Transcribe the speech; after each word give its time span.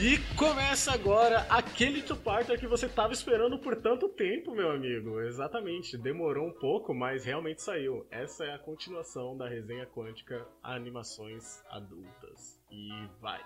E 0.00 0.18
começa 0.36 0.92
agora 0.92 1.46
aquele 1.48 2.02
two-parter 2.02 2.58
que 2.58 2.66
você 2.66 2.88
tava 2.88 3.12
esperando 3.12 3.58
por 3.58 3.76
tanto 3.76 4.08
tempo, 4.08 4.54
meu 4.54 4.70
amigo. 4.70 5.20
Exatamente, 5.20 5.96
demorou 5.96 6.48
um 6.48 6.52
pouco, 6.52 6.94
mas 6.94 7.24
realmente 7.24 7.62
saiu. 7.62 8.06
Essa 8.10 8.44
é 8.44 8.54
a 8.54 8.58
continuação 8.58 9.36
da 9.36 9.48
resenha 9.48 9.86
quântica 9.86 10.46
Animações 10.62 11.62
Adultas. 11.70 12.60
E 12.70 12.90
vai. 13.20 13.40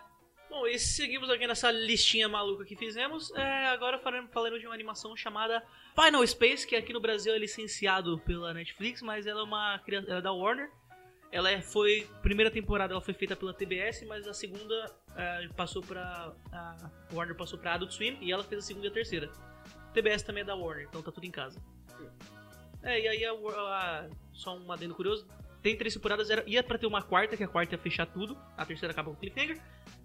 Bom, 0.51 0.67
e 0.67 0.79
seguimos 0.79 1.31
aqui 1.31 1.47
nessa 1.47 1.71
listinha 1.71 2.29
maluca 2.29 2.65
que 2.65 2.77
fizemos. 2.77 3.33
É, 3.35 3.67
agora 3.67 3.99
falando, 3.99 4.29
falando 4.29 4.59
de 4.59 4.67
uma 4.67 4.75
animação 4.75 5.17
chamada 5.17 5.61
Final 5.95 6.25
Space, 6.27 6.67
que 6.67 6.77
aqui 6.77 6.93
no 6.93 7.01
Brasil 7.01 7.35
é 7.35 7.39
licenciado 7.39 8.19
pela 8.21 8.55
Netflix, 8.55 9.03
mas 9.03 9.27
ela 9.27 9.41
é 9.41 9.43
uma 9.43 9.81
ela 9.89 10.19
é 10.19 10.23
da 10.23 10.33
Warner. 10.33 10.71
Ela 11.35 11.51
é- 11.51 11.61
foi 11.61 12.09
primeira 12.23 12.49
temporada, 12.51 12.93
ela 12.95 13.01
foi 13.01 13.13
feita 13.13 13.35
pela 13.35 13.53
TBS, 13.53 14.05
mas 14.07 14.27
a 14.29 14.33
segunda 14.33 14.95
é, 15.17 15.49
passou 15.57 15.83
pra 15.83 16.33
a 16.53 16.91
Warner 17.13 17.37
passou 17.37 17.59
pra 17.59 17.75
Adult 17.75 17.91
Swim 17.93 18.17
e 18.21 18.31
ela 18.33 18.45
fez 18.45 18.63
a 18.63 18.67
segunda 18.67 18.87
e 18.87 18.91
a 18.91 18.93
terceira. 18.93 19.29
TBS 19.93 20.23
também 20.23 20.43
é 20.43 20.45
da 20.45 20.55
Warner, 20.55 20.87
então 20.89 21.03
tá 21.03 21.11
tudo 21.11 21.25
em 21.27 21.31
casa. 21.33 21.61
É, 22.85 23.01
e 23.01 23.09
aí 23.09 23.25
a, 23.25 23.33
a- 23.33 24.09
só 24.33 24.57
um 24.57 24.71
adendo 24.71 24.95
curioso. 24.95 25.27
Tem 25.61 25.77
três 25.77 25.95
temporadas, 25.95 26.31
era, 26.31 26.45
ia 26.49 26.63
pra 26.63 26.77
ter 26.79 26.87
uma 26.87 27.03
quarta, 27.03 27.37
que 27.37 27.43
a 27.43 27.49
quarta 27.49 27.75
ia 27.75 27.79
fechar 27.79 28.07
tudo. 28.07 28.37
A 28.57 28.65
terceira 28.67 28.93
acaba 28.93 29.11
com 29.11 29.17
cliffhanger. 29.17 29.61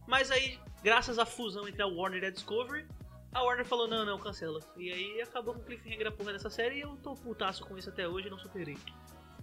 Mas 0.07 0.31
aí, 0.31 0.57
graças 0.81 1.19
à 1.19 1.25
fusão 1.25 1.67
entre 1.67 1.81
a 1.81 1.85
Warner 1.87 2.23
e 2.23 2.25
a 2.27 2.29
Discovery, 2.31 2.87
a 3.33 3.43
Warner 3.43 3.65
falou, 3.65 3.87
não, 3.87 4.03
não, 4.05 4.17
cancela. 4.17 4.59
E 4.77 4.91
aí 4.91 5.21
acabou 5.21 5.53
com 5.53 5.59
o 5.59 5.63
cliffhanger 5.63 6.07
a 6.07 6.11
porra 6.11 6.31
dessa 6.33 6.49
série 6.49 6.77
e 6.77 6.81
eu 6.81 6.95
tô 7.03 7.13
putaço 7.13 7.63
com 7.65 7.77
isso 7.77 7.89
até 7.89 8.07
hoje 8.07 8.27
e 8.27 8.29
não 8.31 8.39
superei. 8.39 8.77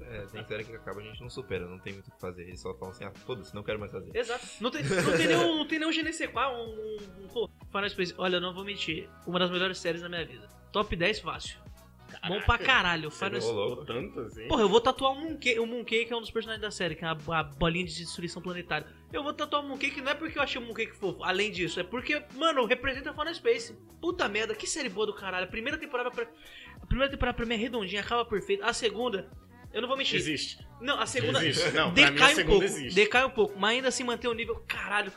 É, 0.01 0.27
tem 0.27 0.45
série 0.45 0.65
que 0.65 0.75
acaba 0.75 1.01
a 1.01 1.05
gente 1.05 1.21
não 1.21 1.31
supera, 1.31 1.67
não 1.67 1.79
tem 1.79 1.95
muito 1.95 2.09
o 2.09 2.13
que 2.13 2.21
fazer. 2.21 2.43
Eles 2.43 2.61
só 2.61 2.75
falam 2.75 2.95
assim, 2.95 3.05
ah, 3.05 3.13
foda-se, 3.25 3.55
não 3.55 3.63
quero 3.63 3.79
mais 3.79 3.93
fazer. 3.93 4.17
Exato. 4.17 4.47
Não 4.61 4.71
tem, 4.71 4.83
não 4.83 5.17
tem 5.17 5.27
nenhum, 5.27 5.57
não 5.57 5.67
tem 5.67 5.79
nenhum 5.79 5.91
GNC4, 5.91 6.53
um, 6.53 6.59
um, 6.59 7.25
um 7.25 7.29
pô, 7.29 7.51
Final 7.71 7.89
Space. 7.89 8.15
Olha, 8.19 8.37
eu 8.37 8.41
não 8.41 8.55
vou 8.55 8.65
mentir, 8.65 9.09
uma 9.27 9.39
das 9.39 9.51
melhores 9.51 9.79
séries 9.79 10.03
da 10.03 10.09
minha 10.09 10.25
vida. 10.25 10.49
Top 10.73 10.95
10 10.95 11.21
fácil. 11.21 11.59
Bom 12.29 12.41
pra 12.41 12.59
caralho. 12.59 13.11
Final 13.11 13.41
louco. 13.53 13.85
Tanto 13.85 14.21
assim. 14.21 14.47
Porra, 14.49 14.63
eu 14.63 14.69
vou 14.69 14.81
tatuar 14.81 15.13
o 15.13 15.17
Mooncake, 15.17 15.59
o 15.59 15.67
Mooncake 15.67 16.13
é 16.13 16.17
um 16.17 16.21
dos 16.21 16.31
personagens 16.31 16.63
da 16.63 16.71
série, 16.71 16.95
que 16.95 17.05
é 17.05 17.09
a, 17.09 17.13
a 17.13 17.43
bolinha 17.43 17.85
de 17.85 17.95
destruição 17.95 18.41
planetária. 18.41 18.87
Eu 19.13 19.23
vou 19.23 19.33
tatuar 19.33 19.63
o 19.63 19.69
Mooncake 19.69 20.01
não 20.01 20.11
é 20.11 20.15
porque 20.15 20.39
eu 20.39 20.43
achei 20.43 20.61
o 20.61 20.65
Mooncake 20.65 20.97
fofo, 20.97 21.23
além 21.23 21.51
disso, 21.51 21.79
é 21.79 21.83
porque, 21.85 22.23
mano, 22.35 22.65
representa 22.65 23.13
Final 23.13 23.35
Space. 23.35 23.77
Puta 24.01 24.29
merda, 24.29 24.55
que 24.55 24.67
série 24.67 24.89
boa 24.89 25.07
do 25.07 25.15
caralho. 25.15 25.45
A 25.45 25.49
primeira 25.49 25.79
temporada 25.79 26.11
pra, 26.11 26.27
a 26.81 26.87
primeira 26.87 27.11
temporada 27.11 27.37
pra 27.37 27.47
mim 27.47 27.55
é 27.55 27.59
redondinha, 27.59 28.01
acaba 28.01 28.25
perfeita. 28.25 28.67
A 28.67 28.73
segunda, 28.73 29.31
eu 29.77 29.81
não 29.83 29.89
vou 29.89 29.97
mentir. 29.97 30.17
Existe. 30.17 30.59
Não, 30.81 30.99
a 31.01 31.07
segunda 31.07 31.45
Existe. 31.47 31.71
Não, 31.73 31.93
pra 31.95 32.11
mim 32.11 32.15
decai 32.17 32.35
um 32.43 32.47
pouco, 32.47 32.65
existe. 32.65 32.95
decai 32.95 33.25
um 33.25 33.31
pouco, 33.31 33.59
mas 33.59 33.71
ainda 33.77 33.89
assim 33.89 34.05
mantém 34.05 34.31
o 34.31 34.35
nível, 34.35 34.57
caralho. 34.67 35.13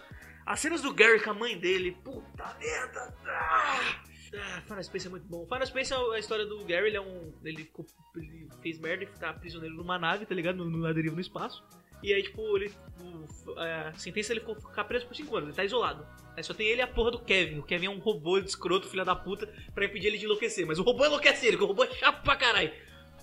As 0.45 0.59
cenas 0.59 0.81
do 0.81 0.93
Gary 0.93 1.19
com 1.21 1.29
a 1.31 1.33
mãe 1.33 1.57
dele, 1.57 1.91
puta 2.03 2.57
merda. 2.59 3.13
Ah, 3.25 4.01
ah, 4.35 4.61
Final 4.61 4.83
Space 4.83 5.07
é 5.07 5.09
muito 5.09 5.27
bom. 5.27 5.45
Final 5.45 5.65
Space 5.65 5.93
é 5.93 5.95
a 5.95 6.19
história 6.19 6.45
do 6.45 6.63
Gary, 6.65 6.87
ele 6.87 6.97
é 6.97 7.01
um. 7.01 7.33
Ele, 7.43 7.63
ficou- 7.63 7.85
ele 8.15 8.47
fez 8.61 8.79
merda 8.79 9.03
e 9.03 9.07
tá 9.07 9.31
prisioneiro 9.33 9.75
numa 9.75 9.97
nave, 9.99 10.25
tá 10.25 10.33
ligado? 10.35 10.57
No, 10.57 10.77
na 10.77 10.91
deriva 10.91 11.15
no 11.15 11.21
espaço. 11.21 11.63
E 12.01 12.13
aí, 12.13 12.23
tipo, 12.23 12.41
ele. 12.57 12.71
o- 13.01 13.59
A 13.59 13.93
sentença 13.93 14.31
ele 14.33 14.39
ficou 14.39 14.55
ficar 14.55 14.85
preso 14.85 15.05
por 15.05 15.15
5 15.15 15.35
anos, 15.35 15.49
ele 15.49 15.55
tá 15.55 15.63
isolado. 15.63 16.05
Aí 16.35 16.43
só 16.43 16.53
tem 16.53 16.67
ele 16.67 16.79
e 16.79 16.83
a 16.83 16.87
porra 16.87 17.11
do 17.11 17.19
Kevin. 17.19 17.59
O 17.59 17.63
Kevin 17.63 17.87
é 17.87 17.89
um 17.89 17.99
robô 17.99 18.39
de 18.39 18.47
escroto, 18.49 18.87
filho 18.87 19.03
da 19.05 19.15
puta, 19.15 19.47
pra 19.75 19.85
impedir 19.85 20.07
ele 20.07 20.17
de 20.17 20.25
enlouquecer. 20.25 20.65
Mas 20.65 20.79
o 20.79 20.83
robô 20.83 21.05
enlouquece 21.05 21.45
ele, 21.45 21.57
porque 21.57 21.65
o 21.65 21.67
robô 21.67 21.83
é 21.83 21.91
chato 21.93 22.23
pra 22.23 22.35
caralho. 22.37 22.71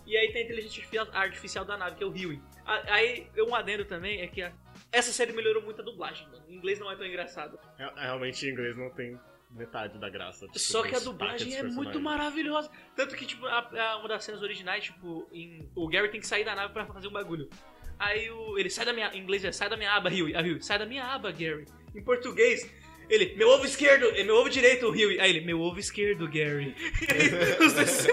E 0.06 0.16
aí 0.16 0.32
tem 0.32 0.42
a 0.42 0.44
inteligência 0.44 0.82
artificial- 1.12 1.64
da 1.64 1.76
nave, 1.76 1.96
que 1.96 2.04
é 2.04 2.06
o 2.06 2.10
Huey. 2.10 2.40
Aí, 2.64 3.26
um 3.38 3.54
adendo 3.54 3.84
também 3.84 4.20
é 4.20 4.26
que 4.28 4.40
a- 4.42 4.52
essa 4.92 5.12
série 5.12 5.32
melhorou 5.32 5.62
muito 5.62 5.80
a 5.82 5.84
dublagem, 5.84 6.26
mano. 6.28 6.44
Em 6.48 6.54
inglês 6.54 6.78
não 6.78 6.90
é 6.90 6.96
tão 6.96 7.04
engraçado. 7.06 7.58
Real- 7.76 7.94
Realmente 7.96 8.46
em 8.46 8.50
inglês 8.50 8.76
não 8.76 8.88
tem 8.90 9.18
metade 9.50 9.98
da 9.98 10.08
graça. 10.08 10.46
tipo, 10.46 10.58
Só 10.58 10.82
que 10.82 10.94
a 10.94 10.98
dublagem 11.00 11.54
é 11.54 11.62
muito 11.62 12.00
maravilhosa. 12.00 12.70
Tanto 12.94 13.16
que, 13.16 13.26
tipo, 13.26 13.46
a- 13.46 13.68
a- 13.92 13.96
uma 13.98 14.08
das 14.08 14.24
cenas 14.24 14.42
originais, 14.42 14.84
tipo, 14.84 15.28
em- 15.32 15.68
o 15.74 15.88
Gary 15.88 16.08
tem 16.10 16.20
que 16.20 16.26
sair 16.26 16.44
da 16.44 16.54
nave 16.54 16.72
pra 16.72 16.86
fazer 16.86 17.08
um 17.08 17.12
bagulho. 17.12 17.48
Aí 17.98 18.30
o, 18.30 18.58
ele 18.58 18.68
sai 18.68 18.84
da 18.84 18.92
minha. 18.92 19.08
Em 19.14 19.18
inglês 19.20 19.44
é 19.44 19.50
sai 19.52 19.68
da 19.70 19.76
minha 19.76 19.92
aba, 19.92 20.10
Huey. 20.10 20.34
A 20.36 20.40
Huey, 20.40 20.60
sai 20.62 20.78
da 20.78 20.84
minha 20.86 21.04
aba, 21.04 21.30
Gary. 21.32 21.64
Em 21.94 22.02
português, 22.02 22.70
ele, 23.08 23.34
meu 23.36 23.48
ovo 23.48 23.64
esquerdo, 23.64 24.04
é 24.14 24.22
meu 24.22 24.36
ovo 24.36 24.50
direito, 24.50 24.88
Huey. 24.90 25.18
Aí 25.18 25.30
ele, 25.30 25.40
meu 25.46 25.60
ovo 25.60 25.78
esquerdo, 25.78 26.28
Gary. 26.28 26.74
Os 27.64 27.72
dois 27.72 27.88
se. 27.90 28.08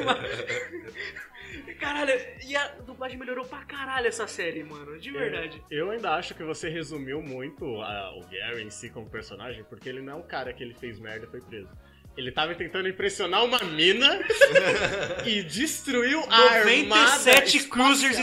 Caralho, 1.80 2.14
e 2.46 2.56
a 2.56 2.68
dublagem 2.86 3.18
melhorou 3.18 3.46
pra 3.46 3.64
caralho 3.66 4.08
essa 4.08 4.28
série, 4.28 4.64
mano. 4.64 4.98
De 5.00 5.12
verdade. 5.12 5.62
Eu 5.70 5.92
ainda 5.92 6.12
acho 6.16 6.34
que 6.36 6.44
você 6.44 6.70
resumiu 6.70 7.22
muito 7.22 7.66
a- 7.82 8.16
o 8.18 8.22
Gary 8.28 8.64
em 8.64 8.70
si 8.70 8.90
como 8.90 9.10
personagem, 9.10 9.64
porque 9.66 9.90
ele 9.90 10.02
não 10.02 10.14
é 10.14 10.16
um 10.18 10.28
cara 10.28 10.54
que 10.54 10.64
ele 10.64 10.74
fez 10.74 11.00
merda 11.00 11.26
e 11.26 11.30
foi 11.30 11.42
preso. 11.42 11.70
Ele 12.16 12.32
tava 12.32 12.54
tentando 12.54 12.88
impressionar 12.88 13.44
uma 13.44 13.58
mina 13.64 14.08
e 15.26 15.42
destruiu 15.44 16.20
a 16.30 16.36
armada 16.36 17.12
97 17.18 17.68
cruisers 17.70 18.20
espacial. 18.20 18.22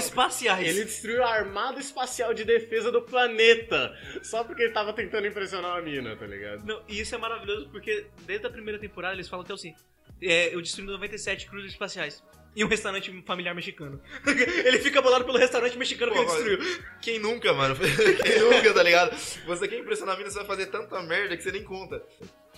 espaciais. 0.60 0.68
Ele 0.68 0.84
destruiu 0.84 1.24
a 1.24 1.28
armada 1.34 1.80
espacial 1.80 2.32
de 2.32 2.44
defesa 2.44 2.92
do 2.92 3.02
planeta. 3.02 3.92
Só 4.22 4.44
porque 4.44 4.62
ele 4.62 4.72
tava 4.72 4.92
tentando 4.92 5.26
impressionar 5.26 5.72
uma 5.72 5.82
mina, 5.82 6.14
tá 6.16 6.24
ligado? 6.26 6.64
Não, 6.64 6.82
e 6.88 7.00
isso 7.00 7.14
é 7.14 7.18
maravilhoso 7.18 7.68
porque 7.70 8.06
desde 8.26 8.46
a 8.46 8.50
primeira 8.50 8.78
temporada 8.78 9.14
eles 9.14 9.28
falam 9.28 9.44
que 9.44 9.50
é 9.50 9.54
assim: 9.56 9.74
é, 10.22 10.54
eu 10.54 10.60
destruí 10.62 10.86
97 10.86 11.46
cruzes 11.48 11.72
espaciais. 11.72 12.22
E 12.54 12.64
um 12.64 12.68
restaurante 12.68 13.22
familiar 13.24 13.54
mexicano. 13.54 14.00
ele 14.26 14.78
fica 14.80 15.00
bolado 15.00 15.24
pelo 15.24 15.38
restaurante 15.38 15.78
mexicano 15.78 16.10
que 16.12 16.18
Pô, 16.18 16.24
ele 16.24 16.32
mas- 16.32 16.58
destruiu. 16.58 16.84
Quem 17.00 17.18
nunca, 17.20 17.52
mano? 17.52 17.76
Quem 18.24 18.38
nunca, 18.40 18.74
tá 18.74 18.82
ligado? 18.82 19.16
Você 19.46 19.68
quer 19.68 19.78
impressionar 19.78 20.14
a 20.16 20.18
mina, 20.18 20.30
você 20.30 20.38
vai 20.38 20.46
fazer 20.46 20.66
tanta 20.66 21.00
merda 21.02 21.36
que 21.36 21.42
você 21.42 21.52
nem 21.52 21.62
conta. 21.62 22.02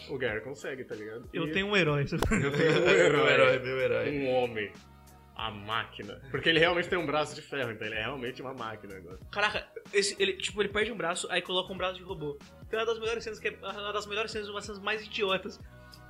O 0.08 0.16
Gary 0.16 0.40
consegue, 0.40 0.84
tá 0.84 0.94
ligado? 0.94 1.28
Eu 1.32 1.46
E 1.46 1.52
tenho 1.52 1.66
um 1.66 1.76
herói. 1.76 2.04
Eu 2.04 2.18
tenho 2.52 2.80
meu 2.80 3.26
herói, 3.28 3.58
meu 3.58 3.78
herói. 3.78 4.10
um 4.10 4.28
homem. 4.30 4.72
A 5.36 5.50
máquina. 5.50 6.20
Porque 6.30 6.48
ele 6.48 6.58
realmente 6.58 6.88
tem 6.88 6.98
um 6.98 7.06
braço 7.06 7.34
de 7.34 7.42
ferro, 7.42 7.70
então 7.72 7.86
ele 7.86 7.96
é 7.96 8.00
realmente 8.02 8.40
uma 8.42 8.52
máquina 8.54 8.96
agora. 8.96 9.18
Caraca, 9.30 9.66
esse, 9.92 10.14
ele, 10.18 10.34
tipo, 10.34 10.60
ele 10.62 10.68
perde 10.68 10.92
um 10.92 10.96
braço, 10.96 11.26
aí 11.30 11.40
coloca 11.42 11.72
um 11.72 11.76
braço 11.76 11.96
de 11.96 12.02
robô. 12.02 12.38
Tem 12.70 12.78
uma 12.78 12.84
das 12.86 12.98
melhores 12.98 13.24
cenas, 13.24 13.38
que 13.38 13.48
é 13.48 13.56
uma 13.60 13.92
das 13.92 14.06
melhores 14.06 14.30
cenas, 14.30 14.48
uma 14.48 14.56
das 14.56 14.66
cenas 14.66 14.80
mais 14.82 15.02
idiotas. 15.04 15.58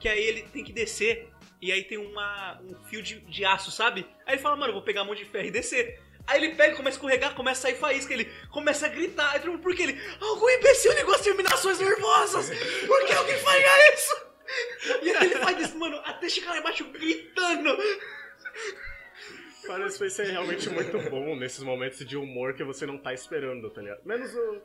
Que 0.00 0.08
aí 0.08 0.22
ele 0.22 0.42
tem 0.42 0.64
que 0.64 0.72
descer, 0.72 1.28
e 1.62 1.70
aí 1.70 1.84
tem 1.84 1.96
uma, 1.96 2.60
um 2.60 2.74
fio 2.86 3.00
de, 3.00 3.20
de 3.20 3.44
aço, 3.44 3.70
sabe? 3.70 4.04
Aí 4.26 4.34
ele 4.34 4.42
fala, 4.42 4.56
mano, 4.56 4.70
eu 4.70 4.74
vou 4.74 4.82
pegar 4.82 5.02
a 5.02 5.04
mão 5.04 5.14
de 5.14 5.24
ferro 5.24 5.46
e 5.46 5.50
descer. 5.52 6.00
Aí 6.26 6.42
ele 6.42 6.56
pega, 6.56 6.74
começa 6.74 6.96
a 6.96 6.98
escorregar, 6.98 7.34
começa 7.36 7.60
a 7.60 7.70
sair 7.70 7.78
faísca, 7.78 8.12
ele 8.12 8.24
começa 8.50 8.86
a 8.86 8.88
gritar. 8.88 9.30
Aí 9.30 9.38
todo 9.38 9.52
mundo, 9.52 9.62
por 9.62 9.72
que 9.72 9.84
ele? 9.84 10.00
Algum 10.20 10.50
imbecil 10.50 10.92
ligou 10.94 11.14
as 11.14 11.20
terminações 11.20 11.78
nervosas! 11.78 12.50
Por 12.84 13.06
que 13.06 13.12
alguém 13.12 13.38
faria 13.38 13.94
isso? 13.94 14.32
E 15.02 15.10
aí 15.10 15.26
ele 15.26 15.36
faz 15.36 15.60
isso, 15.60 15.78
mano, 15.78 15.96
até 16.04 16.28
chegar 16.28 16.50
lá 16.50 16.58
embaixo 16.58 16.84
gritando. 16.84 17.76
Parece 19.64 19.98
que 19.98 20.10
ser 20.10 20.26
realmente 20.26 20.68
muito 20.68 20.98
bom 21.08 21.36
nesses 21.36 21.62
momentos 21.62 22.04
de 22.04 22.16
humor 22.16 22.54
que 22.54 22.64
você 22.64 22.84
não 22.86 22.98
tá 22.98 23.14
esperando, 23.14 23.70
tá 23.70 23.80
ligado? 23.80 24.00
Menos 24.04 24.34
o. 24.34 24.62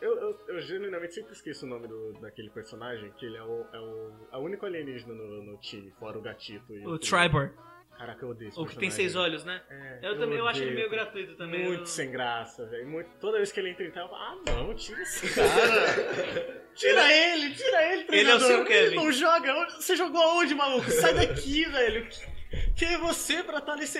Eu, 0.00 0.18
eu, 0.18 0.38
eu 0.48 0.60
genuinamente 0.62 1.14
sempre 1.14 1.32
esqueço 1.32 1.66
o 1.66 1.68
nome 1.68 1.86
do, 1.86 2.12
daquele 2.20 2.48
personagem, 2.50 3.10
que 3.18 3.26
ele 3.26 3.36
é 3.36 3.42
o, 3.42 3.66
é 3.72 3.78
o, 3.78 4.12
é 4.32 4.36
o 4.38 4.40
único 4.40 4.64
alienígena 4.64 5.12
no, 5.14 5.42
no 5.42 5.56
time, 5.58 5.90
fora 5.98 6.18
o 6.18 6.22
gatito 6.22 6.74
e 6.74 6.86
O 6.86 6.92
o 6.92 6.98
Tribor, 6.98 7.50
Caraca, 7.98 8.24
eu 8.24 8.30
odeio 8.30 8.48
esse 8.48 8.58
o 8.58 8.64
que 8.64 8.78
tem 8.78 8.90
seis 8.90 9.14
olhos, 9.14 9.44
né? 9.44 9.60
É, 9.68 9.98
Eu, 10.02 10.18
também 10.18 10.38
eu 10.38 10.48
acho 10.48 10.58
ele 10.60 10.70
odeio. 10.70 10.88
meio 10.88 10.90
gratuito 10.90 11.34
também. 11.36 11.64
Muito 11.66 11.80
eu- 11.80 11.86
sem 11.86 12.10
graça, 12.10 12.64
velho. 12.64 13.06
Toda 13.20 13.36
vez 13.36 13.52
que 13.52 13.60
ele 13.60 13.68
entra 13.68 13.84
em 13.84 13.90
tela, 13.90 14.06
eu 14.06 14.10
falo, 14.10 14.22
ah 14.22 14.52
não, 14.52 14.74
tira 14.74 15.02
esse 15.02 15.28
cara. 15.34 16.64
tira 16.74 17.12
ele, 17.12 17.54
tira 17.54 17.82
ele, 17.92 18.02
Ele 18.08 18.30
é 18.30 18.34
o 18.34 18.38
treinador. 18.38 18.46
seu 18.48 18.64
Kevin. 18.64 18.86
Ele 18.86 18.96
não 18.96 19.12
joga. 19.12 19.52
Você 19.78 19.96
jogou 19.96 20.22
aonde, 20.22 20.54
maluco? 20.54 20.90
Sai 20.90 21.12
daqui, 21.12 21.66
velho. 21.68 22.08
Quem 22.76 22.94
é 22.94 22.98
você 22.98 23.42
pra 23.42 23.58
estar 23.58 23.76
nesse... 23.76 23.98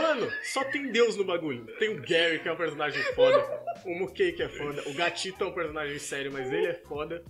Mano, 0.00 0.30
só 0.44 0.64
tem 0.64 0.90
Deus 0.90 1.16
no 1.16 1.24
bagulho. 1.24 1.66
Tem 1.78 1.90
o 1.90 2.00
Gary, 2.00 2.38
que 2.40 2.48
é 2.48 2.52
um 2.52 2.56
personagem 2.56 3.02
foda. 3.14 3.38
O 3.84 3.94
Mukei, 3.94 4.32
que 4.32 4.42
é 4.42 4.48
foda. 4.48 4.82
O 4.88 4.94
Gatito 4.94 5.44
é 5.44 5.46
um 5.46 5.52
personagem 5.52 5.98
sério, 5.98 6.32
mas 6.32 6.50
ele 6.50 6.66
é 6.66 6.74
foda. 6.74 7.22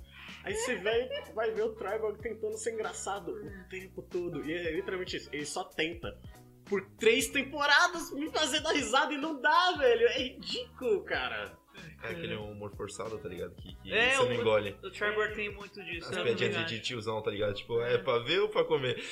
Aí 0.45 0.55
você 0.55 0.77
vai, 0.77 1.09
vai 1.35 1.51
ver 1.53 1.63
o 1.63 1.73
Tribal 1.75 2.13
tentando 2.15 2.57
ser 2.59 2.75
engraçado 2.75 3.33
o 3.33 3.69
tempo 3.69 4.03
todo. 4.03 4.45
E 4.49 4.53
é 4.53 4.73
literalmente 4.73 5.17
isso. 5.17 5.29
Ele 5.33 5.47
só 5.47 5.65
tenta. 5.65 6.17
Por 6.65 6.85
três 6.99 7.29
temporadas 7.29 8.13
me 8.13 8.31
fazer 8.31 8.61
dar 8.61 8.73
risada 8.73 9.13
e 9.13 9.19
não 9.19 9.41
dá, 9.41 9.73
velho. 9.79 10.07
É 10.09 10.19
ridículo, 10.19 11.03
cara. 11.05 11.57
É 12.05 12.09
aquele 12.11 12.35
humor 12.35 12.75
forçado, 12.77 13.17
tá 13.19 13.29
ligado? 13.29 13.55
Que, 13.57 13.75
que 13.77 13.93
É, 13.93 14.11
você 14.15 14.23
o- 14.23 14.25
não 14.27 14.35
engole. 14.35 14.77
O 14.83 14.91
Trevor 14.91 15.33
tem 15.33 15.51
muito 15.55 15.83
disso. 15.85 16.09
As 16.11 16.17
é 16.19 16.23
piadinhas 16.23 16.57
de, 16.57 16.65
de 16.67 16.81
tiozão, 16.81 17.23
tá 17.23 17.31
ligado? 17.31 17.55
Tipo, 17.55 17.81
é 17.81 17.97
pra 17.99 18.19
ver 18.19 18.41
ou 18.41 18.49
pra 18.49 18.63
comer? 18.65 19.03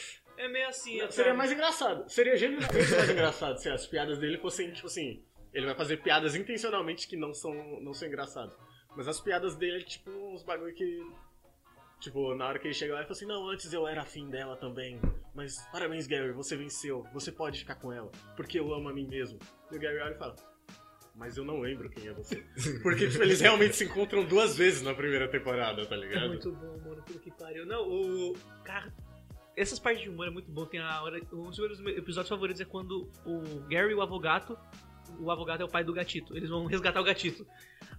É 0.40 0.48
meio 0.48 0.68
assim. 0.68 0.94
o 0.96 0.98
Seria 0.98 1.08
Trevor. 1.08 1.36
mais 1.36 1.52
engraçado. 1.52 2.08
Seria 2.10 2.36
genuinamente 2.36 2.90
mais 2.92 3.10
engraçado 3.10 3.58
se 3.58 3.68
as 3.68 3.86
piadas 3.86 4.18
dele 4.18 4.38
fossem, 4.38 4.70
tipo 4.72 4.86
assim. 4.86 5.22
Ele 5.52 5.66
vai 5.66 5.74
fazer 5.74 5.98
piadas 5.98 6.34
intencionalmente 6.34 7.06
que 7.08 7.16
não 7.16 7.34
são, 7.34 7.52
não 7.80 7.92
são 7.92 8.06
engraçadas. 8.08 8.56
Mas 8.96 9.06
as 9.08 9.20
piadas 9.20 9.56
dele 9.56 9.78
é 9.78 9.84
tipo 9.84 10.10
uns 10.10 10.42
bagulho 10.42 10.74
que. 10.74 11.00
Tipo, 12.00 12.34
na 12.34 12.46
hora 12.48 12.58
que 12.58 12.66
ele 12.66 12.74
chega 12.74 12.94
lá, 12.94 13.00
ele 13.00 13.06
fala 13.08 13.16
assim: 13.16 13.26
Não, 13.26 13.48
antes 13.48 13.72
eu 13.72 13.86
era 13.86 14.00
afim 14.02 14.28
dela 14.30 14.56
também. 14.56 14.98
Mas 15.34 15.56
parabéns, 15.70 16.06
Gary, 16.06 16.32
você 16.32 16.56
venceu. 16.56 17.04
Você 17.12 17.30
pode 17.30 17.58
ficar 17.58 17.74
com 17.74 17.92
ela. 17.92 18.10
Porque 18.36 18.58
eu 18.58 18.72
amo 18.72 18.88
a 18.88 18.92
mim 18.94 19.06
mesmo. 19.06 19.38
E 19.70 19.76
o 19.76 19.78
Gary 19.78 19.98
olha 19.98 20.14
e 20.14 20.18
fala: 20.18 20.34
mas 21.14 21.36
eu 21.36 21.44
não 21.44 21.60
lembro 21.60 21.90
quem 21.90 22.08
é 22.08 22.12
você. 22.14 22.36
Porque, 22.82 23.06
tipo, 23.08 23.22
eles 23.22 23.40
realmente 23.42 23.76
se 23.76 23.84
encontram 23.84 24.24
duas 24.24 24.56
vezes 24.56 24.80
na 24.80 24.94
primeira 24.94 25.28
temporada, 25.28 25.84
tá 25.84 25.94
É 25.94 25.98
ligado? 25.98 26.28
muito 26.28 26.50
bom, 26.52 26.78
mano, 26.78 27.02
puta 27.02 27.18
que 27.18 27.30
pariu. 27.32 27.66
Não, 27.66 27.82
o. 27.86 28.34
Cara, 28.64 28.90
essas 29.56 29.78
partes 29.78 30.02
de 30.02 30.08
humor 30.08 30.26
é 30.26 30.30
muito 30.30 30.50
bom. 30.50 30.64
Tem 30.64 30.80
a 30.80 31.02
hora. 31.02 31.20
Um 31.32 31.50
dos 31.50 31.58
meus 31.58 31.78
episódios 31.96 32.28
favoritos 32.28 32.60
é 32.60 32.64
quando 32.64 33.10
o 33.24 33.60
Gary 33.68 33.92
e 33.92 33.94
o 33.94 34.02
Avogato. 34.02 34.56
O 35.18 35.30
Avogato 35.30 35.62
é 35.62 35.64
o 35.64 35.68
pai 35.68 35.84
do 35.84 35.92
gatito. 35.92 36.36
Eles 36.36 36.48
vão 36.48 36.66
resgatar 36.66 37.00
o 37.00 37.04
gatito. 37.04 37.46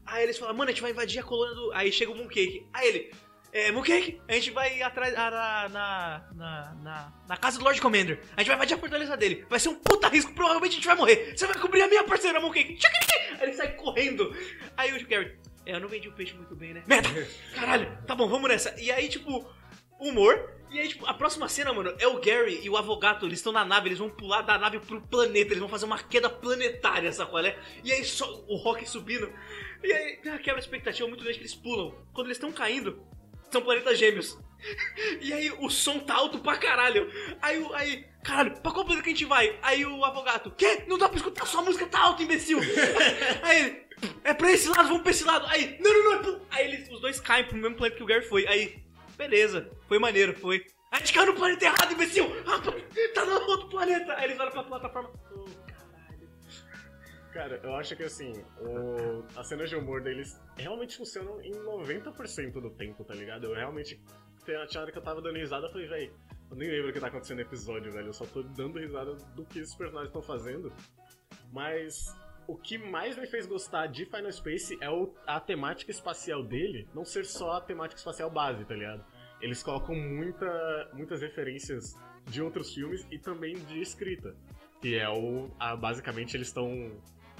Aí 0.05 0.23
eles 0.23 0.37
falam, 0.37 0.55
mano, 0.55 0.69
a 0.69 0.73
gente 0.73 0.81
vai 0.81 0.91
invadir 0.91 1.19
a 1.19 1.23
colônia 1.23 1.55
do. 1.55 1.71
Aí 1.73 1.91
chega 1.91 2.11
o 2.11 2.15
Mooncake. 2.15 2.67
Aí 2.73 2.87
ele. 2.87 3.11
É, 3.53 3.69
Mooncake, 3.69 4.21
a 4.29 4.33
gente 4.33 4.51
vai 4.51 4.81
atrás 4.81 5.13
na, 5.13 5.67
na, 5.67 6.73
na, 6.81 7.13
na, 7.27 7.37
casa 7.37 7.57
do 7.57 7.65
Lord 7.65 7.81
Commander. 7.81 8.21
A 8.37 8.39
gente 8.39 8.47
vai 8.47 8.55
invadir 8.55 8.75
a 8.75 8.79
fortaleza 8.79 9.17
dele. 9.17 9.45
Vai 9.49 9.59
ser 9.59 9.67
um 9.67 9.75
puta 9.75 10.07
risco, 10.07 10.33
provavelmente 10.33 10.71
a 10.71 10.75
gente 10.75 10.87
vai 10.87 10.95
morrer. 10.95 11.33
Você 11.35 11.45
vai 11.45 11.59
cobrir 11.59 11.81
a 11.81 11.87
minha 11.87 12.03
parceira, 12.05 12.39
Mooncake. 12.39 12.79
Aí 13.37 13.43
ele 13.43 13.53
sai 13.53 13.73
correndo. 13.73 14.33
Aí 14.77 14.93
o 14.93 15.05
Gary, 15.05 15.37
é, 15.65 15.75
eu 15.75 15.79
não 15.81 15.89
vendi 15.89 16.07
o 16.07 16.13
peixe 16.13 16.33
muito 16.33 16.55
bem, 16.55 16.73
né? 16.73 16.83
Merda! 16.87 17.09
Caralho, 17.53 17.97
tá 18.07 18.15
bom, 18.15 18.27
vamos 18.27 18.49
nessa. 18.49 18.73
E 18.79 18.89
aí, 18.89 19.09
tipo, 19.09 19.45
humor. 20.01 20.49
E 20.69 20.79
aí, 20.79 20.87
tipo, 20.87 21.05
a 21.05 21.13
próxima 21.13 21.49
cena, 21.49 21.73
mano, 21.73 21.93
é 21.99 22.07
o 22.07 22.19
Gary 22.21 22.61
e 22.63 22.69
o 22.69 22.77
Avogato, 22.77 23.25
eles 23.25 23.39
estão 23.39 23.51
na 23.51 23.65
nave, 23.65 23.89
eles 23.89 23.99
vão 23.99 24.09
pular 24.09 24.41
da 24.41 24.57
nave 24.57 24.79
pro 24.79 25.01
planeta, 25.01 25.49
eles 25.49 25.59
vão 25.59 25.67
fazer 25.67 25.85
uma 25.85 25.99
queda 25.99 26.29
planetária, 26.29 27.11
sabe 27.11 27.29
qual 27.29 27.43
é? 27.45 27.57
E 27.83 27.91
aí, 27.91 28.03
só 28.05 28.25
o 28.47 28.55
Rock 28.55 28.89
subindo. 28.89 29.29
E 29.83 29.91
aí, 29.91 30.19
ah, 30.29 30.37
quebra 30.37 30.55
a 30.55 30.59
expectativa 30.59 31.07
muito 31.09 31.23
grande 31.23 31.39
que 31.39 31.43
eles 31.43 31.55
pulam. 31.55 31.93
Quando 32.13 32.27
eles 32.27 32.37
estão 32.37 32.51
caindo, 32.53 33.01
são 33.51 33.61
planetas 33.61 33.97
gêmeos. 33.99 34.37
E 35.21 35.33
aí, 35.33 35.51
o 35.59 35.69
som 35.71 35.97
tá 35.99 36.13
alto 36.13 36.37
pra 36.39 36.55
caralho. 36.55 37.11
Aí, 37.41 37.59
o- 37.59 37.73
aí, 37.73 38.05
caralho, 38.23 38.51
pra 38.61 38.71
qual 38.71 38.85
planeta 38.85 39.03
que 39.03 39.09
a 39.09 39.13
gente 39.13 39.25
vai? 39.25 39.57
Aí 39.63 39.83
o 39.85 40.05
Avogato, 40.05 40.51
quê? 40.51 40.83
Não 40.87 40.99
dá 40.99 41.09
pra 41.09 41.17
escutar, 41.17 41.45
sua 41.47 41.63
música 41.63 41.87
tá 41.87 41.99
alta, 41.99 42.21
imbecil. 42.21 42.59
aí 43.41 43.59
ele, 43.59 43.81
é 44.23 44.33
pra 44.35 44.51
esse 44.51 44.69
lado, 44.69 44.87
vamos 44.87 45.01
pra 45.01 45.09
esse 45.11 45.23
lado. 45.23 45.45
Aí, 45.47 45.77
não, 45.81 45.91
não, 45.91 46.03
não, 46.03 46.13
é 46.13 46.17
pro... 46.21 46.41
Aí 46.51 46.65
eles, 46.65 46.89
os 46.91 47.01
dois 47.01 47.19
caem 47.19 47.45
pro 47.45 47.57
mesmo 47.57 47.75
planeta 47.75 47.97
que 47.97 48.03
o 48.03 48.05
Gary 48.05 48.23
foi. 48.25 48.45
Aí, 48.47 48.81
beleza, 49.17 49.69
foi 49.87 49.99
maneiro, 49.99 50.33
foi. 50.33 50.65
A 50.91 50.99
gente 50.99 51.13
caiu 51.13 51.27
no 51.27 51.35
planeta 51.35 51.65
errado, 51.65 51.93
imbecil! 51.93 52.25
Ah, 52.45 52.61
tá 53.13 53.25
no 53.25 53.31
outro 53.47 53.69
planeta! 53.69 54.13
Aí 54.13 54.25
eles 54.25 54.39
olham 54.39 54.51
pra 54.51 54.63
plataforma. 54.63 55.09
Oh, 55.31 55.45
caralho. 55.65 56.29
Cara, 57.31 57.61
eu 57.63 57.75
acho 57.75 57.95
que 57.95 58.03
assim, 58.03 58.33
o... 58.59 59.23
as 59.37 59.47
cenas 59.47 59.69
de 59.69 59.75
humor 59.75 60.01
deles 60.01 60.37
realmente 60.57 60.97
funcionam 60.97 61.41
em 61.41 61.53
90% 61.53 62.51
do 62.53 62.69
tempo, 62.71 63.03
tá 63.05 63.13
ligado? 63.13 63.45
Eu 63.45 63.53
realmente. 63.53 64.01
Tinha 64.43 64.81
hora 64.81 64.91
que 64.91 64.97
eu 64.97 65.03
tava 65.03 65.21
dando 65.21 65.37
risada, 65.37 65.67
eu 65.67 65.71
falei, 65.71 65.87
véi, 65.87 66.11
eu 66.49 66.57
nem 66.57 66.69
lembro 66.69 66.89
o 66.89 66.93
que 66.93 66.99
tá 66.99 67.07
acontecendo 67.07 67.37
no 67.37 67.43
episódio, 67.43 67.91
velho. 67.91 68.07
Eu 68.07 68.13
só 68.13 68.25
tô 68.25 68.43
dando 68.43 68.77
risada 68.77 69.13
do 69.13 69.45
que 69.45 69.59
esses 69.59 69.73
personagens 69.75 70.09
estão 70.09 70.21
fazendo. 70.21 70.73
Mas 71.53 72.13
o 72.47 72.55
que 72.55 72.77
mais 72.77 73.17
me 73.17 73.25
fez 73.27 73.45
gostar 73.45 73.87
de 73.87 74.05
Final 74.05 74.31
Space 74.31 74.77
é 74.81 74.89
o- 74.89 75.13
a 75.25 75.39
temática 75.39 75.91
espacial 75.91 76.43
dele 76.43 76.87
não 76.93 77.05
ser 77.05 77.25
só 77.25 77.53
a 77.53 77.61
temática 77.61 77.97
espacial 77.99 78.29
base, 78.29 78.65
tá 78.65 78.75
ligado? 78.75 79.03
Eles 79.41 79.63
colocam 79.63 79.95
muita, 79.95 80.89
muitas 80.93 81.21
referências 81.21 81.95
de 82.27 82.41
outros 82.41 82.73
filmes 82.73 83.05
e 83.11 83.17
também 83.17 83.55
de 83.55 83.81
escrita. 83.81 84.35
Que 84.81 84.95
é 84.95 85.09
o. 85.09 85.49
a- 85.59 85.75
basicamente 85.75 86.35
eles 86.35 86.47
estão. 86.47 86.91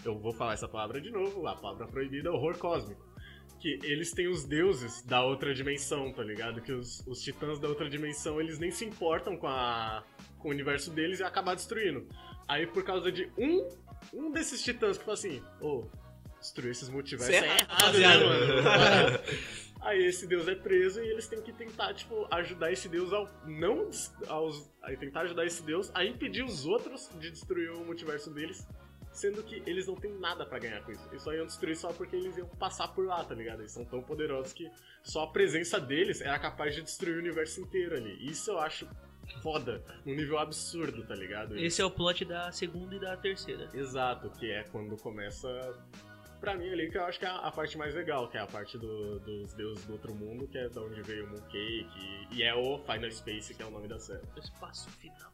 Eu 0.04 0.18
vou 0.18 0.32
falar 0.34 0.54
essa 0.54 0.68
palavra 0.68 1.00
de 1.00 1.12
novo, 1.12 1.46
a 1.48 1.56
palavra 1.56 1.88
proibida, 1.88 2.32
horror 2.32 2.58
cósmico. 2.58 3.04
Que 3.60 3.78
eles 3.84 4.12
têm 4.12 4.28
os 4.28 4.44
deuses 4.46 5.04
da 5.04 5.24
outra 5.24 5.54
dimensão, 5.54 6.12
tá 6.12 6.24
ligado? 6.24 6.62
Que 6.62 6.72
os, 6.72 7.06
os 7.06 7.22
titãs 7.22 7.60
da 7.60 7.68
outra 7.68 7.88
dimensão, 7.90 8.40
eles 8.42 8.58
nem 8.58 8.72
se 8.72 8.84
importam 8.86 9.38
com, 9.38 9.48
a, 9.48 10.04
com 10.40 10.48
o 10.48 10.52
universo 10.52 10.90
deles 10.92 11.20
e 11.20 11.24
acabar 11.24 11.54
destruindo. 11.56 12.08
Aí 12.48 12.66
por 12.66 12.84
causa 12.84 13.12
de 13.12 13.32
um, 13.38 13.70
um 14.14 14.32
desses 14.32 14.62
titãs 14.62 14.98
que 14.98 15.04
fala 15.04 15.18
assim, 15.18 15.44
ô, 15.60 15.86
destruir 16.40 16.72
esses 16.72 16.90
multiversos 16.90 17.34
é 17.34 17.48
é 17.48 17.60
errado, 17.60 17.98
né, 17.98 18.18
mano? 18.18 19.20
Aí 19.82 20.06
esse 20.06 20.28
deus 20.28 20.48
é 20.48 20.54
preso 20.54 21.02
e 21.02 21.10
eles 21.10 21.28
têm 21.28 21.42
que 21.42 21.52
tentar, 21.52 21.94
tipo, 21.96 22.28
ajudar 22.30 22.72
esse 22.72 22.88
deus 22.88 23.12
ao 23.12 23.28
não 23.46 23.90
aos, 24.28 24.72
aí 24.84 24.96
tentar 24.96 25.22
ajudar 25.22 25.44
esse 25.44 25.64
deus 25.64 25.90
a 25.96 26.06
impedir 26.06 26.44
os 26.44 26.68
outros 26.68 27.10
de 27.20 27.32
destruir 27.32 27.72
o 27.72 27.84
multiverso 27.84 28.30
deles, 28.30 28.68
sendo 29.12 29.42
que 29.42 29.64
eles 29.66 29.88
não 29.88 29.96
têm 29.96 30.14
nada 30.20 30.46
pra 30.46 30.60
ganhar 30.60 30.84
com 30.84 30.92
isso. 30.92 31.08
Eles 31.10 31.24
só 31.24 31.34
iam 31.34 31.48
destruir 31.48 31.76
só 31.76 31.92
porque 31.92 32.16
eles 32.16 32.38
iam 32.38 32.48
passar 32.48 32.90
por 32.90 33.08
lá, 33.08 33.24
tá 33.24 33.34
ligado? 33.34 33.62
Eles 33.62 33.72
são 33.72 33.84
tão 33.84 34.04
poderosos 34.04 34.54
que 34.54 34.70
só 35.02 35.24
a 35.24 35.32
presença 35.32 35.80
deles 35.80 36.22
era 36.22 36.38
capaz 36.38 36.76
de 36.76 36.84
destruir 36.84 37.16
o 37.16 37.20
universo 37.20 37.60
inteiro 37.60 37.96
ali. 37.96 38.24
Isso 38.24 38.52
eu 38.52 38.60
acho 38.60 38.88
foda, 39.42 39.84
num 40.06 40.16
nível 40.16 40.38
absurdo, 40.40 41.04
tá 41.06 41.16
ligado? 41.16 41.58
Esse 41.58 41.82
é 41.82 41.86
o 41.86 41.92
plot 41.92 42.26
da 42.26 42.52
segunda 42.52 42.96
e 42.96 43.00
da 43.00 43.16
terceira. 43.18 43.70
Exato, 43.74 44.30
que 44.32 44.52
é 44.52 44.64
quando 44.64 44.96
começa. 44.98 45.50
Pra 46.40 46.56
mim 46.56 46.68
ali, 46.72 46.90
que 46.90 46.98
eu 46.98 47.04
acho 47.06 47.20
que 47.20 47.26
é 47.26 47.30
a 47.30 47.52
parte 47.52 47.78
mais 47.78 47.94
legal, 47.94 48.28
que 48.28 48.36
é 48.36 48.40
a 48.42 48.48
parte 48.48 48.76
do- 48.76 49.20
dos 49.20 49.54
deuses 49.54 49.86
do 49.86 49.94
outro 49.94 50.16
mundo, 50.16 50.48
que 50.48 50.58
é 50.58 50.68
da 50.70 50.82
onde 50.82 51.00
veio 51.04 51.26
o 51.26 51.30
Mooncake, 51.30 51.88
e, 52.32 52.38
e 52.38 52.44
é 52.44 52.56
o 52.56 52.80
Final 52.80 53.12
Space, 53.12 53.54
que 53.54 53.62
é 53.62 53.66
o 53.66 53.70
nome 53.70 53.88
da 53.88 54.00
série. 54.00 54.24
O 54.36 54.40
espaço 54.40 54.90
final. 54.90 55.32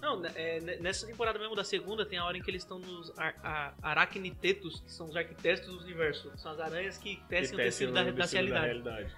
Não, 0.00 0.20
né, 0.20 0.30
é, 0.36 0.60
né, 0.60 0.76
nessa 0.76 1.06
temporada 1.08 1.38
mesmo 1.40 1.56
da 1.56 1.64
segunda 1.64 2.06
tem 2.06 2.18
a 2.18 2.24
hora 2.24 2.36
em 2.36 2.42
que 2.42 2.48
eles 2.50 2.62
estão 2.62 2.78
nos 2.78 3.10
ar, 3.18 3.34
a- 3.42 3.74
aracnitetos, 3.82 4.80
que 4.82 4.92
são 4.92 5.06
os 5.08 5.16
arquitetos 5.16 5.66
do 5.66 5.78
universo. 5.82 6.30
São 6.36 6.52
as 6.52 6.60
aranhas 6.60 6.98
que 6.98 7.16
tecem 7.28 7.54
o 7.54 7.58
Que 7.58 7.64
tecido 7.64 7.92
tecem 7.92 7.92
da, 7.92 8.02
o 8.02 8.14
da 8.14 8.22
tecido 8.22 8.36
realidade. 8.36 8.66
realidade. 8.66 9.16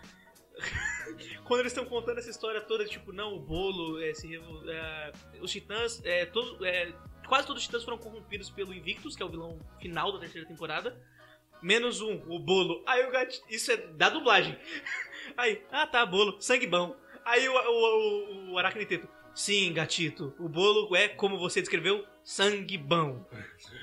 Quando 1.44 1.60
eles 1.60 1.72
estão 1.72 1.84
contando 1.84 2.18
essa 2.18 2.30
história 2.30 2.60
toda, 2.60 2.84
tipo, 2.84 3.12
não, 3.12 3.34
o 3.34 3.40
bolo, 3.40 4.00
esse, 4.02 4.26
revo- 4.26 4.68
é, 4.70 5.12
os 5.40 5.50
titãs, 5.50 6.02
é, 6.04 6.26
todo- 6.26 6.64
é, 6.64 6.92
quase 7.28 7.46
todos 7.46 7.62
os 7.62 7.66
titãs 7.66 7.84
foram 7.84 7.98
corrompidos 7.98 8.50
pelo 8.50 8.74
Invictus, 8.74 9.14
que 9.16 9.22
é 9.22 9.26
o 9.26 9.28
vilão 9.30 9.58
final 9.80 10.12
da 10.12 10.18
terceira 10.18 10.46
temporada. 10.46 11.00
Menos 11.62 12.00
um, 12.00 12.14
o 12.28 12.38
bolo. 12.38 12.82
Aí 12.86 13.04
o 13.06 13.10
gato. 13.10 13.34
Isso 13.48 13.72
é 13.72 13.76
da 13.76 14.08
dublagem. 14.10 14.58
Aí, 15.36 15.62
ah 15.70 15.86
tá, 15.86 16.04
bolo, 16.04 16.40
sangue 16.40 16.66
bom. 16.66 16.94
Aí 17.24 17.48
o, 17.48 17.52
o, 17.52 18.50
o, 18.50 18.52
o 18.52 18.58
aracniteto. 18.58 19.08
Sim, 19.34 19.72
gatito, 19.72 20.34
o 20.38 20.48
bolo 20.48 20.94
é, 20.96 21.08
como 21.08 21.38
você 21.38 21.60
descreveu, 21.60 22.06
sangue 22.26 22.76
bom. 22.76 23.24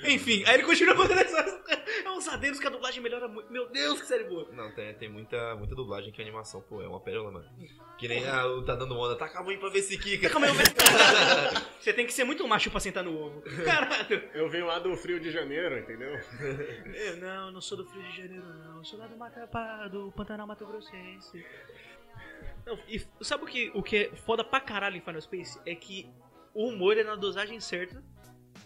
Enfim, 0.04 0.44
aí 0.46 0.54
ele 0.56 0.64
continua 0.64 0.94
contando 0.94 1.18
essas. 1.18 1.64
É 2.04 2.10
uns 2.10 2.28
adendos 2.28 2.60
que 2.60 2.66
a 2.66 2.70
dublagem 2.70 3.02
melhora 3.02 3.26
muito. 3.26 3.50
Meu 3.50 3.68
Deus, 3.70 4.00
que 4.02 4.06
série 4.06 4.24
boa. 4.24 4.46
Não, 4.52 4.70
tem, 4.72 4.92
tem 4.94 5.08
muita, 5.08 5.56
muita 5.56 5.74
dublagem 5.74 6.12
que 6.12 6.20
a 6.20 6.24
animação, 6.24 6.60
pô, 6.60 6.82
é 6.82 6.86
uma 6.86 7.00
pérola, 7.00 7.30
mano. 7.32 7.48
Que 7.96 8.06
nem 8.06 8.28
a, 8.28 8.46
o 8.46 8.62
tá 8.62 8.74
dando 8.74 8.94
onda, 8.98 9.16
taca 9.16 9.38
a 9.40 9.42
mãe 9.42 9.58
pra 9.58 9.70
ver 9.70 9.80
se 9.80 9.96
quica. 9.96 10.28
Calma 10.28 10.46
aí, 10.46 10.52
eu- 10.52 11.62
Você 11.80 11.92
tem 11.94 12.04
que 12.04 12.12
ser 12.12 12.24
muito 12.24 12.46
macho 12.46 12.70
pra 12.70 12.80
sentar 12.80 13.02
no 13.02 13.18
ovo. 13.18 13.42
Caralho. 13.64 14.28
Eu 14.34 14.48
venho 14.50 14.66
lá 14.66 14.78
do 14.78 14.94
Frio 14.96 15.18
de 15.18 15.30
Janeiro, 15.30 15.78
entendeu? 15.78 16.14
Eu 16.94 17.16
não, 17.16 17.50
não 17.52 17.60
sou 17.62 17.78
do 17.78 17.84
Rio 17.84 18.02
de 18.02 18.16
Janeiro, 18.18 18.44
não. 18.44 18.76
Eu 18.78 18.84
sou 18.84 18.98
lá 18.98 19.06
do, 19.06 19.16
Mata, 19.16 19.88
do 19.88 20.12
Pantanal 20.12 20.46
Mato 20.46 20.66
Grossense. 20.66 21.44
Não, 22.66 22.78
e 22.88 23.00
sabe 23.22 23.44
o 23.44 23.46
que, 23.46 23.70
o 23.74 23.82
que 23.82 23.96
é 23.96 24.16
foda 24.16 24.44
pra 24.44 24.60
caralho 24.60 24.96
em 24.96 25.00
Final 25.00 25.20
Space? 25.20 25.58
É 25.66 25.74
que 25.74 26.10
o 26.52 26.68
humor 26.68 26.96
é 26.98 27.04
na 27.04 27.14
dosagem 27.16 27.58
certa. 27.60 28.02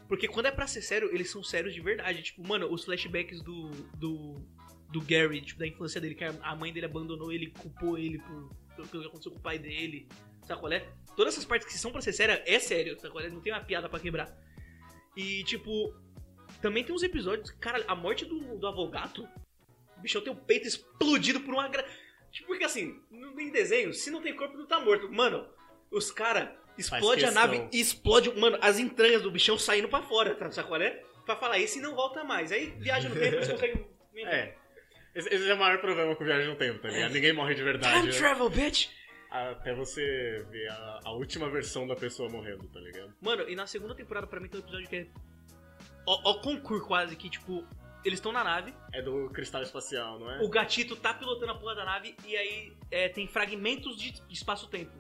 Porque 0.09 0.26
quando 0.26 0.47
é 0.47 0.50
pra 0.50 0.66
ser 0.66 0.83
sério, 0.83 1.11
eles 1.12 1.30
são 1.30 1.42
sérios 1.42 1.75
de 1.75 1.80
verdade. 1.80 2.23
Tipo, 2.23 2.47
mano, 2.47 2.73
os 2.73 2.85
flashbacks 2.85 3.42
do. 3.42 3.71
do. 3.97 4.42
do 4.90 5.00
Gary, 5.02 5.40
tipo, 5.40 5.61
da 5.61 5.66
infância 5.66 6.00
dele, 6.00 6.14
que 6.14 6.25
a 6.25 6.57
mãe 6.57 6.73
dele 6.73 6.87
abandonou 6.87 7.33
ele, 7.33 7.50
culpou 7.50 7.99
ele 7.99 8.18
por, 8.18 8.50
pelo 8.87 9.02
que 9.02 9.09
aconteceu 9.09 9.33
com 9.33 9.38
o 9.38 9.42
pai 9.42 9.59
dele. 9.59 10.09
Sabe 10.47 10.61
qual 10.61 10.73
é? 10.73 10.88
Todas 11.16 11.35
essas 11.35 11.45
partes 11.45 11.66
que 11.66 11.78
são 11.78 11.90
pra 11.90 12.00
ser 12.00 12.12
séria, 12.12 12.42
é 12.47 12.59
sério, 12.59 12.99
sabe 12.99 13.12
qual 13.12 13.25
é? 13.25 13.28
Não 13.28 13.40
tem 13.40 13.52
uma 13.52 13.61
piada 13.62 13.88
pra 13.88 14.00
quebrar. 14.00 14.35
E, 15.16 15.42
tipo, 15.45 15.95
também 16.62 16.85
tem 16.85 16.95
uns 16.95 17.02
episódios. 17.02 17.50
Cara, 17.52 17.85
a 17.87 17.95
morte 17.95 18.25
do, 18.25 18.57
do 18.57 18.66
Avogato. 18.66 19.28
O 19.97 20.00
bichão 20.00 20.23
tem 20.23 20.33
o 20.33 20.37
peito 20.37 20.66
explodido 20.66 21.40
por 21.40 21.54
uma. 21.54 21.68
Gra... 21.68 21.85
Tipo, 22.30 22.49
porque 22.49 22.64
assim, 22.64 23.00
não 23.11 23.35
tem 23.35 23.50
desenho, 23.50 23.92
se 23.92 24.11
não 24.11 24.23
tem 24.23 24.35
corpo, 24.35 24.57
não 24.57 24.66
tá 24.66 24.80
morto. 24.80 25.11
Mano, 25.12 25.49
os 25.90 26.11
caras 26.11 26.50
explodem 26.78 27.25
a 27.25 27.30
nave 27.30 27.68
explode, 27.73 28.32
mano, 28.38 28.58
as 28.61 28.78
entranhas 28.78 29.23
do 29.23 29.30
bichão 29.30 29.58
saindo 29.58 29.88
pra 29.88 30.02
fora, 30.02 30.35
tá? 30.35 30.50
Sabe 30.50 30.68
qual 30.68 30.80
é? 30.80 31.02
Pra 31.26 31.37
falar, 31.37 31.58
esse 31.58 31.80
não 31.80 31.94
volta 31.94 32.25
mais. 32.25 32.52
Aí 32.52 32.75
viaja 32.78 33.08
no 33.08 33.14
tempo, 33.14 33.37
eles 33.37 33.49
conseguem. 33.49 33.87
É. 34.20 34.52
Esse, 35.14 35.32
esse 35.32 35.49
é 35.49 35.54
o 35.54 35.56
maior 35.56 35.80
problema 35.80 36.16
com 36.16 36.25
viagem 36.25 36.49
no 36.49 36.56
tempo, 36.56 36.80
tá 36.80 36.88
ligado? 36.88 37.12
Ninguém 37.12 37.32
morre 37.32 37.54
de 37.54 37.62
verdade. 37.62 38.00
Time 38.00 38.12
né? 38.12 38.18
travel, 38.18 38.50
bitch! 38.50 38.88
Até 39.30 39.73
você 39.73 40.44
ver 40.50 40.68
a, 40.70 41.00
a 41.04 41.12
última 41.12 41.49
versão 41.49 41.87
da 41.87 41.94
pessoa 41.94 42.28
morrendo, 42.28 42.66
tá 42.68 42.80
ligado? 42.80 43.14
Mano, 43.20 43.49
e 43.49 43.54
na 43.54 43.64
segunda 43.68 43.94
temporada, 43.94 44.26
pra 44.26 44.40
mim, 44.40 44.49
tem 44.49 44.61
um 44.61 44.64
episódio 44.64 44.88
que 44.88 44.97
é. 44.97 45.06
Ó, 46.04 46.20
ó 46.25 46.35
concurso 46.40 46.85
quase, 46.85 47.14
que, 47.14 47.30
tipo, 47.30 47.64
eles 48.04 48.18
estão 48.18 48.32
na 48.32 48.42
nave, 48.42 48.73
É 48.92 49.02
do 49.02 49.28
cristal 49.30 49.62
espacial, 49.62 50.18
não 50.18 50.30
é? 50.30 50.40
o 50.40 50.49
gatito 50.49 50.97
tá 50.97 51.12
pilotando 51.12 51.52
a 51.52 51.54
porra 51.54 51.75
da 51.75 51.85
nave 51.85 52.16
e 52.25 52.37
aí 52.37 52.73
é, 52.90 53.08
tem 53.08 53.26
fragmentos 53.26 53.97
de 53.97 54.14
espaço-tempo. 54.30 54.92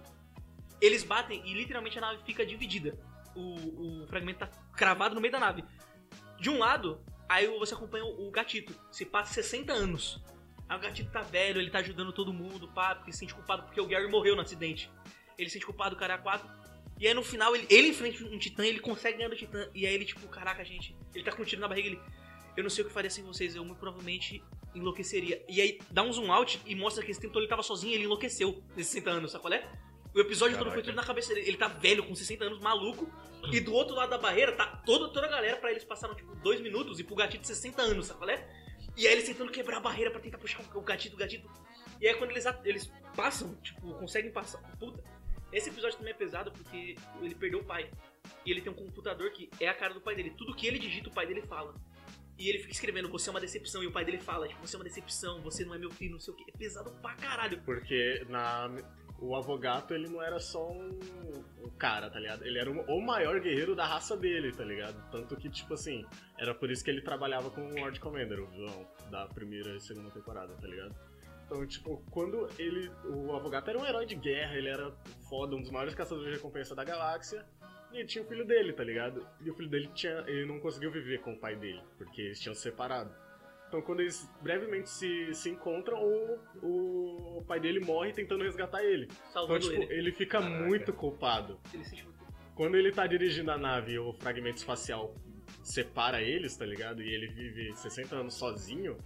Eles 0.80 1.02
batem 1.02 1.42
e 1.44 1.54
literalmente 1.54 1.98
a 1.98 2.00
nave 2.00 2.22
fica 2.24 2.44
dividida. 2.46 2.98
O, 3.34 4.02
o 4.02 4.06
fragmento 4.06 4.40
tá 4.40 4.48
cravado 4.72 5.14
no 5.14 5.20
meio 5.20 5.32
da 5.32 5.40
nave. 5.40 5.64
De 6.38 6.50
um 6.50 6.58
lado, 6.58 7.00
aí 7.28 7.46
você 7.58 7.74
acompanha 7.74 8.04
o, 8.04 8.28
o 8.28 8.30
gatito. 8.30 8.74
Se 8.90 9.04
passa 9.04 9.34
60 9.34 9.72
anos. 9.72 10.22
Aí 10.68 10.76
o 10.76 10.80
gatito 10.80 11.10
tá 11.10 11.22
velho, 11.22 11.60
ele 11.60 11.70
tá 11.70 11.78
ajudando 11.78 12.12
todo 12.12 12.32
mundo, 12.32 12.68
pá, 12.68 12.94
porque 12.94 13.12
se 13.12 13.18
sente 13.18 13.34
culpado 13.34 13.62
porque 13.62 13.80
o 13.80 13.86
Gary 13.86 14.08
morreu 14.08 14.36
no 14.36 14.42
acidente. 14.42 14.90
Ele 15.36 15.48
se 15.48 15.54
sente 15.54 15.66
culpado, 15.66 15.96
cara 15.96 16.14
é 16.14 16.18
4. 16.18 16.48
E 17.00 17.06
aí 17.06 17.14
no 17.14 17.22
final 17.22 17.54
ele, 17.54 17.66
ele 17.70 17.88
enfrenta 17.88 18.24
um 18.24 18.38
titã, 18.38 18.66
ele 18.66 18.80
consegue 18.80 19.16
ganhar 19.16 19.30
do 19.30 19.36
titã. 19.36 19.68
E 19.74 19.86
aí 19.86 19.94
ele, 19.94 20.04
tipo, 20.04 20.26
caraca, 20.28 20.64
gente, 20.64 20.96
ele 21.14 21.24
tá 21.24 21.32
com 21.32 21.42
um 21.42 21.44
tiro 21.44 21.60
na 21.60 21.68
barriga, 21.68 21.88
ele. 21.88 22.00
eu 22.56 22.62
não 22.62 22.70
sei 22.70 22.84
o 22.84 22.86
que 22.86 22.92
faria 22.92 23.10
sem 23.10 23.24
vocês, 23.24 23.54
eu 23.54 23.64
muito 23.64 23.78
provavelmente 23.78 24.42
enlouqueceria. 24.74 25.42
E 25.48 25.60
aí 25.60 25.78
dá 25.90 26.02
um 26.02 26.12
zoom 26.12 26.30
out 26.32 26.60
e 26.66 26.74
mostra 26.74 27.04
que 27.04 27.10
esse 27.10 27.20
tempo 27.20 27.32
todo 27.32 27.42
ele 27.42 27.50
tava 27.50 27.62
sozinho 27.62 27.94
ele 27.94 28.04
enlouqueceu 28.04 28.62
nesses 28.76 28.92
60 28.92 29.10
anos, 29.10 29.32
sabe 29.32 29.42
qual 29.42 29.54
é? 29.54 29.70
O 30.14 30.20
episódio 30.20 30.56
todo 30.56 30.66
foi 30.70 30.82
Caraca. 30.82 30.82
tudo 30.88 30.96
na 30.96 31.04
cabeça 31.04 31.34
dele. 31.34 31.48
Ele 31.48 31.56
tá 31.56 31.68
velho, 31.68 32.04
com 32.04 32.14
60 32.14 32.44
anos, 32.44 32.58
maluco. 32.60 33.10
E 33.52 33.60
do 33.60 33.72
outro 33.72 33.94
lado 33.94 34.10
da 34.10 34.18
barreira 34.18 34.52
tá 34.52 34.66
toda, 34.84 35.08
toda 35.12 35.26
a 35.26 35.30
galera, 35.30 35.56
pra 35.58 35.70
eles 35.70 35.84
passaram 35.84 36.14
tipo 36.14 36.34
dois 36.36 36.60
minutos 36.60 36.98
e 36.98 37.04
pro 37.04 37.14
gatito 37.14 37.42
de 37.42 37.48
60 37.48 37.80
anos, 37.82 38.06
sabe 38.06 38.18
qual 38.18 38.30
é? 38.30 38.48
E 38.96 39.06
aí 39.06 39.12
eles 39.12 39.26
tentando 39.26 39.50
quebrar 39.52 39.76
a 39.76 39.80
barreira 39.80 40.10
pra 40.10 40.18
tentar 40.20 40.38
puxar 40.38 40.60
o 40.74 40.80
gatito, 40.80 41.14
o 41.14 41.18
gatito. 41.18 41.48
E 42.00 42.08
aí 42.08 42.14
quando 42.14 42.32
eles, 42.32 42.46
a- 42.46 42.60
eles 42.64 42.90
passam, 43.14 43.54
tipo, 43.62 43.94
conseguem 43.94 44.32
passar. 44.32 44.58
Puta. 44.78 45.02
Esse 45.52 45.70
episódio 45.70 45.96
também 45.96 46.12
é 46.12 46.16
pesado 46.16 46.50
porque 46.52 46.96
ele 47.22 47.34
perdeu 47.34 47.60
o 47.60 47.64
pai. 47.64 47.90
E 48.44 48.50
ele 48.50 48.60
tem 48.60 48.70
um 48.72 48.74
computador 48.76 49.30
que 49.30 49.48
é 49.60 49.68
a 49.68 49.74
cara 49.74 49.94
do 49.94 50.00
pai 50.00 50.14
dele. 50.16 50.30
Tudo 50.36 50.54
que 50.54 50.66
ele 50.66 50.78
digita, 50.78 51.08
o 51.08 51.12
pai 51.12 51.26
dele 51.26 51.42
fala. 51.42 51.74
E 52.36 52.48
ele 52.48 52.58
fica 52.58 52.72
escrevendo, 52.72 53.08
você 53.08 53.30
é 53.30 53.32
uma 53.32 53.40
decepção. 53.40 53.82
E 53.82 53.86
o 53.86 53.92
pai 53.92 54.04
dele 54.04 54.18
fala, 54.18 54.46
tipo, 54.48 54.60
você 54.66 54.76
é 54.76 54.78
uma 54.78 54.84
decepção, 54.84 55.40
você 55.40 55.64
não 55.64 55.74
é 55.74 55.78
meu 55.78 55.90
filho, 55.90 56.12
não 56.12 56.20
sei 56.20 56.34
o 56.34 56.36
que. 56.36 56.44
É 56.50 56.56
pesado 56.56 56.90
pra 57.00 57.14
caralho. 57.14 57.62
Porque 57.64 58.24
na, 58.28 58.68
o 59.20 59.34
Avogato, 59.36 59.94
ele 59.94 60.08
não 60.08 60.22
era 60.22 60.38
só 60.38 60.70
um, 60.70 60.98
um 61.64 61.70
cara, 61.78 62.08
tá 62.10 62.18
ligado? 62.20 62.44
Ele 62.44 62.58
era 62.58 62.70
um- 62.70 62.80
o 62.82 63.00
maior 63.00 63.40
guerreiro 63.40 63.74
da 63.74 63.84
raça 63.84 64.16
dele, 64.16 64.52
tá 64.52 64.64
ligado? 64.64 64.96
Tanto 65.10 65.36
que, 65.36 65.48
tipo 65.48 65.74
assim, 65.74 66.04
era 66.38 66.54
por 66.54 66.70
isso 66.70 66.84
que 66.84 66.90
ele 66.90 67.02
trabalhava 67.02 67.50
com 67.50 67.60
o 67.66 67.74
Lord 67.80 67.98
Commander, 68.00 68.40
o 68.40 68.46
vilão 68.46 68.86
da 69.10 69.26
primeira 69.26 69.74
e 69.76 69.80
segunda 69.80 70.10
temporada, 70.10 70.54
tá 70.54 70.66
ligado? 70.66 70.94
Então, 71.46 71.66
tipo, 71.66 72.02
quando 72.10 72.46
ele. 72.58 72.90
O 73.06 73.32
Avogato 73.34 73.70
era 73.70 73.78
um 73.78 73.86
herói 73.86 74.04
de 74.04 74.14
guerra, 74.14 74.54
ele 74.54 74.68
era 74.68 74.90
foda, 75.30 75.56
um 75.56 75.60
dos 75.62 75.70
maiores 75.70 75.94
caçadores 75.94 76.28
de 76.30 76.36
recompensa 76.36 76.74
da 76.74 76.84
galáxia. 76.84 77.44
E 77.90 78.04
tinha 78.04 78.22
o 78.22 78.26
filho 78.28 78.44
dele, 78.46 78.74
tá 78.74 78.84
ligado? 78.84 79.26
E 79.40 79.48
o 79.50 79.54
filho 79.54 79.68
dele 79.70 79.88
tinha. 79.94 80.22
Ele 80.26 80.44
não 80.44 80.60
conseguiu 80.60 80.90
viver 80.92 81.22
com 81.22 81.32
o 81.32 81.38
pai 81.38 81.56
dele, 81.56 81.80
porque 81.96 82.20
eles 82.20 82.38
tinham 82.38 82.54
se 82.54 82.60
separado. 82.60 83.10
Então, 83.68 83.82
quando 83.82 84.00
eles 84.00 84.28
brevemente 84.40 84.88
se, 84.88 85.34
se 85.34 85.50
encontram, 85.50 86.02
o, 86.02 87.38
o 87.38 87.44
pai 87.46 87.60
dele 87.60 87.80
morre 87.80 88.12
tentando 88.12 88.42
resgatar 88.42 88.82
ele. 88.82 89.04
Então, 89.04 89.30
Salvando 89.30 89.60
tipo, 89.60 89.82
ele. 89.82 89.92
ele 89.92 90.12
fica 90.12 90.40
Caraca. 90.40 90.64
muito 90.64 90.92
culpado. 90.92 91.60
Ele 91.72 91.84
se 91.84 92.02
Quando 92.54 92.76
ele 92.76 92.90
tá 92.90 93.06
dirigindo 93.06 93.50
a 93.50 93.58
nave 93.58 93.92
e 93.92 93.98
o 93.98 94.14
fragmento 94.14 94.56
espacial 94.56 95.14
separa 95.62 96.22
eles, 96.22 96.56
tá 96.56 96.64
ligado? 96.64 97.02
E 97.02 97.12
ele 97.12 97.28
vive 97.28 97.74
60 97.74 98.16
anos 98.16 98.34
sozinho. 98.34 98.96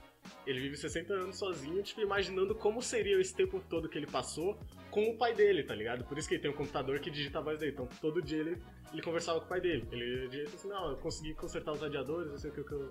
Ele 0.46 0.60
vive 0.60 0.76
60 0.76 1.12
anos 1.12 1.36
sozinho, 1.36 1.82
tipo, 1.82 2.00
imaginando 2.00 2.54
como 2.54 2.80
seria 2.80 3.20
esse 3.20 3.34
tempo 3.34 3.60
todo 3.68 3.88
que 3.88 3.98
ele 3.98 4.06
passou 4.06 4.56
com 4.90 5.10
o 5.10 5.18
pai 5.18 5.34
dele, 5.34 5.64
tá 5.64 5.74
ligado? 5.74 6.04
Por 6.04 6.16
isso 6.16 6.28
que 6.28 6.34
ele 6.36 6.42
tem 6.42 6.50
um 6.50 6.54
computador 6.54 7.00
que 7.00 7.10
digita 7.10 7.40
a 7.40 7.42
voz 7.42 7.58
dele. 7.58 7.72
Então, 7.72 7.88
todo 8.00 8.22
dia 8.22 8.38
ele, 8.38 8.62
ele 8.92 9.02
conversava 9.02 9.40
com 9.40 9.46
o 9.46 9.48
pai 9.48 9.60
dele. 9.60 9.88
Ele 9.90 10.28
dizia 10.28 10.44
assim, 10.44 10.68
não, 10.68 10.90
eu 10.90 10.96
consegui 10.98 11.34
consertar 11.34 11.72
os 11.72 11.80
radiadores, 11.80 12.30
não 12.30 12.38
sei 12.38 12.50
o 12.50 12.54
que, 12.54 12.62
que 12.62 12.72
eu 12.72 12.90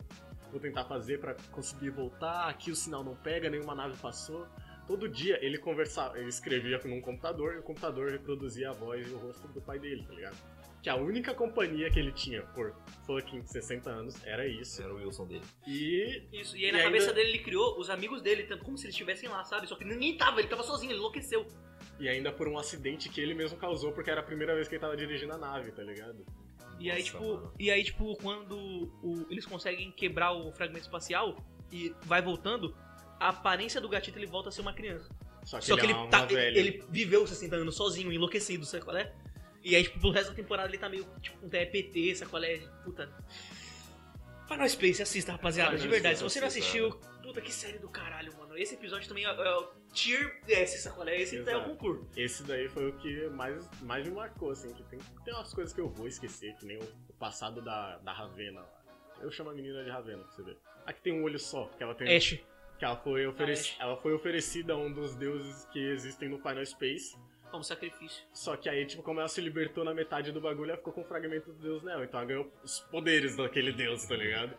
vou 0.51 0.60
tentar 0.60 0.86
fazer 0.86 1.20
pra 1.20 1.36
conseguir 1.51 1.89
voltar. 1.89 2.48
Aqui 2.50 2.70
o 2.72 2.75
sinal 2.75 3.03
não 3.03 3.15
pega, 3.15 3.50
nenhuma 3.50 3.74
nave 3.75 3.98
passou. 3.98 4.48
Todo 4.88 5.08
dia 5.08 5.39
ele 5.43 5.58
conversava, 5.58 6.17
ele 6.20 6.27
escrevia 6.29 6.79
num 6.84 7.00
computador 7.01 7.55
e 7.55 7.60
o 7.60 7.63
computador 7.63 8.12
reproduzia 8.12 8.70
a 8.70 8.74
voz 8.74 9.08
e 9.08 9.12
o 9.13 9.17
rosto 9.17 9.48
do 9.48 9.62
pai 9.62 9.79
dele, 9.79 10.03
tá 10.05 10.13
ligado? 10.13 10.36
Que 10.81 10.89
a 10.89 10.96
única 10.96 11.34
companhia 11.36 11.89
que 11.91 12.00
ele 12.00 12.12
tinha 12.12 12.41
por 12.41 12.75
fucking 13.05 13.46
60 13.46 13.89
anos 13.89 14.25
era 14.25 14.48
isso. 14.48 14.81
Era 14.81 14.91
o 14.91 14.98
Wilson 14.98 15.27
dele. 15.27 15.43
E 15.67 16.24
Isso, 16.34 16.58
e 16.58 16.63
aí 16.65 16.70
E 16.70 16.72
na 16.72 16.79
ainda- 16.79 16.89
cabeça 16.89 17.13
dele 17.13 17.29
ele 17.29 17.39
criou 17.39 17.79
os 17.79 17.89
amigos 17.89 18.22
dele, 18.22 18.43
tanto 18.43 18.65
como 18.65 18.77
se 18.77 18.86
eles 18.86 18.96
estivessem 18.96 19.29
lá, 19.29 19.43
sabe? 19.43 19.67
Só 19.67 19.75
que 19.75 19.86
ninguém 19.86 20.17
tava, 20.17 20.39
ele 20.39 20.48
tava 20.50 20.63
sozinho, 20.63 20.91
ele 20.91 20.98
enlouqueceu. 21.00 21.46
E 22.00 22.10
ainda 22.10 22.31
por 22.31 22.48
um 22.48 22.58
acidente 22.58 23.10
que 23.10 23.22
ele 23.22 23.36
mesmo 23.36 23.60
causou, 23.60 23.91
porque 23.91 24.10
era 24.10 24.22
a 24.22 24.24
primeira 24.24 24.55
vez 24.55 24.67
que 24.67 24.74
ele 24.74 24.81
tava 24.81 24.98
dirigindo 24.98 25.34
a 25.34 25.38
nave, 25.38 25.72
tá 25.72 25.84
ligado? 25.84 26.25
E 26.81 26.91
aí, 26.91 27.03
tipo, 27.03 27.23
mano. 27.23 27.53
e 27.59 27.69
aí, 27.71 27.83
tipo, 27.83 28.15
quando 28.17 28.57
o- 29.03 29.25
eles 29.29 29.45
conseguem 29.45 29.91
quebrar 29.91 30.31
o 30.33 30.51
fragmento 30.51 30.85
espacial 30.85 31.38
e 31.71 31.93
vai 32.03 32.21
voltando, 32.21 32.75
a 33.19 33.29
aparência 33.29 33.79
do 33.79 33.88
gatito 33.88 34.17
ele 34.17 34.25
volta 34.25 34.50
a 34.50 34.51
ser 34.51 34.61
uma 34.61 34.73
criança. 34.73 35.07
Só 35.43 35.59
que 35.59 35.65
Só 35.65 35.75
que 35.75 35.81
ele, 35.81 35.91
ele, 35.91 36.00
é 36.00 36.01
uma 36.01 36.09
tá, 36.09 36.27
ele 36.31 36.83
viveu 36.89 37.25
60 37.25 37.55
anos 37.55 37.75
sozinho, 37.75 38.11
enlouquecido, 38.11 38.65
sabe 38.65 38.83
qual 38.83 38.95
é? 38.97 39.13
E 39.63 39.75
aí, 39.75 39.83
tipo, 39.83 40.00
pro 40.00 40.09
resto 40.09 40.29
da 40.29 40.35
temporada 40.35 40.69
ele 40.69 40.77
tá 40.77 40.89
meio, 40.89 41.05
tipo, 41.21 41.45
um 41.45 41.50
TPT, 41.50 42.15
sabe 42.15 42.31
qual 42.31 42.43
é? 42.43 42.57
Puta. 42.83 43.09
Final 44.47 44.67
Space, 44.69 45.01
assista, 45.01 45.31
rapaziada, 45.31 45.77
de 45.77 45.88
verdade. 45.88 46.17
Se 46.17 46.23
você 46.23 46.39
não 46.41 46.47
assistiu, 46.47 47.00
puta, 47.31 47.41
que 47.41 47.51
série 47.51 47.79
do 47.79 47.88
caralho, 47.88 48.35
mano. 48.38 48.57
Esse 48.57 48.75
episódio 48.75 49.07
também 49.07 49.25
é, 49.25 49.29
é 49.29 49.55
o 49.55 49.71
tier 49.93 50.41
S, 50.47 50.77
sabe 50.79 50.95
qual 50.95 51.07
é? 51.07 51.21
Esse 51.21 51.38
é 51.38 51.57
o 51.57 51.63
concurso. 51.63 52.05
Esse 52.15 52.43
daí 52.43 52.67
foi 52.67 52.89
o 52.89 52.93
que 52.97 53.29
mais, 53.29 53.81
mais 53.81 54.05
me 54.05 54.13
marcou, 54.13 54.51
assim, 54.51 54.73
que 54.73 54.83
tem, 54.83 55.00
tem 55.23 55.33
umas 55.33 55.53
coisas 55.53 55.73
que 55.73 55.79
eu 55.79 55.89
vou 55.89 56.07
esquecer, 56.07 56.53
que 56.57 56.65
nem 56.65 56.77
o, 56.77 57.13
passado 57.17 57.61
da, 57.61 57.97
da 58.00 58.11
Ravena 58.11 58.61
lá. 58.61 58.83
Eu 59.21 59.31
chamo 59.31 59.51
a 59.51 59.53
menina 59.53 59.83
de 59.83 59.89
Ravena, 59.89 60.23
pra 60.23 60.31
você 60.31 60.43
ver. 60.43 60.57
Aqui 60.85 61.01
tem 61.01 61.13
um 61.13 61.23
olho 61.23 61.39
só, 61.39 61.65
que 61.77 61.83
ela 61.83 61.93
tem. 61.95 62.15
Ash. 62.15 62.39
Que 62.79 62.85
ela 62.85 62.97
foi, 62.97 63.27
ofereci, 63.27 63.69
Ash. 63.73 63.77
ela 63.79 63.95
foi 63.95 64.13
oferecida 64.13 64.73
a 64.73 64.75
um 64.75 64.91
dos 64.91 65.15
deuses 65.15 65.65
que 65.65 65.79
existem 65.79 66.27
no 66.27 66.39
Final 66.39 66.65
Space. 66.65 67.15
Como 67.51 67.63
sacrifício. 67.63 68.23
Só 68.33 68.55
que 68.55 68.67
aí, 68.67 68.85
tipo, 68.85 69.03
como 69.03 69.19
ela 69.19 69.27
se 69.27 69.41
libertou 69.41 69.83
na 69.83 69.93
metade 69.93 70.31
do 70.31 70.41
bagulho, 70.41 70.71
ela 70.71 70.77
ficou 70.77 70.93
com 70.93 71.01
o 71.01 71.05
fragmento 71.05 71.51
do 71.51 71.61
deus 71.61 71.83
nela. 71.83 72.03
Então 72.03 72.19
ela 72.19 72.27
ganhou 72.27 72.51
os 72.63 72.79
poderes 72.79 73.35
daquele 73.35 73.71
deus, 73.71 74.05
tá 74.05 74.15
ligado? 74.15 74.57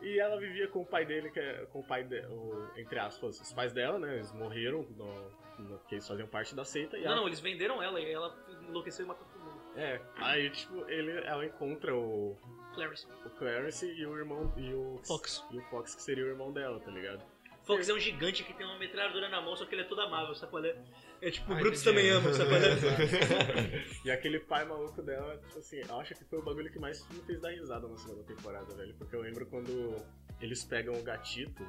E 0.00 0.18
ela 0.18 0.38
vivia 0.38 0.68
com 0.68 0.80
o 0.80 0.86
pai 0.86 1.04
dele, 1.04 1.30
que 1.30 1.40
é, 1.40 1.66
com 1.72 1.80
o 1.80 1.84
pai 1.84 2.04
de, 2.04 2.20
o, 2.26 2.70
entre 2.76 2.98
aspas, 2.98 3.40
os 3.40 3.52
pais 3.52 3.72
dela, 3.72 3.98
né? 3.98 4.14
Eles 4.14 4.32
morreram, 4.32 4.82
no, 4.96 5.30
no, 5.58 5.78
porque 5.78 5.96
eles 5.96 6.06
faziam 6.06 6.28
parte 6.28 6.54
da 6.54 6.64
seita. 6.64 6.96
E 6.96 7.00
Não, 7.00 7.06
ela, 7.08 7.16
não, 7.16 7.26
eles 7.26 7.40
venderam 7.40 7.82
ela 7.82 8.00
e 8.00 8.10
ela 8.10 8.36
enlouqueceu 8.68 9.04
e 9.04 9.08
matou 9.08 9.26
todo 9.26 9.42
mundo. 9.42 9.60
É, 9.76 10.00
aí, 10.16 10.50
tipo, 10.50 10.88
ele, 10.88 11.12
ela 11.26 11.44
encontra 11.44 11.94
o, 11.94 12.36
Clarence. 12.74 13.06
o 13.24 13.30
Clarence 13.30 13.86
e 13.86 14.06
o 14.06 14.16
irmão. 14.16 14.52
E 14.56 14.72
o 14.72 15.00
Fox. 15.04 15.44
E 15.50 15.58
o 15.58 15.62
Fox, 15.62 15.94
que 15.94 16.02
seria 16.02 16.24
o 16.24 16.28
irmão 16.28 16.52
dela, 16.52 16.78
tá 16.80 16.90
ligado? 16.90 17.22
Fox 17.64 17.88
é 17.88 17.92
um 17.92 17.98
gigante 17.98 18.44
que 18.44 18.54
tem 18.54 18.64
uma 18.64 18.78
metralhadora 18.78 19.28
na 19.28 19.40
mão, 19.40 19.54
só 19.54 19.66
que 19.66 19.74
ele 19.74 19.82
é 19.82 19.84
todo 19.84 20.00
amável, 20.00 20.34
sabe 20.34 20.50
qual 20.50 20.64
é? 20.64 20.76
É 21.20 21.30
tipo, 21.30 21.52
o 21.52 21.56
Brutus 21.56 21.82
também 21.82 22.08
ama, 22.10 22.32
sabe? 22.32 22.50
E 24.04 24.10
aquele 24.10 24.38
pai 24.40 24.64
maluco 24.64 25.02
dela, 25.02 25.36
tipo 25.38 25.58
assim, 25.58 25.80
eu 25.86 26.00
acho 26.00 26.14
que 26.14 26.24
foi 26.24 26.38
o 26.38 26.42
bagulho 26.42 26.70
que 26.70 26.78
mais 26.78 27.06
me 27.08 27.20
fez 27.22 27.40
dar 27.40 27.50
risada 27.50 27.88
na 27.88 27.96
segunda 27.96 28.22
temporada, 28.22 28.74
velho. 28.74 28.94
Porque 28.94 29.14
eu 29.14 29.20
lembro 29.20 29.46
quando 29.46 29.96
eles 30.40 30.64
pegam 30.64 30.94
o 30.94 31.02
gatito. 31.02 31.66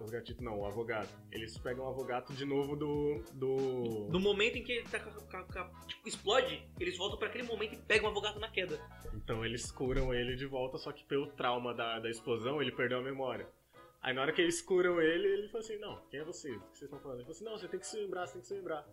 O 0.00 0.10
gatito 0.10 0.42
não, 0.42 0.58
o 0.58 0.66
avogado. 0.66 1.08
Eles 1.30 1.56
pegam 1.58 1.84
o 1.84 1.88
avogado 1.88 2.32
de 2.32 2.44
novo 2.44 2.74
do. 2.74 3.22
do. 3.34 4.08
No 4.10 4.18
momento 4.18 4.56
em 4.56 4.64
que 4.64 4.72
ele 4.72 4.88
tá 4.88 4.98
tipo, 5.86 6.08
explode, 6.08 6.66
eles 6.80 6.96
voltam 6.96 7.18
pra 7.18 7.28
aquele 7.28 7.44
momento 7.44 7.74
e 7.74 7.76
pegam 7.76 8.06
o 8.06 8.10
advogado 8.10 8.40
na 8.40 8.48
queda. 8.48 8.80
Então 9.14 9.44
eles 9.44 9.70
curam 9.70 10.12
ele 10.12 10.34
de 10.34 10.46
volta, 10.46 10.78
só 10.78 10.90
que 10.90 11.04
pelo 11.04 11.28
trauma 11.28 11.72
da, 11.72 12.00
da 12.00 12.10
explosão 12.10 12.60
ele 12.60 12.72
perdeu 12.72 12.98
a 12.98 13.02
memória. 13.02 13.46
Aí 14.02 14.12
na 14.12 14.22
hora 14.22 14.32
que 14.32 14.40
eles 14.42 14.60
curam 14.60 15.00
ele, 15.00 15.28
ele 15.28 15.48
fala 15.48 15.62
assim, 15.64 15.78
não, 15.78 16.02
quem 16.10 16.20
é 16.20 16.24
você? 16.24 16.50
O 16.50 16.60
que 16.60 16.78
vocês 16.78 16.82
estão 16.82 16.98
falando? 17.00 17.18
Ele 17.18 17.24
fala 17.24 17.36
assim, 17.36 17.44
não, 17.44 17.52
você 17.58 17.68
tem 17.68 17.78
que 17.80 17.86
se 17.86 17.96
lembrar, 17.96 18.26
você 18.26 18.32
tem 18.34 18.42
que 18.42 18.48
se 18.48 18.54
lembrar. 18.54 18.84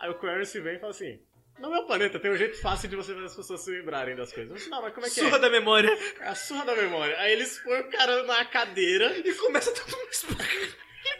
Aí 0.00 0.10
o 0.10 0.14
Clarence 0.14 0.60
vem 0.60 0.76
e 0.76 0.78
fala 0.80 0.90
assim, 0.90 1.20
no 1.60 1.70
meu 1.70 1.84
planeta 1.86 2.18
tem 2.18 2.30
um 2.30 2.36
jeito 2.36 2.60
fácil 2.60 2.88
de 2.88 2.96
você 2.96 3.12
fazer 3.14 3.26
as 3.26 3.36
pessoas 3.36 3.60
se 3.60 3.70
lembrarem 3.70 4.16
das 4.16 4.32
coisas. 4.32 4.50
Eu 4.52 4.58
falei, 4.58 4.70
não, 4.70 4.82
mas 4.82 4.94
como 4.94 5.06
é 5.06 5.08
que 5.10 5.14
Surra 5.14 5.36
é? 5.36 5.40
da 5.40 5.50
memória. 5.50 5.90
É 6.20 6.28
a 6.28 6.34
surra 6.34 6.64
da 6.64 6.74
memória. 6.76 7.16
Aí 7.20 7.32
eles 7.32 7.58
põem 7.60 7.80
o 7.80 7.90
cara 7.90 8.22
na 8.24 8.44
cadeira, 8.44 9.16
E 9.18 9.34
começa 9.34 9.72
todo 9.72 9.96
mundo 9.96 10.08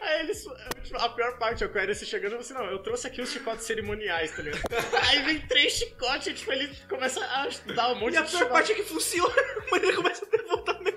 a 0.00 0.04
aí 0.04 0.20
eles. 0.20 0.44
tipo, 0.84 0.96
A 0.98 1.08
pior 1.10 1.38
parte 1.38 1.62
é 1.64 1.66
o 1.66 1.70
Clarence 1.72 2.04
chegando 2.06 2.34
e 2.34 2.38
assim, 2.38 2.54
não, 2.54 2.64
eu 2.66 2.78
trouxe 2.80 3.06
aqui 3.06 3.20
os 3.20 3.30
chicotes 3.32 3.64
cerimoniais, 3.66 4.34
tá 4.34 4.42
ligado? 4.42 4.62
Aí 5.10 5.22
vem 5.22 5.40
três 5.46 5.72
chicotes 5.74 6.26
e 6.28 6.34
tipo, 6.34 6.52
ele 6.52 6.68
começa 6.88 7.24
a 7.24 7.48
dar 7.74 7.92
um 7.92 7.94
monte 7.96 8.14
E 8.14 8.16
a 8.18 8.22
de 8.22 8.30
pior 8.30 8.38
chicote. 8.38 8.52
parte 8.52 8.72
é 8.72 8.74
que 8.76 8.82
funciona, 8.84 9.34
mas 9.70 9.82
ele 9.82 9.94
começa 9.96 10.24
a 10.24 10.28
ter 10.28 10.42
voltar 10.44 10.72
a 10.72 10.74
memória. 10.74 10.87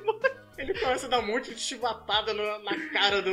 Ele 0.71 0.79
começa 0.79 1.05
a 1.05 1.09
dar 1.09 1.19
um 1.19 1.25
monte 1.27 1.53
de 1.53 1.59
chibatada 1.59 2.33
no- 2.33 2.59
na 2.63 2.89
cara 2.91 3.21
do, 3.21 3.31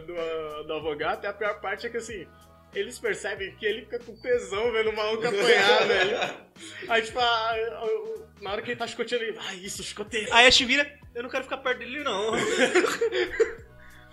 do, 0.00 0.64
do 0.64 0.72
avogado, 0.74 1.24
e 1.24 1.26
a 1.26 1.32
pior 1.32 1.60
parte 1.60 1.86
é 1.86 1.90
que 1.90 1.96
assim, 1.96 2.26
eles 2.74 2.98
percebem 2.98 3.54
que 3.56 3.64
ele 3.64 3.82
fica 3.82 3.98
com 4.00 4.14
tesão 4.16 4.70
vendo 4.70 4.90
o 4.90 4.96
maluco 4.96 5.26
apanhar, 5.26 5.86
velho. 5.88 6.18
Aí, 6.88 7.02
tipo, 7.02 7.18
a- 7.18 7.54
na 8.42 8.52
hora 8.52 8.60
que 8.62 8.70
ele 8.72 8.78
tá 8.78 8.86
chicoteando, 8.86 9.24
ele, 9.24 9.38
ah, 9.40 9.54
isso, 9.54 9.82
chicoteia. 9.82 10.28
Aí 10.30 10.44
a 10.44 10.48
Ash 10.48 10.58
vira, 10.60 10.98
eu 11.14 11.22
não 11.22 11.30
quero 11.30 11.44
ficar 11.44 11.56
perto 11.58 11.78
dele, 11.78 12.02
não. 12.04 12.32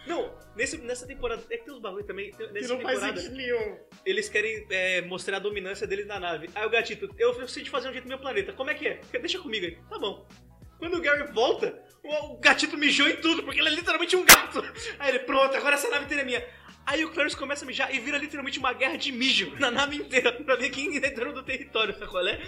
Não, 0.08 0.34
nesse, 0.56 0.78
nessa 0.80 1.06
temporada, 1.06 1.44
é 1.52 1.58
que 1.58 1.66
tem 1.66 1.74
uns 1.74 1.80
bagulho 1.80 2.04
também. 2.04 2.32
tem- 2.32 2.48
Que 2.48 2.54
Nessa 2.54 2.74
não 2.74 2.82
faz 2.82 2.96
temporada, 3.00 3.22
sentido 3.22 3.36
nenhum. 3.38 3.78
eles 4.06 4.28
querem 4.30 4.66
é, 4.72 5.02
mostrar 5.02 5.38
a 5.38 5.40
dominância 5.40 5.86
deles 5.86 6.08
na 6.08 6.20
nave. 6.20 6.50
Aí 6.56 6.66
o 6.66 6.70
gatito, 6.70 7.08
eu 7.20 7.36
preciso 7.36 7.64
de 7.64 7.70
fazer 7.70 7.90
um 7.90 7.92
jeito 7.92 8.06
no 8.06 8.10
meu 8.10 8.20
planeta. 8.20 8.52
Como 8.54 8.70
é 8.70 8.74
que 8.74 8.88
é? 8.88 9.00
Deixa 9.20 9.38
comigo 9.40 9.66
aí. 9.66 9.78
Tá 9.90 10.00
bom. 10.00 10.26
Quando 10.80 10.98
o 10.98 11.02
Gary 11.02 11.32
volta, 11.32 11.80
o, 12.04 12.34
o 12.34 12.38
gatito 12.40 12.78
mijou 12.78 13.08
em 13.08 13.18
tudo, 13.18 13.44
porque 13.44 13.60
ele 13.60 13.70
é 13.70 13.74
literalmente 13.74 14.16
um 14.16 14.26
gato. 14.26 14.64
Aí 15.00 15.10
ele, 15.10 15.20
pronto, 15.20 15.56
agora 15.56 15.76
essa 15.76 15.90
nave 15.90 16.06
inteira 16.06 16.24
é 16.24 16.26
minha. 16.26 16.46
Aí 16.86 17.06
o 17.06 17.12
Clarence 17.12 17.38
começa 17.38 17.64
a 17.64 17.68
mijar 17.68 17.94
e 17.94 18.00
vira 18.00 18.18
literalmente 18.18 18.58
uma 18.58 18.74
guerra 18.74 18.98
de 18.98 19.12
mijo 19.12 19.56
na 19.60 19.70
nave 19.70 19.96
inteira, 19.96 20.32
pra 20.32 20.56
ver 20.56 20.70
quem 20.70 20.98
é 20.98 21.12
dono 21.12 21.34
do 21.34 21.44
território, 21.44 21.94
sabe 21.94 22.10
qual 22.10 22.28
é? 22.28 22.42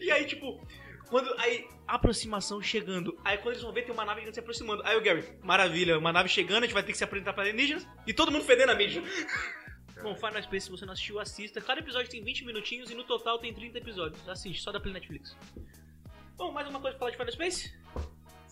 E 0.00 0.10
aí, 0.10 0.24
tipo, 0.24 0.66
quando. 1.08 1.32
Aí, 1.38 1.68
aproximação 1.86 2.62
chegando. 2.62 3.18
Aí 3.24 3.36
quando 3.38 3.52
eles 3.52 3.62
vão 3.62 3.72
ver, 3.72 3.82
tem 3.82 3.92
uma 3.92 4.04
nave 4.04 4.32
se 4.32 4.40
aproximando. 4.40 4.82
Aí 4.84 4.96
o 4.96 5.02
Gary, 5.02 5.24
maravilha, 5.42 5.98
uma 5.98 6.12
nave 6.12 6.28
chegando, 6.28 6.64
a 6.64 6.66
gente 6.66 6.74
vai 6.74 6.82
ter 6.82 6.92
que 6.92 6.98
se 6.98 7.04
apresentar 7.04 7.32
pra 7.34 7.42
alienígenas. 7.42 7.86
E 8.06 8.14
todo 8.14 8.32
mundo 8.32 8.44
fedendo 8.44 8.72
a 8.72 8.74
mijo. 8.74 9.02
Bom, 10.02 10.14
Final 10.16 10.42
Space, 10.42 10.66
se 10.66 10.70
você 10.70 10.84
não 10.84 10.92
assistiu, 10.92 11.20
assista. 11.20 11.60
Cada 11.60 11.80
episódio 11.80 12.10
tem 12.10 12.22
20 12.22 12.44
minutinhos 12.44 12.90
e 12.90 12.94
no 12.94 13.04
total 13.04 13.38
tem 13.38 13.54
30 13.54 13.78
episódios. 13.78 14.28
Assiste, 14.28 14.62
só 14.62 14.72
da 14.72 14.80
Play 14.80 14.92
Netflix. 14.92 15.36
Bom, 16.36 16.52
mais 16.52 16.68
uma 16.68 16.80
coisa 16.80 16.98
pra 16.98 17.10
falar 17.10 17.10
de 17.10 17.16
Final 17.16 17.32
Space? 17.32 17.83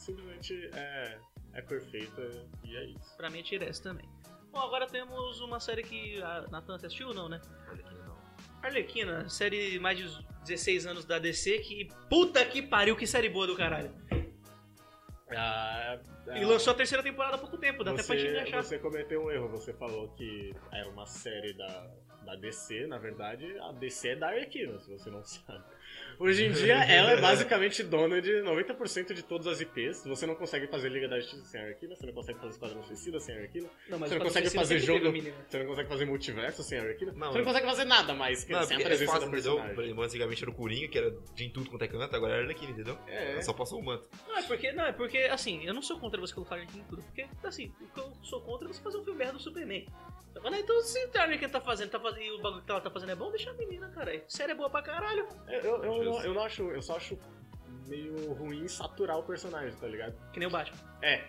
Simplesmente, 0.02 0.70
é... 0.74 1.18
é 1.54 1.62
perfeita 1.62 2.22
e 2.64 2.76
é 2.76 2.84
isso. 2.86 3.16
Pra 3.16 3.30
mim 3.30 3.38
é 3.38 3.42
Tires 3.42 3.78
também. 3.78 4.08
Bom, 4.50 4.58
agora 4.58 4.86
temos 4.86 5.40
uma 5.40 5.60
série 5.60 5.82
que 5.82 6.20
a 6.22 6.42
Nathan 6.50 6.78
você 6.78 6.86
assistiu 6.86 7.08
ou 7.08 7.14
não, 7.14 7.28
né? 7.28 7.40
Aqui, 7.70 7.94
não. 8.04 8.16
Arlequina, 8.62 9.28
série 9.28 9.78
mais 9.78 9.96
de 9.96 10.06
16 10.44 10.86
anos 10.86 11.04
da 11.04 11.18
DC, 11.18 11.60
que 11.60 11.88
puta 12.10 12.44
que 12.44 12.60
pariu, 12.60 12.96
que 12.96 13.06
série 13.06 13.28
boa 13.28 13.46
do 13.46 13.56
caralho. 13.56 13.90
Ah, 15.34 15.98
E 16.34 16.44
lançou 16.44 16.72
a 16.72 16.76
terceira 16.76 17.02
temporada 17.02 17.36
há 17.36 17.38
pouco 17.38 17.56
tempo, 17.56 17.82
dá 17.82 17.92
até 17.92 18.02
pra 18.02 18.16
gente 18.16 18.32
você, 18.32 18.38
achar. 18.38 18.62
você 18.62 18.78
cometeu 18.78 19.24
um 19.24 19.30
erro, 19.30 19.48
você 19.48 19.72
falou 19.72 20.08
que 20.10 20.54
era 20.70 20.88
uma 20.90 21.06
série 21.06 21.54
da, 21.54 21.90
da 22.24 22.36
DC, 22.36 22.86
na 22.86 22.98
verdade, 22.98 23.58
a 23.60 23.72
DC 23.72 24.08
é 24.08 24.16
da 24.16 24.28
Arlequina, 24.28 24.78
se 24.80 24.90
você 24.90 25.10
não 25.10 25.24
sabe. 25.24 25.64
Hoje 26.22 26.46
em 26.46 26.52
dia, 26.52 26.74
ela 26.86 27.10
é 27.10 27.20
basicamente 27.20 27.82
dona 27.82 28.22
de 28.22 28.30
90% 28.42 29.12
de 29.12 29.24
todas 29.24 29.48
as 29.48 29.60
IPs. 29.60 30.04
Você 30.06 30.24
não 30.24 30.36
consegue 30.36 30.68
fazer 30.68 30.88
Liga 30.88 31.08
da 31.08 31.18
Justiça 31.18 31.44
sem 31.44 31.60
Arlequina, 31.60 31.96
você 31.96 32.06
não 32.06 32.12
consegue 32.12 32.38
fazer 32.38 32.52
Esquadrão 32.52 32.82
Suicida 32.84 33.18
sem 33.18 33.34
Arlequina, 33.34 33.68
Não, 33.88 33.98
você 33.98 34.14
o 34.14 34.18
não 34.18 34.26
consegue 34.26 34.50
fazer 34.50 34.78
jogo, 34.78 35.10
menina. 35.10 35.34
você 35.48 35.58
não 35.58 35.66
consegue 35.66 35.88
fazer 35.88 36.04
multiverso 36.04 36.62
sem 36.62 36.78
Arlequina, 36.78 37.10
Não, 37.12 37.18
você 37.32 37.38
não 37.38 37.44
mas- 37.44 37.44
consegue 37.44 37.66
fazer 37.66 37.84
nada 37.86 38.14
mais 38.14 38.44
que 38.44 38.52
Não, 38.52 38.62
sem 38.62 38.76
a 38.76 38.80
é 38.80 38.84
presença 38.84 39.18
da 39.18 39.26
personagem. 39.28 39.74
Por 39.74 39.82
exemplo, 39.84 40.02
antigamente 40.04 40.42
era 40.44 40.50
o 40.50 40.54
Coringa, 40.54 40.86
que 40.88 40.98
era 40.98 41.10
de 41.34 41.44
em 41.44 41.50
tudo 41.50 41.68
quanto 41.70 41.82
é 41.82 41.88
canto, 41.88 42.14
agora 42.14 42.34
era 42.34 42.42
Arlequina, 42.42 42.70
entendeu? 42.70 42.96
É. 43.08 43.32
Ela 43.32 43.42
Só 43.42 43.52
passou 43.52 43.80
o 43.80 43.84
manto. 43.84 44.08
Não, 44.28 44.38
é 44.38 44.42
porque, 44.42 44.70
não, 44.70 44.84
é 44.84 44.92
porque, 44.92 45.18
assim, 45.18 45.64
eu 45.66 45.74
não 45.74 45.82
sou 45.82 45.98
contra 45.98 46.20
você 46.20 46.32
colocar 46.32 46.54
Arlequina 46.54 46.84
em 46.84 46.86
tudo. 46.86 47.02
Porque, 47.02 47.26
assim, 47.42 47.72
o 47.80 47.88
que 47.88 47.98
eu 47.98 48.12
sou 48.22 48.40
contra 48.42 48.68
é 48.68 48.72
você 48.72 48.80
fazer 48.80 48.98
um 48.98 49.02
filme 49.04 49.18
merda 49.18 49.34
do 49.34 49.42
Superman. 49.42 49.86
Mas, 50.42 50.58
então, 50.60 50.80
se 50.80 50.98
a 51.14 51.22
Arlequina 51.22 51.50
tá 51.50 51.60
fazendo, 51.60 51.90
tá 51.90 52.00
fazendo, 52.00 52.22
e 52.22 52.30
o 52.32 52.40
bagulho 52.40 52.62
que 52.64 52.70
ela 52.70 52.80
tá 52.80 52.90
fazendo 52.90 53.12
é 53.12 53.14
bom, 53.14 53.30
deixa 53.30 53.50
a 53.50 53.54
menina, 53.54 53.88
cara. 53.90 54.22
Série 54.28 54.52
é 54.52 54.54
boa 54.54 54.70
pra 54.70 54.80
caralho. 54.80 55.26
Eu, 55.46 55.60
eu, 55.60 55.84
eu, 55.84 56.11
não, 56.12 56.24
eu 56.24 56.34
não 56.34 56.42
acho, 56.42 56.62
eu 56.70 56.82
só 56.82 56.96
acho 56.96 57.18
meio 57.88 58.32
ruim 58.34 58.66
saturar 58.68 59.18
o 59.18 59.22
personagem, 59.22 59.72
tá 59.76 59.86
ligado? 59.86 60.14
Que 60.32 60.38
nem 60.38 60.48
o 60.48 60.50
Batman. 60.50 60.78
É, 61.02 61.24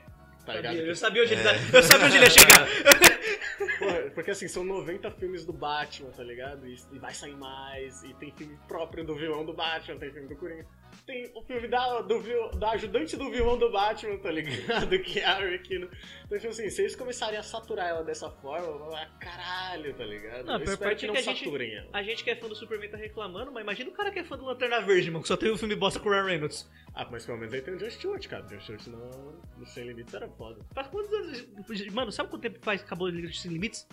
tá 0.46 0.54
ligado? 0.56 0.76
Eu 0.78 0.96
sabia 0.96 1.24
onde 1.24 1.34
ele 1.34 1.44
tá- 1.44 1.56
eu 1.78 1.84
sabia 1.84 2.06
onde 2.06 2.16
ele 2.18 2.26
ia 2.26 2.30
chegar. 2.30 2.68
Porra, 3.80 4.12
porque 4.14 4.32
assim, 4.32 4.48
são 4.48 4.64
90 4.64 5.10
filmes 5.12 5.46
do 5.46 5.54
Batman, 5.54 6.10
tá 6.12 6.24
ligado? 6.24 6.68
E, 6.68 6.78
e 6.92 7.00
vai 7.00 7.14
sair 7.14 7.36
mais, 7.36 8.04
e 8.04 8.14
tem 8.16 8.32
filme 8.32 8.58
próprio 8.68 9.04
do 9.06 9.16
vilão 9.16 9.46
do 9.46 9.54
Batman, 9.54 9.98
tem 9.98 10.12
filme 10.12 10.28
do 10.28 10.36
Coringa. 10.36 10.66
Tem 11.06 11.30
o 11.36 11.42
filme 11.44 11.68
da, 11.68 12.00
do, 12.00 12.22
da 12.58 12.72
ajudante 12.72 13.18
do 13.18 13.30
vilão 13.30 13.58
do 13.58 13.70
Batman, 13.70 14.18
tá 14.20 14.32
ligado? 14.32 14.98
Que 15.04 15.20
é 15.20 15.26
a 15.26 15.36
Arlequina. 15.36 15.90
Então, 16.26 16.38
tipo 16.38 16.52
assim, 16.52 16.70
se 16.70 16.82
eles 16.82 16.96
começarem 16.96 17.38
a 17.38 17.44
saturar 17.44 17.90
ela 17.90 18.04
dessa 18.06 18.30
forma, 18.30 18.66
eu 18.66 18.78
vou 18.80 18.88
falar, 18.90 19.08
caralho, 19.20 19.94
tá 19.96 20.06
ligado? 20.06 20.46
Não, 20.46 20.58
eu 20.60 20.64
espero 20.64 20.96
que 20.96 21.04
é 21.04 21.08
não 21.10 21.14
que 21.16 21.20
a 21.20 21.24
gente- 21.24 21.44
saturem 21.44 21.76
ela. 21.76 21.90
A 21.92 22.02
gente 22.04 22.24
que 22.24 22.30
é 22.30 22.36
fã 22.38 22.48
do 22.48 22.56
Superman 22.56 22.90
tá 22.90 22.96
reclamando, 22.96 23.52
mas 23.52 23.64
imagina 23.64 23.90
o 23.90 23.94
cara 23.94 24.12
que 24.12 24.20
é 24.20 24.24
fã 24.24 24.38
do 24.38 24.46
Lanterna 24.46 24.80
Verde, 24.80 25.12
mano, 25.12 25.22
que 25.24 25.28
só 25.28 25.36
teve 25.36 25.52
o 25.52 25.58
filme 25.58 25.76
bosta 25.76 26.00
com 26.00 26.08
o 26.08 26.12
Ryan 26.14 26.24
Reynolds. 26.24 26.70
Ah, 26.96 27.06
mas 27.12 27.26
pelo 27.26 27.38
menos 27.38 27.54
aí 27.54 27.62
tem 27.62 27.74
o 27.74 27.78
John 27.78 27.90
Stewart, 27.90 28.26
cara. 28.30 28.44
John 28.44 28.60
Stewart 28.62 28.88
no, 28.88 29.42
no 29.58 29.66
Sem 29.66 29.84
Limites 29.86 30.14
era 30.14 30.30
foda. 30.30 30.64
Faz 30.74 30.88
quantos 30.88 31.12
anos. 31.14 31.46
Mano, 31.92 32.12
sabe 32.14 32.30
quanto 32.30 32.42
tempo 32.44 32.60
faz 32.62 32.80
que 32.80 32.86
acabou 32.88 33.08
o 33.08 33.10
Liga 33.10 33.28
de 33.28 33.38
Sem 33.38 33.52
Limites? 33.52 33.86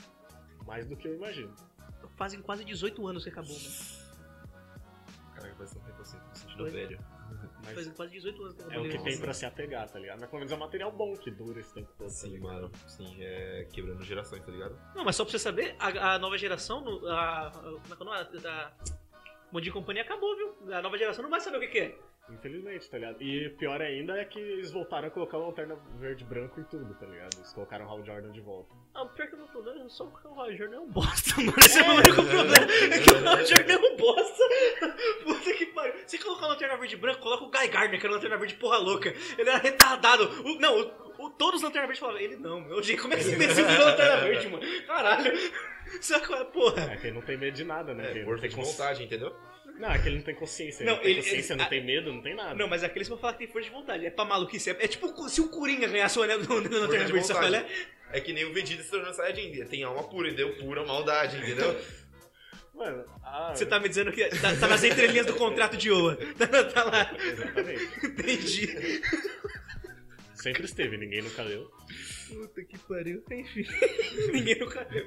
Mais 0.64 0.86
do 0.86 0.96
que 0.96 1.08
eu 1.08 1.16
imagino. 1.16 1.52
Fazem 2.16 2.40
quase 2.40 2.64
18 2.64 3.04
anos 3.08 3.24
que 3.24 3.30
acabou, 3.30 3.52
mano. 3.56 4.09
Faz 6.62 6.72
me 6.74 6.80
sentindo 6.80 6.88
Foi. 6.88 6.96
velho. 6.96 7.20
Mas 7.62 7.74
Fazem 7.74 7.92
quase 7.92 8.12
18 8.12 8.42
anos 8.42 8.54
que 8.54 8.60
acabou 8.62 8.76
é 8.84 8.88
o 8.88 8.90
que 8.90 8.98
de 8.98 9.04
tem 9.04 9.18
pra 9.20 9.32
se 9.34 9.46
apegar, 9.46 9.88
tá 9.88 9.98
ligado? 9.98 10.18
Mas 10.20 10.28
pelo 10.30 10.38
menos 10.40 10.52
é 10.52 10.56
um 10.56 10.58
material 10.58 10.90
bom 10.92 11.14
que 11.16 11.30
dura 11.30 11.60
esse 11.60 11.72
tempo 11.74 11.88
todo. 11.96 12.06
tá 12.06 12.12
Sim, 12.12 12.30
ligado? 12.30 12.52
mano. 12.52 12.70
Sim, 12.88 13.16
é 13.20 13.68
quebrando 13.72 14.02
gerações, 14.02 14.42
tá 14.44 14.50
ligado? 14.50 14.76
Não, 14.96 15.04
mas 15.04 15.14
só 15.14 15.24
pra 15.24 15.30
você 15.32 15.38
saber, 15.38 15.76
a, 15.78 16.14
a 16.14 16.18
nova 16.18 16.36
geração, 16.38 16.80
no- 16.80 17.06
a, 17.06 17.48
a, 17.48 17.50
como 17.52 17.76
é 17.76 17.96
que 17.96 18.02
é 18.02 18.02
o 18.02 18.04
nome? 18.04 18.40
Da 18.40 18.72
Bom 19.52 19.60
Dia 19.60 19.70
e 19.70 19.72
Companhia 19.72 20.02
acabou, 20.02 20.34
viu? 20.36 20.74
A 20.74 20.80
nova 20.82 20.96
geração 20.96 21.22
não 21.22 21.30
vai 21.30 21.40
saber 21.40 21.58
o 21.58 21.60
que, 21.60 21.68
que 21.68 21.78
é. 21.80 21.98
Infelizmente, 22.30 22.88
tá 22.88 22.96
ligado? 22.98 23.20
E 23.22 23.50
pior 23.50 23.80
ainda 23.82 24.16
é 24.16 24.24
que 24.24 24.38
eles 24.38 24.70
voltaram 24.70 25.08
a 25.08 25.10
colocar 25.10 25.36
o 25.38 25.46
lanterna 25.48 25.76
verde 25.98 26.24
e 26.24 26.26
branco 26.26 26.60
em 26.60 26.64
tudo, 26.64 26.94
tá 26.94 27.04
ligado? 27.06 27.34
Eles 27.36 27.52
colocaram 27.52 27.86
o 27.86 27.88
Hal 27.90 28.04
Jordan 28.04 28.30
de 28.30 28.40
volta. 28.40 28.74
Ah, 28.94 29.06
pior 29.06 29.28
que 29.28 29.34
eu 29.34 29.38
não 29.38 29.46
tô 29.46 29.62
dando, 29.62 29.88
só 29.88 30.04
porque 30.04 30.26
o 30.26 30.32
Roger 30.32 30.68
é 30.72 30.78
um 30.78 30.88
bosta, 30.88 31.36
mano. 31.40 31.54
Esse 31.58 31.78
é 31.78 31.82
o 31.82 31.94
único 31.94 32.14
problema. 32.24 32.72
É 32.92 32.98
que 32.98 33.10
o 33.10 33.24
Roger 33.24 33.70
é 33.70 33.76
um 33.78 33.96
bosta. 33.96 34.44
Puta 35.24 35.52
que 35.54 35.66
pariu. 35.66 35.94
Se 36.06 36.18
colocar 36.18 36.46
o 36.46 36.48
Lanterna 36.50 36.76
Verde 36.76 36.96
branco, 36.96 37.20
coloca 37.20 37.44
o 37.44 37.50
Guy 37.50 37.68
Gardner, 37.68 38.00
que 38.00 38.06
era 38.06 38.12
o 38.12 38.16
Lanterna 38.16 38.36
Verde 38.36 38.54
porra 38.56 38.78
louca. 38.78 39.14
Ele 39.38 39.48
era 39.48 39.58
retardado. 39.58 40.24
O- 40.44 40.58
não, 40.58 40.80
o, 40.80 41.26
o- 41.26 41.30
todos 41.30 41.56
os 41.60 41.62
Lanterna 41.62 41.86
Verde 41.86 42.00
falavam, 42.00 42.20
ele 42.20 42.36
não, 42.36 42.60
meu. 42.60 42.82
Gente, 42.82 43.00
como 43.00 43.14
é 43.14 43.16
que 43.16 43.22
esse 43.22 43.34
imbecil 43.34 43.64
virou 43.66 43.86
Lanterna 43.86 44.16
Verde, 44.22 44.48
mano? 44.48 44.84
Caralho. 44.86 45.32
Qual 46.26 46.40
é, 46.40 46.44
porra? 46.44 46.82
É 46.92 46.96
que 46.96 47.06
ele 47.08 47.14
não 47.16 47.22
tem 47.22 47.36
medo 47.36 47.54
de 47.54 47.64
nada, 47.64 47.94
né? 47.94 48.04
Que 48.04 48.08
É, 48.08 48.10
ele 48.12 48.20
não 48.20 48.26
força 48.26 48.40
tem 48.42 48.50
de 48.50 48.56
consci- 48.56 48.72
vontade, 48.72 49.02
entendeu? 49.04 49.34
Não, 49.80 49.90
é 49.90 49.98
que 49.98 50.08
ele 50.08 50.16
não 50.16 50.22
tem 50.22 50.34
consciência. 50.34 50.82
Ele 50.82 50.90
Não, 50.90 50.96
não 50.96 51.02
tem 51.02 51.12
ele- 51.12 51.22
consciência, 51.22 51.52
ele- 51.54 51.58
não 51.58 51.64
a- 51.66 51.68
tem 51.68 51.84
medo, 51.84 52.12
não 52.12 52.22
tem 52.22 52.34
nada. 52.34 52.54
Não, 52.54 52.68
mas 52.68 52.84
aqueles 52.84 53.08
vão 53.08 53.18
falar 53.18 53.32
que 53.32 53.40
tem 53.40 53.48
força 53.48 53.68
de 53.68 53.74
vontade. 53.74 54.06
É 54.06 54.10
pra 54.10 54.24
maluquice. 54.24 54.70
É, 54.70 54.76
é 54.80 54.86
tipo 54.88 55.28
se 55.28 55.40
o 55.40 55.48
Coringa 55.48 55.88
ganhasse 55.88 56.18
o 56.18 56.22
anel 56.22 56.40
do 56.42 56.54
Lanterna 56.54 57.06
de 57.06 57.22
sabe 57.26 57.40
vontade. 57.46 57.56
é? 57.56 58.18
É 58.18 58.20
que 58.20 58.32
nem 58.32 58.44
o 58.44 58.52
Vegeta 58.52 58.82
se 58.82 58.90
tornando 58.90 59.14
Saiyajin. 59.14 59.64
Tem 59.66 59.82
alma 59.84 60.02
pura, 60.04 60.28
entendeu? 60.28 60.54
Pura 60.56 60.84
maldade, 60.84 61.36
entendeu? 61.38 61.74
Mano, 62.74 63.04
ah, 63.22 63.52
Você 63.54 63.66
tá 63.66 63.78
me 63.78 63.88
dizendo 63.88 64.10
que 64.10 64.24
tá, 64.40 64.56
tá 64.56 64.66
nas 64.66 64.82
entrelinhas 64.82 65.26
do 65.26 65.34
contrato 65.34 65.76
de 65.76 65.90
Oa. 65.90 66.16
Tá, 66.38 66.64
tá 66.64 66.84
lá. 66.84 67.14
Exatamente. 67.22 68.06
Entendi. 68.06 69.02
Sempre 70.34 70.64
esteve, 70.64 70.96
ninguém 70.96 71.20
nunca 71.22 71.42
leu. 71.42 71.70
Puta 72.28 72.64
que 72.64 72.78
pariu. 72.78 73.22
Enfim. 73.30 73.66
Ninguém 74.32 74.58
nunca 74.58 74.86
leu. 74.90 75.04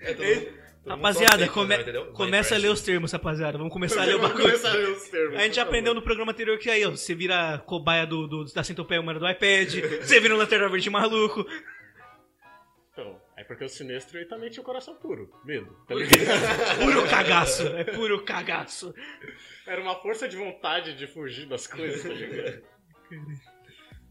É, 0.00 0.14
todo 0.14 0.67
Rapaziada, 0.88 1.48
come- 1.48 1.76
começa 2.14 2.54
a 2.54 2.58
ler 2.58 2.68
os 2.70 2.80
termos, 2.82 3.12
rapaziada. 3.12 3.58
Vamos 3.58 3.72
começar 3.72 4.02
a 4.02 4.04
ler 4.04 4.16
o 4.16 4.20
bagulho. 4.22 4.42
começar 4.44 4.70
a 4.70 4.74
ler 4.74 4.88
os 4.90 5.08
termos, 5.08 5.36
A 5.38 5.42
gente 5.42 5.60
aprendeu 5.60 5.94
no 5.94 6.02
programa 6.02 6.32
anterior 6.32 6.58
que 6.58 6.70
aí, 6.70 6.84
ó, 6.84 6.90
você 6.90 7.14
vira 7.14 7.58
cobaia 7.66 8.06
do, 8.06 8.26
do, 8.26 8.44
da 8.46 8.64
centopeia 8.64 9.00
humana 9.00 9.18
do 9.20 9.28
iPad, 9.28 9.74
você 10.02 10.18
vira 10.20 10.34
um 10.34 10.38
lanterna 10.38 10.68
verde 10.68 10.90
maluco. 10.90 11.46
Então, 12.92 13.20
é 13.36 13.44
porque 13.44 13.64
o 13.64 13.68
Sinestro 13.68 14.18
ele 14.18 14.26
também 14.26 14.50
tinha 14.50 14.60
o 14.62 14.64
coração 14.66 14.94
puro. 14.96 15.30
Medo, 15.44 15.66
tá? 15.86 15.94
Puro 16.82 17.06
cagaço, 17.08 17.62
é 17.68 17.84
puro 17.84 18.24
cagaço. 18.24 18.92
Era 19.66 19.80
uma 19.80 19.94
força 19.96 20.28
de 20.28 20.36
vontade 20.36 20.94
de 20.96 21.06
fugir 21.06 21.46
das 21.46 21.66
coisas, 21.66 22.02
tá 22.02 22.08
ligado? 22.08 22.62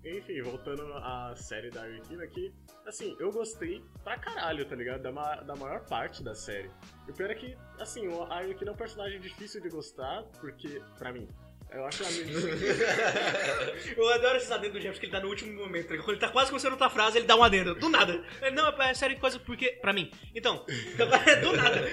Enfim, 0.10 0.41
voltando 0.41 0.93
à 0.93 1.34
série 1.36 1.70
da 1.70 1.82
Arlequina 1.84 2.24
aqui, 2.24 2.54
assim, 2.86 3.15
eu 3.20 3.32
gostei 3.32 3.84
pra 4.04 4.17
caralho, 4.17 4.63
tá 4.65 4.76
ligado? 4.76 5.02
Da, 5.02 5.12
ma- 5.12 5.36
da 5.38 5.56
maior 5.56 5.82
parte 5.86 6.24
da 6.24 6.34
série. 6.34 6.70
E 7.08 7.12
o 7.12 7.13
pior 7.13 7.30
é 7.32 7.36
que, 7.36 7.58
assim, 7.80 8.08
a 8.30 8.36
Arlequina 8.36 8.72
é 8.72 8.74
um 8.74 8.78
personagem 8.78 9.20
difícil 9.20 9.62
de 9.62 9.70
gostar, 9.70 10.24
porque, 10.39 10.82
pra 10.98 11.12
mim, 11.12 11.28
eu 11.72 11.86
acho 11.86 12.04
a 12.04 12.08
Eu 13.98 14.10
adoro 14.13 14.38
esses 14.38 14.52
adendos 14.52 14.74
do 14.76 14.80
Jefferson, 14.80 15.00
que 15.02 15.06
ele 15.08 15.12
tá 15.13 15.20
no 15.20 15.28
último 15.28 15.54
momento. 15.62 15.88
Quando 15.98 16.12
ele 16.12 16.20
tá 16.20 16.30
quase 16.30 16.50
começando 16.50 16.72
outra 16.74 16.89
frase, 16.89 17.17
ele 17.17 17.26
dá 17.28 17.36
um 17.36 17.43
adendo. 17.43 17.76
Do 17.76 17.89
nada. 17.89 18.24
Ele, 18.41 18.52
Não, 18.56 18.70
é 18.82 18.93
sério 18.93 19.20
coisa 19.20 19.38
porque. 19.39 19.72
Pra 19.82 19.91
mim. 19.91 20.10
Então, 20.34 20.63
do 21.41 21.54
nada. 21.58 21.89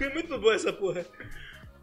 É 0.00 0.08
muito 0.12 0.36
boa 0.38 0.54
essa 0.54 0.72
porra. 0.72 1.06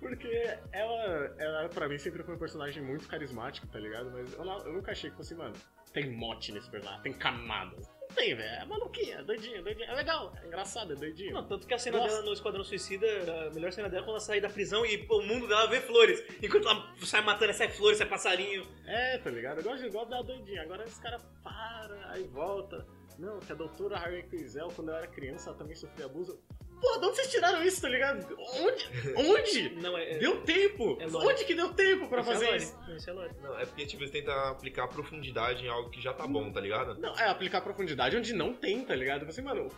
Porque 0.02 0.58
ela, 0.72 1.36
ela, 1.38 1.70
pra 1.70 1.88
mim, 1.88 1.98
sempre 2.00 2.24
foi 2.24 2.34
um 2.34 2.40
personagem 2.40 2.82
muito 2.82 3.08
carismático, 3.08 3.68
tá 3.68 3.80
ligado? 3.80 4.10
Mas 4.12 4.34
eu, 4.34 4.44
eu 4.44 4.74
nunca 4.74 4.92
achei 4.92 5.12
que 5.12 5.16
fosse, 5.16 5.36
mano, 5.36 5.54
tem 5.94 6.10
mote 6.10 6.52
nesse 6.52 6.70
personagem, 6.70 7.04
tem 7.04 7.14
camadas. 7.14 7.88
Não 8.02 8.08
tem, 8.16 8.36
velho. 8.36 8.50
É 8.50 8.66
maluquinha, 8.66 9.18
é 9.18 9.24
doidinha, 9.24 9.62
doidinha. 9.62 9.88
É 9.88 9.94
legal, 9.94 10.34
é 10.42 10.48
engraçado, 10.48 10.94
é 10.94 10.96
doidinho. 10.96 11.34
Não, 11.34 11.48
tanto 11.48 11.68
que 11.68 11.74
a 11.74 11.78
cena 11.78 12.00
Nossa. 12.00 12.10
dela 12.10 12.26
no 12.26 12.34
Esquadrão 12.34 12.64
Suicida, 12.64 13.06
a 13.48 13.54
melhor 13.54 13.72
cena 13.72 13.88
dela 13.88 14.02
é 14.02 14.06
quando 14.06 14.16
ela 14.16 14.20
sai 14.20 14.42
da 14.42 14.50
prisão 14.50 14.84
e 14.84 14.98
pô, 14.98 15.20
o 15.20 15.24
mundo 15.24 15.48
dela 15.48 15.68
vê 15.68 15.80
flores. 15.80 16.22
Enquanto 16.42 16.68
ela 16.68 16.94
sai 17.04 17.22
matando, 17.22 17.54
sai 17.54 17.70
flores, 17.70 18.00
sai 18.00 18.08
passarinho. 18.08 18.68
É, 18.88 19.20
tá 19.20 19.30
ligado? 19.30 19.60
Eu 19.60 19.64
gosto, 19.64 19.86
eu 19.86 19.92
gosto 19.92 20.10
da 20.10 20.22
doidinha. 20.24 20.64
Agora 20.64 20.84
esse 20.84 21.00
cara 21.00 21.20
para, 21.44 22.12
aí 22.12 22.24
volta. 22.24 22.86
Não, 23.22 23.40
que 23.40 23.52
a 23.52 23.56
doutora 23.56 24.00
Harry 24.00 24.24
Quinzel, 24.24 24.68
quando 24.76 24.90
eu 24.90 24.96
era 24.96 25.06
criança, 25.06 25.50
ela 25.52 25.58
também 25.58 25.76
sofria 25.76 26.06
abuso. 26.08 26.40
Pô, 26.82 26.98
de 26.98 27.06
onde 27.06 27.16
vocês 27.18 27.30
tiraram 27.30 27.62
isso, 27.62 27.80
tá 27.80 27.88
ligado? 27.88 28.36
Onde? 28.36 28.90
Onde? 29.16 29.70
Não, 29.80 29.96
é. 29.96 30.14
é- 30.14 30.18
Deu 30.18 30.42
tempo! 30.42 30.98
É. 31.00 31.06
Onde 31.06 31.46
que 31.46 31.54
deu 31.54 31.72
tempo 31.76 32.08
pra 32.10 32.22
isso 32.22 32.32
é 32.32 32.34
fazer 32.34 32.56
isso? 32.58 32.80
Isso 32.98 33.10
é 33.12 33.14
lore. 33.14 33.32
Não, 33.40 33.60
é 33.60 33.66
porque 33.68 33.86
tipo, 33.86 34.02
eles 34.02 34.12
tentam 34.12 34.34
aplicar 34.50 34.88
profundidade 34.88 35.64
em 35.64 35.70
algo 35.70 35.92
que 35.92 36.02
já 36.02 36.12
tá 36.12 36.26
bom, 36.26 36.52
tá 36.52 36.60
ligado? 36.60 37.00
Não, 37.00 37.16
é 37.16 37.30
aplicar 37.30 37.62
profundidade 37.62 38.18
onde 38.18 38.34
não 38.34 38.52
tem, 38.56 38.84
tá 38.84 38.96
ligado? 38.96 39.28
Você, 39.28 39.44
mano, 39.44 39.70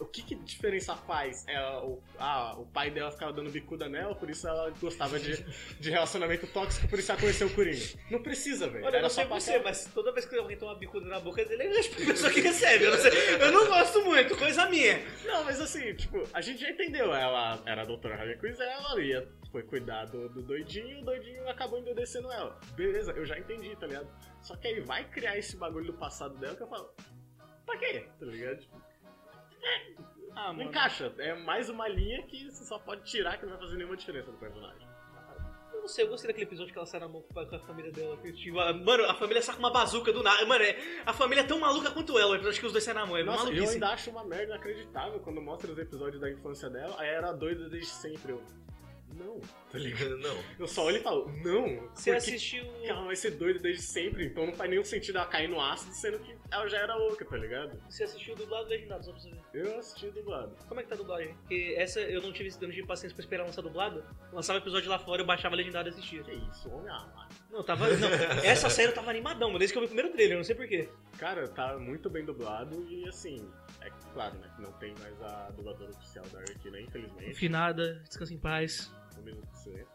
o 0.00 0.04
que 0.04 0.22
que 0.22 0.34
diferença 0.34 0.96
faz? 0.96 1.46
É, 1.46 1.60
o, 1.78 2.00
ah, 2.18 2.54
o 2.58 2.66
pai 2.66 2.90
dela 2.90 3.10
ficava 3.10 3.32
dando 3.32 3.50
bicuda 3.50 3.88
nela, 3.88 4.14
por 4.14 4.28
isso 4.28 4.46
ela 4.46 4.70
gostava 4.80 5.18
de, 5.18 5.42
de 5.78 5.90
relacionamento 5.90 6.46
tóxico, 6.48 6.88
por 6.88 6.98
isso 6.98 7.10
ela 7.10 7.20
conheceu 7.20 7.46
o 7.46 7.50
Coringa. 7.54 7.84
Não 8.10 8.22
precisa, 8.22 8.68
velho. 8.68 8.84
Olha, 8.84 8.96
eu 8.96 9.02
não 9.02 9.08
só 9.08 9.16
sei 9.16 9.26
pra 9.26 9.40
você, 9.40 9.58
mas 9.60 9.90
toda 9.94 10.12
vez 10.12 10.26
que 10.26 10.36
alguém 10.36 10.56
toma 10.56 10.72
uma 10.72 10.78
bicuda 10.78 11.06
na 11.06 11.20
boca 11.20 11.40
é 11.40 11.44
a 11.44 12.06
pessoa 12.06 12.32
que 12.32 12.40
recebe. 12.40 12.84
Eu 12.84 12.92
não, 12.92 12.98
sei, 12.98 13.34
eu 13.34 13.52
não 13.52 13.66
gosto 13.66 14.04
muito, 14.04 14.36
coisa 14.36 14.68
minha. 14.68 15.00
Não, 15.24 15.44
mas 15.44 15.60
assim, 15.60 15.94
tipo, 15.94 16.22
a 16.32 16.40
gente 16.40 16.60
já 16.60 16.70
entendeu. 16.70 17.14
Ela 17.14 17.62
era 17.64 17.82
a 17.82 17.84
doutora 17.84 18.16
Harley 18.16 18.38
Quinn, 18.38 18.54
ela 18.58 19.00
ia, 19.00 19.28
foi 19.50 19.62
cuidar 19.62 20.06
do, 20.06 20.28
do 20.28 20.42
doidinho 20.42 20.98
e 20.98 21.02
o 21.02 21.04
doidinho 21.04 21.48
acabou 21.48 21.78
endurecendo 21.78 22.30
ela. 22.32 22.58
Beleza, 22.74 23.12
eu 23.12 23.24
já 23.24 23.38
entendi, 23.38 23.74
tá 23.76 23.86
ligado? 23.86 24.08
Só 24.42 24.56
que 24.56 24.68
aí 24.68 24.80
vai 24.80 25.04
criar 25.08 25.38
esse 25.38 25.56
bagulho 25.56 25.86
do 25.86 25.94
passado 25.94 26.36
dela 26.38 26.56
que 26.56 26.62
eu 26.62 26.68
falo, 26.68 26.94
pra 27.64 27.78
quê? 27.78 28.06
Tá 28.18 28.26
ligado? 28.26 28.58
Tipo, 28.58 28.82
Ah, 30.36 30.52
não 30.52 30.62
encaixa. 30.62 31.12
É 31.18 31.34
mais 31.34 31.68
uma 31.68 31.86
linha 31.88 32.22
que 32.24 32.50
você 32.50 32.64
só 32.64 32.78
pode 32.78 33.04
tirar 33.04 33.36
que 33.38 33.44
não 33.46 33.52
vai 33.52 33.60
fazer 33.60 33.76
nenhuma 33.76 33.96
diferença 33.96 34.30
no 34.30 34.38
personagem. 34.38 34.86
não 35.74 35.88
sei, 35.88 36.04
eu 36.04 36.08
gostei 36.08 36.28
daquele 36.28 36.46
episódio 36.46 36.72
que 36.72 36.78
ela 36.78 36.86
sai 36.86 36.98
na 37.00 37.06
mão 37.08 37.20
com 37.22 37.38
a 37.38 37.46
com 37.46 37.58
família 37.60 37.92
dela. 37.92 38.16
que, 38.16 38.32
tipo, 38.32 38.58
a- 38.58 38.72
mano, 38.72 39.04
a 39.04 39.14
família 39.14 39.42
saca 39.42 39.58
uma 39.58 39.70
bazuca 39.70 40.12
do 40.12 40.22
nada. 40.22 40.44
Mano, 40.46 40.64
é, 40.64 40.76
a 41.04 41.12
família 41.12 41.42
é 41.42 41.44
tão 41.46 41.58
maluca 41.60 41.90
quanto 41.90 42.18
ela, 42.18 42.32
o 42.32 42.34
episódio 42.36 42.58
que 42.60 42.66
os 42.66 42.72
dois 42.72 42.82
saem 42.82 42.96
na 42.96 43.04
mão. 43.06 43.16
É 43.18 43.22
Nossa, 43.22 43.42
eu 43.42 43.52
maluquice. 43.52 43.74
ainda 43.74 43.88
acho 43.90 44.10
uma 44.10 44.24
merda 44.24 44.44
inacreditável 44.54 45.20
quando 45.20 45.42
mostra 45.42 45.70
os 45.70 45.78
episódios 45.78 46.20
da 46.20 46.30
infância 46.30 46.70
dela. 46.70 46.96
Aí 46.98 47.08
era 47.08 47.32
doida 47.32 47.68
desde 47.68 47.90
sempre. 47.90 48.32
Eu, 48.32 48.42
não, 49.18 49.40
tá 49.70 49.78
ligado? 49.78 50.16
Não. 50.18 50.36
Eu 50.58 50.66
só 50.66 50.84
olho 50.84 50.98
e 50.98 51.00
falo, 51.00 51.30
não. 51.42 51.88
Você 51.94 52.12
porque 52.12 52.30
assistiu. 52.30 52.64
que 52.80 52.86
ela 52.86 53.04
vai 53.04 53.16
ser 53.16 53.32
doida 53.32 53.58
desde 53.58 53.82
sempre, 53.82 54.26
então 54.26 54.46
não 54.46 54.52
faz 54.54 54.68
nenhum 54.70 54.84
sentido 54.84 55.18
ela 55.18 55.26
cair 55.26 55.48
no 55.48 55.60
ácido, 55.60 55.92
sendo 55.94 56.18
que 56.18 56.36
ela 56.50 56.68
já 56.68 56.78
era 56.78 56.94
louca, 56.96 57.24
tá 57.24 57.36
ligado? 57.36 57.78
Você 57.88 58.04
assistiu 58.04 58.34
dublado 58.34 58.64
ou 58.64 58.70
legendado, 58.70 59.04
só 59.04 59.12
pra 59.12 59.20
você 59.20 59.30
ver. 59.30 59.40
Eu 59.52 59.78
assisti 59.78 60.10
dublado. 60.10 60.56
Como 60.68 60.80
é 60.80 60.82
que 60.82 60.88
tá 60.88 60.94
a 60.94 60.98
dublagem? 60.98 61.34
Porque 61.34 61.74
essa 61.76 62.00
eu 62.00 62.20
não 62.22 62.32
tive, 62.32 62.50
eu 62.50 62.68
não 62.68 62.74
tive 62.74 62.86
paciência 62.86 63.14
pra 63.14 63.22
esperar 63.22 63.44
lançar 63.44 63.62
dublado. 63.62 64.04
Lançava 64.32 64.58
episódio 64.58 64.88
lá 64.90 64.98
fora, 64.98 65.22
eu 65.22 65.26
baixava 65.26 65.54
legendado 65.54 65.88
e 65.88 65.90
assistia. 65.90 66.22
Que 66.22 66.32
isso, 66.32 66.68
homem 66.70 66.90
amado. 66.90 67.34
Não, 67.50 67.62
tava. 67.62 67.88
Não, 67.88 68.08
essa 68.42 68.68
série 68.68 68.88
eu 68.88 68.94
tava 68.94 69.10
animadão, 69.10 69.48
mano, 69.48 69.58
desde 69.58 69.72
que 69.72 69.78
eu 69.78 69.82
vi 69.82 69.86
o 69.86 69.88
primeiro 69.88 70.12
trailer, 70.12 70.34
eu 70.34 70.38
não 70.38 70.44
sei 70.44 70.54
porquê. 70.54 70.88
Cara, 71.18 71.46
tá 71.48 71.78
muito 71.78 72.10
bem 72.10 72.24
dublado 72.24 72.84
e 72.88 73.08
assim, 73.08 73.48
é 73.80 73.90
claro, 74.12 74.36
né, 74.38 74.50
que 74.56 74.62
não 74.62 74.72
tem 74.72 74.94
mais 74.98 75.20
a 75.22 75.50
dubladora 75.50 75.90
oficial 75.90 76.24
da 76.32 76.40
Arlequina, 76.40 76.80
infelizmente. 76.80 77.34
Finada, 77.34 78.02
descansa 78.08 78.34
em 78.34 78.38
paz. 78.38 78.92
Um 79.18 79.22
minuto 79.22 79.48
de 79.50 79.58
silêncio. 79.58 79.93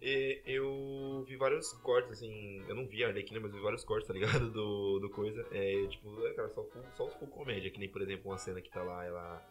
E 0.00 0.40
eu 0.46 1.24
vi 1.26 1.36
vários 1.36 1.72
cortes, 1.82 2.12
assim. 2.12 2.64
Eu 2.68 2.74
não 2.76 2.86
vi 2.86 3.02
a 3.04 3.08
Arlequina, 3.08 3.40
mas 3.40 3.52
vi 3.52 3.60
vários 3.60 3.84
cortes, 3.84 4.06
tá 4.06 4.14
ligado? 4.14 4.48
Do, 4.52 5.00
do 5.00 5.10
coisa. 5.10 5.44
É, 5.50 5.86
tipo, 5.88 6.24
é, 6.26 6.34
cara, 6.34 6.48
só, 6.50 6.62
full- 6.64 6.84
só 6.96 7.06
os 7.06 7.14
full 7.14 7.28
comédia. 7.28 7.70
Que 7.70 7.80
nem, 7.80 7.88
por 7.90 8.00
exemplo, 8.02 8.30
uma 8.30 8.38
cena 8.38 8.60
que 8.60 8.70
tá 8.70 8.82
lá, 8.82 9.04
ela. 9.04 9.44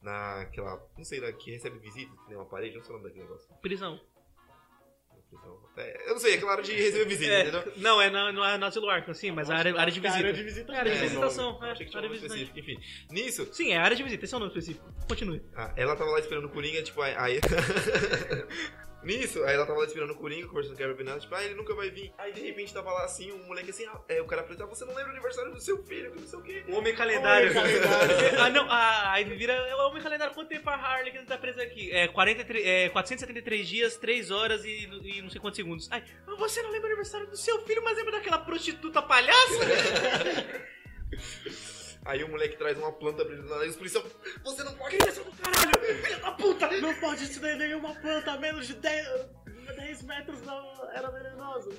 Naquela. 0.00 0.80
Não 0.96 1.04
sei, 1.04 1.18
lá, 1.20 1.32
que 1.32 1.50
recebe 1.50 1.78
visitas, 1.78 2.16
que 2.20 2.28
nem 2.28 2.36
uma 2.36 2.46
parede, 2.46 2.76
não 2.76 2.84
sei 2.84 2.94
o 2.94 2.98
nome 2.98 3.08
daquele 3.08 3.24
negócio. 3.26 3.52
Prisão. 3.60 4.00
Prisão. 5.28 5.58
É, 5.76 6.08
eu 6.08 6.12
não 6.14 6.20
sei, 6.20 6.34
é 6.34 6.38
claro 6.38 6.62
de 6.62 6.72
receber 6.72 7.04
visita, 7.10 7.32
É, 7.32 7.40
entendeu? 7.42 7.72
não, 7.76 8.00
é 8.00 8.08
na, 8.08 8.32
não 8.32 8.42
é 8.44 8.56
no 8.56 8.64
asilo 8.64 8.88
Arkham, 8.88 9.12
sim, 9.12 9.30
mas 9.30 9.50
a 9.50 9.56
área, 9.56 9.78
área 9.78 9.92
de 9.92 10.00
que 10.00 10.06
visita. 10.06 10.24
A 10.24 10.28
área 10.28 10.32
de 10.32 10.42
visita. 10.42 10.72
É, 10.72 10.76
área 10.78 10.92
de 10.92 10.98
é 10.98 11.02
visitação, 11.02 11.58
é, 11.62 11.70
área 11.70 12.08
de 12.08 12.08
visita. 12.08 12.58
enfim. 12.60 12.78
Nisso, 13.10 13.52
Sim, 13.52 13.72
é 13.72 13.76
área 13.76 13.94
de 13.96 14.02
visita, 14.04 14.24
esse 14.24 14.32
é 14.32 14.36
o 14.36 14.40
nome 14.40 14.52
específico. 14.52 14.90
Continue. 15.06 15.42
Ah, 15.54 15.72
ela 15.76 15.94
tava 15.96 16.10
lá 16.12 16.18
esperando 16.20 16.46
o 16.46 16.50
Coringa, 16.50 16.82
tipo, 16.82 17.02
aí. 17.02 17.40
aí- 19.02 19.18
Nisso, 19.18 19.42
aí 19.44 19.54
ela 19.54 19.66
tava 19.66 19.78
lá 19.78 19.84
esperando 19.86 20.10
o 20.10 20.16
Coringa, 20.16 20.46
conversando 20.48 20.76
com 20.76 20.82
a 20.82 20.86
Kevin 20.86 20.96
Bernardo, 20.96 21.20
tipo, 21.20 21.34
ah, 21.34 21.44
ele 21.44 21.54
nunca 21.54 21.74
vai 21.74 21.90
vir. 21.90 22.12
Aí 22.18 22.32
de 22.32 22.40
repente 22.40 22.74
tava 22.74 22.90
lá 22.92 23.04
assim, 23.04 23.30
um 23.32 23.46
moleque 23.46 23.70
assim, 23.70 23.86
ah, 23.86 24.00
é, 24.08 24.20
o 24.20 24.26
cara 24.26 24.42
pergunta, 24.42 24.66
você 24.66 24.84
não 24.84 24.94
lembra 24.94 25.10
o 25.10 25.14
aniversário 25.14 25.52
do 25.52 25.60
seu 25.60 25.82
filho, 25.84 26.10
que 26.12 26.20
não 26.20 26.26
sei 26.26 26.38
o 26.38 26.42
quê. 26.42 26.64
O 26.68 26.76
Homem 26.76 26.94
Calendário. 26.94 27.50
Homem 27.50 27.62
Calendário. 27.80 28.38
ah, 28.40 28.50
não, 28.50 28.66
ah, 28.70 29.12
aí 29.12 29.24
vira. 29.24 29.52
É 29.52 29.74
o 29.74 29.88
Homem 29.88 30.02
Calendário, 30.02 30.34
quanto 30.34 30.48
tempo 30.48 30.68
a 30.68 30.74
Harley 30.74 31.12
que 31.12 31.22
tá 31.24 31.38
presa 31.38 31.62
aqui? 31.62 31.90
É, 31.92 32.08
43, 32.08 32.66
é 32.66 32.88
473 32.88 33.68
dias, 33.68 33.96
3 33.96 34.30
horas 34.30 34.64
e, 34.64 34.88
e 35.04 35.22
não 35.22 35.30
sei 35.30 35.40
quantos 35.40 35.56
segundos. 35.56 35.88
Ai, 35.90 36.02
mas 36.26 36.38
você 36.38 36.62
não 36.62 36.70
lembra 36.70 36.88
o 36.88 36.92
aniversário 36.92 37.26
do 37.28 37.36
seu 37.36 37.60
filho, 37.64 37.82
mas 37.84 37.96
lembra 37.96 38.12
daquela 38.12 38.38
prostituta 38.38 39.00
palhaça? 39.02 39.38
Aí 42.04 42.24
o 42.24 42.28
moleque 42.28 42.56
traz 42.56 42.78
uma 42.78 42.92
planta 42.92 43.24
pra 43.24 43.34
ele 43.34 43.42
do 43.42 43.48
nada, 43.48 43.66
e 43.66 43.68
os 43.68 43.76
policiais, 43.76 44.06
você 44.42 44.64
não 44.64 44.74
pode 44.74 44.96
Criança 44.96 45.22
do 45.22 45.32
caralho, 45.32 46.02
filha 46.02 46.18
da 46.18 46.32
puta! 46.32 46.80
Não 46.80 46.94
pode 46.94 47.26
se 47.26 47.40
dar 47.40 47.56
nenhuma 47.56 47.94
planta 47.94 48.32
a 48.32 48.38
menos 48.38 48.66
de 48.66 48.74
10, 48.74 49.06
10 49.76 50.02
metros 50.02 50.42
não 50.42 50.90
era 50.92 51.10
venenosa. 51.10 51.70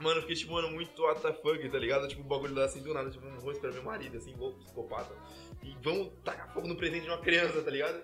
Mano, 0.00 0.18
eu 0.18 0.20
fiquei 0.22 0.36
tipo, 0.36 0.52
mano, 0.52 0.70
muito 0.70 1.02
what 1.02 1.20
the 1.20 1.32
fuck, 1.32 1.68
tá 1.68 1.78
ligado? 1.78 2.06
Tipo, 2.06 2.22
o 2.22 2.24
bagulho 2.24 2.54
lá 2.54 2.64
assim 2.64 2.80
do 2.82 2.94
nada, 2.94 3.10
tipo, 3.10 3.26
não 3.26 3.38
vou 3.40 3.50
esperar 3.50 3.72
meu 3.72 3.82
marido, 3.82 4.16
assim, 4.16 4.30
igual 4.30 4.52
psicopata. 4.54 5.12
E 5.62 5.76
vamos 5.82 6.12
tacar 6.24 6.52
fogo 6.52 6.68
no 6.68 6.76
presente 6.76 7.02
de 7.02 7.08
uma 7.08 7.18
criança, 7.18 7.60
tá 7.62 7.70
ligado? 7.70 8.00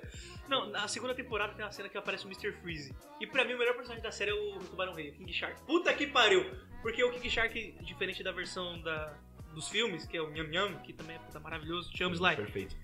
Não, 0.48 0.66
na 0.70 0.88
segunda 0.88 1.14
temporada 1.14 1.52
tem 1.54 1.64
uma 1.64 1.70
cena 1.70 1.88
que 1.88 1.96
aparece 1.96 2.24
o 2.24 2.28
Mr. 2.28 2.52
Freeze. 2.60 2.94
E 3.20 3.26
pra 3.26 3.44
mim 3.44 3.54
o 3.54 3.58
melhor 3.58 3.74
personagem 3.74 4.02
da 4.02 4.10
série 4.10 4.32
é 4.32 4.34
o 4.34 4.58
Tubarão 4.58 4.92
Rei, 4.92 5.10
o 5.10 5.12
King 5.14 5.32
Shark. 5.32 5.62
Puta 5.62 5.94
que 5.94 6.06
pariu! 6.06 6.44
Porque 6.82 7.02
o 7.04 7.12
King 7.12 7.30
Shark, 7.30 7.76
diferente 7.82 8.24
da 8.24 8.32
versão 8.32 8.80
da, 8.82 9.16
dos 9.54 9.68
filmes, 9.68 10.06
que 10.06 10.16
é 10.16 10.20
o 10.20 10.30
Nham 10.30 10.48
Nham, 10.48 10.80
que 10.82 10.92
também 10.92 11.16
é 11.16 11.18
puta 11.18 11.40
maravilhoso, 11.40 11.90
te 11.92 12.02
amo 12.02 12.14
Sly. 12.14 12.36
Perfeito. 12.36 12.76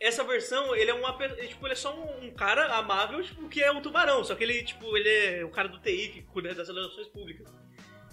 Essa 0.00 0.24
versão, 0.24 0.74
ele 0.74 0.90
é 0.90 0.94
uma 0.94 1.12
tipo, 1.46 1.66
ele 1.66 1.72
é 1.72 1.76
só 1.76 1.94
um, 1.94 2.26
um 2.26 2.30
cara 2.34 2.76
amável, 2.76 3.22
tipo, 3.22 3.48
que 3.48 3.62
é 3.62 3.70
um 3.70 3.80
tubarão, 3.80 4.24
só 4.24 4.34
que 4.34 4.42
ele, 4.42 4.62
tipo, 4.64 4.96
ele 4.96 5.08
é 5.08 5.44
o 5.44 5.50
cara 5.50 5.68
do 5.68 5.78
TI 5.78 6.08
que 6.08 6.22
cuida 6.22 6.54
das 6.54 6.68
relações 6.68 7.06
públicas. 7.08 7.48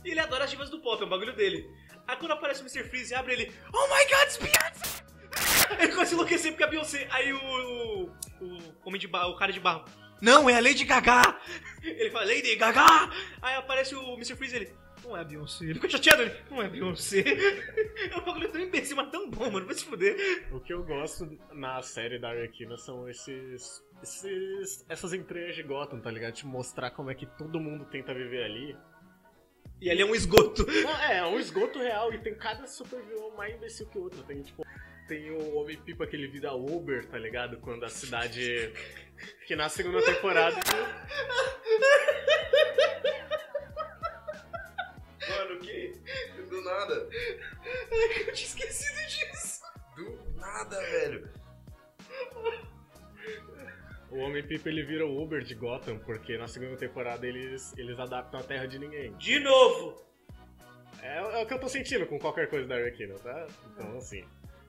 E 0.06 0.12
ele 0.12 0.20
adora 0.20 0.44
as 0.44 0.52
divas 0.52 0.70
do 0.70 0.80
pop, 0.80 1.02
é 1.02 1.06
o 1.06 1.10
bagulho 1.10 1.36
dele. 1.36 1.68
Aí 2.08 2.16
quando 2.18 2.32
aparece 2.32 2.62
o 2.62 2.66
Mr. 2.66 2.88
Freeze, 2.90 3.14
abre 3.14 3.34
ele, 3.34 3.52
Oh 3.74 3.88
my 3.88 4.04
god, 4.06 4.24
it's 4.24 4.38
Beyoncé! 4.38 5.10
Ele 5.80 5.92
começa 5.92 6.14
a 6.14 6.16
enlouquecer 6.16 6.52
porque 6.52 6.64
é 6.64 6.68
Beyoncé. 6.68 7.08
Aí 7.12 7.32
o, 7.32 7.38
o, 7.38 8.04
o 8.42 8.60
homem 8.84 9.00
de 9.00 9.08
barro, 9.08 9.34
o 9.34 9.36
cara 9.36 9.54
de 9.54 9.60
barro, 9.60 9.86
não, 10.22 10.50
é 10.50 10.56
a 10.56 10.60
Lady 10.60 10.84
Gaga! 10.84 11.22
Ele 11.82 12.12
fala, 12.12 12.26
Lady 12.26 12.56
Gaga! 12.56 13.10
Aí 13.42 13.56
aparece 13.56 13.96
o 13.96 14.14
Mr. 14.16 14.36
Freeze, 14.36 14.56
ele, 14.56 14.74
não 15.10 15.18
é 15.18 15.26
Beyoncé. 15.26 15.66
Ele 15.66 15.74
fica 15.74 15.90
chateado, 15.90 16.22
ele, 16.22 16.36
não 16.50 16.62
é 16.62 16.70
Beyoncé. 16.70 17.24
É 18.00 18.16
um 18.16 18.24
bagulho 18.24 18.50
tão 18.50 18.62
imbecil, 18.62 18.96
mas 18.96 19.12
tão 19.12 19.30
bom, 19.30 19.52
mano, 19.52 19.66
vai 19.66 19.76
se 19.76 19.84
fuder. 19.84 20.16
O 20.54 20.62
que 20.62 20.72
eu 20.72 20.82
gosto 20.84 21.38
na 21.52 21.82
série 21.82 22.18
da 22.18 22.30
Arlequina 22.30 22.78
são 22.78 23.10
esses, 23.10 23.84
esses. 24.02 24.86
essas 24.88 25.12
entranhas 25.12 25.54
de 25.54 25.64
Gotham, 25.64 26.00
tá 26.00 26.10
ligado? 26.10 26.34
Te 26.34 26.48
mostrar 26.48 26.92
como 26.92 27.12
é 27.12 27.16
que 27.16 27.26
todo 27.26 27.60
mundo 27.60 27.84
tenta 27.86 28.14
viver 28.14 28.46
ali. 28.46 28.78
E 29.82 29.90
ali 29.90 30.02
é 30.02 30.06
um 30.06 30.16
esgoto. 30.16 30.66
Não, 30.66 30.98
é, 31.02 31.18
é 31.18 31.26
um 31.26 31.38
esgoto 31.38 31.80
real 31.80 32.14
e 32.14 32.20
tem 32.20 32.36
cada 32.36 32.66
super 32.68 33.02
vilão 33.02 33.36
mais 33.36 33.54
imbecil 33.54 33.86
que 33.88 33.98
o 33.98 34.04
outro. 34.04 34.24
Tem 34.24 34.42
tipo. 34.42 34.66
Tem 35.08 35.32
o 35.32 35.56
Homem-Pipa 35.56 36.08
que 36.08 36.16
ele 36.16 36.28
vira 36.28 36.54
Uber, 36.54 37.06
tá 37.06 37.18
ligado? 37.18 37.58
Quando 37.58 37.84
a 37.84 37.90
cidade. 37.90 38.72
Que 39.46 39.58
na 39.58 39.68
segunda 39.68 40.02
temporada. 40.02 40.56
Do 46.70 46.76
nada. 46.76 47.10
Eu 48.28 48.34
tinha 48.34 48.48
esquecido 48.48 49.08
disso. 49.08 49.62
Do 49.96 50.40
nada, 50.40 50.80
velho. 50.80 51.30
O 54.12 54.18
Homem-Pipa 54.20 54.70
ele 54.70 54.84
vira 54.84 55.06
o 55.06 55.22
Uber 55.22 55.44
de 55.44 55.56
Gotham, 55.56 55.98
porque 56.00 56.38
na 56.38 56.48
segunda 56.48 56.78
temporada 56.78 57.26
eles, 57.26 57.76
eles 57.78 58.00
adaptam 58.00 58.40
a 58.40 58.44
terra 58.44 58.68
de 58.68 58.78
ninguém. 58.80 59.14
De 59.14 59.40
novo. 59.40 60.04
É, 61.02 61.18
é 61.18 61.44
o 61.44 61.46
que 61.46 61.54
eu 61.54 61.60
tô 61.60 61.70
sentindo 61.70 62.06
com 62.06 62.20
qualquer 62.20 62.50
coisa 62.50 62.68
da 62.68 62.76
Arlequina, 62.76 63.16
tá? 63.16 63.48
Então, 63.74 63.98
assim. 63.98 64.24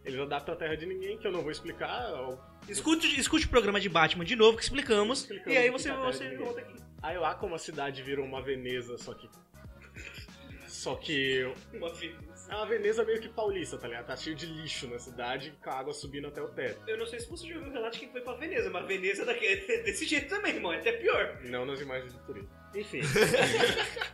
Eles 0.05 0.19
adaptam 0.19 0.55
a 0.55 0.57
terra 0.57 0.77
de 0.77 0.87
ninguém, 0.87 1.19
que 1.19 1.27
eu 1.27 1.33
não 1.33 1.43
vou 1.43 1.51
explicar. 1.51 2.13
ó, 2.15 2.35
Escute, 2.67 3.21
escute 3.21 3.45
o 3.45 3.51
programa 3.51 3.79
de 3.79 3.89
Batman 3.89 4.25
de 4.25 4.35
novo 4.37 4.57
que 4.57 4.63
explicamos. 4.63 5.21
Explicamos 5.21 5.55
e 5.55 5.59
aí 5.59 5.71
você, 5.71 5.91
é 5.91 5.97
você. 5.97 6.39
Aí 7.03 7.19
lá 7.19 7.35
como 7.35 7.55
a 7.55 7.59
cidade 7.59 8.03
virou 8.03 8.25
uma 8.25 8.41
Veneza, 8.41 8.97
só 8.97 9.13
que. 9.13 9.29
Só 10.81 10.95
que. 10.95 11.43
Uma 11.75 11.93
vez. 11.93 12.17
É 12.49 12.55
uma 12.57 12.65
Veneza 12.65 13.05
meio 13.05 13.21
que 13.21 13.29
paulista, 13.29 13.77
tá 13.77 13.87
ligado? 13.87 14.07
Tá 14.07 14.17
cheio 14.17 14.35
de 14.35 14.47
lixo 14.47 14.89
na 14.89 14.99
cidade, 14.99 15.53
com 15.63 15.69
a 15.69 15.75
água 15.75 15.93
subindo 15.93 16.27
até 16.29 16.41
o 16.41 16.49
teto. 16.49 16.81
Eu 16.89 16.97
não 16.97 17.05
sei 17.05 17.21
se 17.21 17.29
você 17.29 17.47
já 17.47 17.57
ouviu 17.57 17.69
o 17.71 17.73
relato 17.73 17.93
de 17.95 18.01
quem 18.01 18.09
foi 18.11 18.23
pra 18.23 18.33
Veneza, 18.33 18.71
mas 18.71 18.87
Veneza 18.87 19.23
é 19.23 19.25
daqui- 19.27 19.47
é 19.47 19.83
desse 19.83 20.07
jeito 20.07 20.31
também, 20.31 20.55
irmão. 20.55 20.73
É 20.73 20.79
até 20.79 20.93
pior. 20.93 21.39
Não 21.45 21.67
nas 21.67 21.83
imagens 21.83 22.15
de 22.15 22.19
turismo. 22.25 22.49
Enfim. 22.75 23.01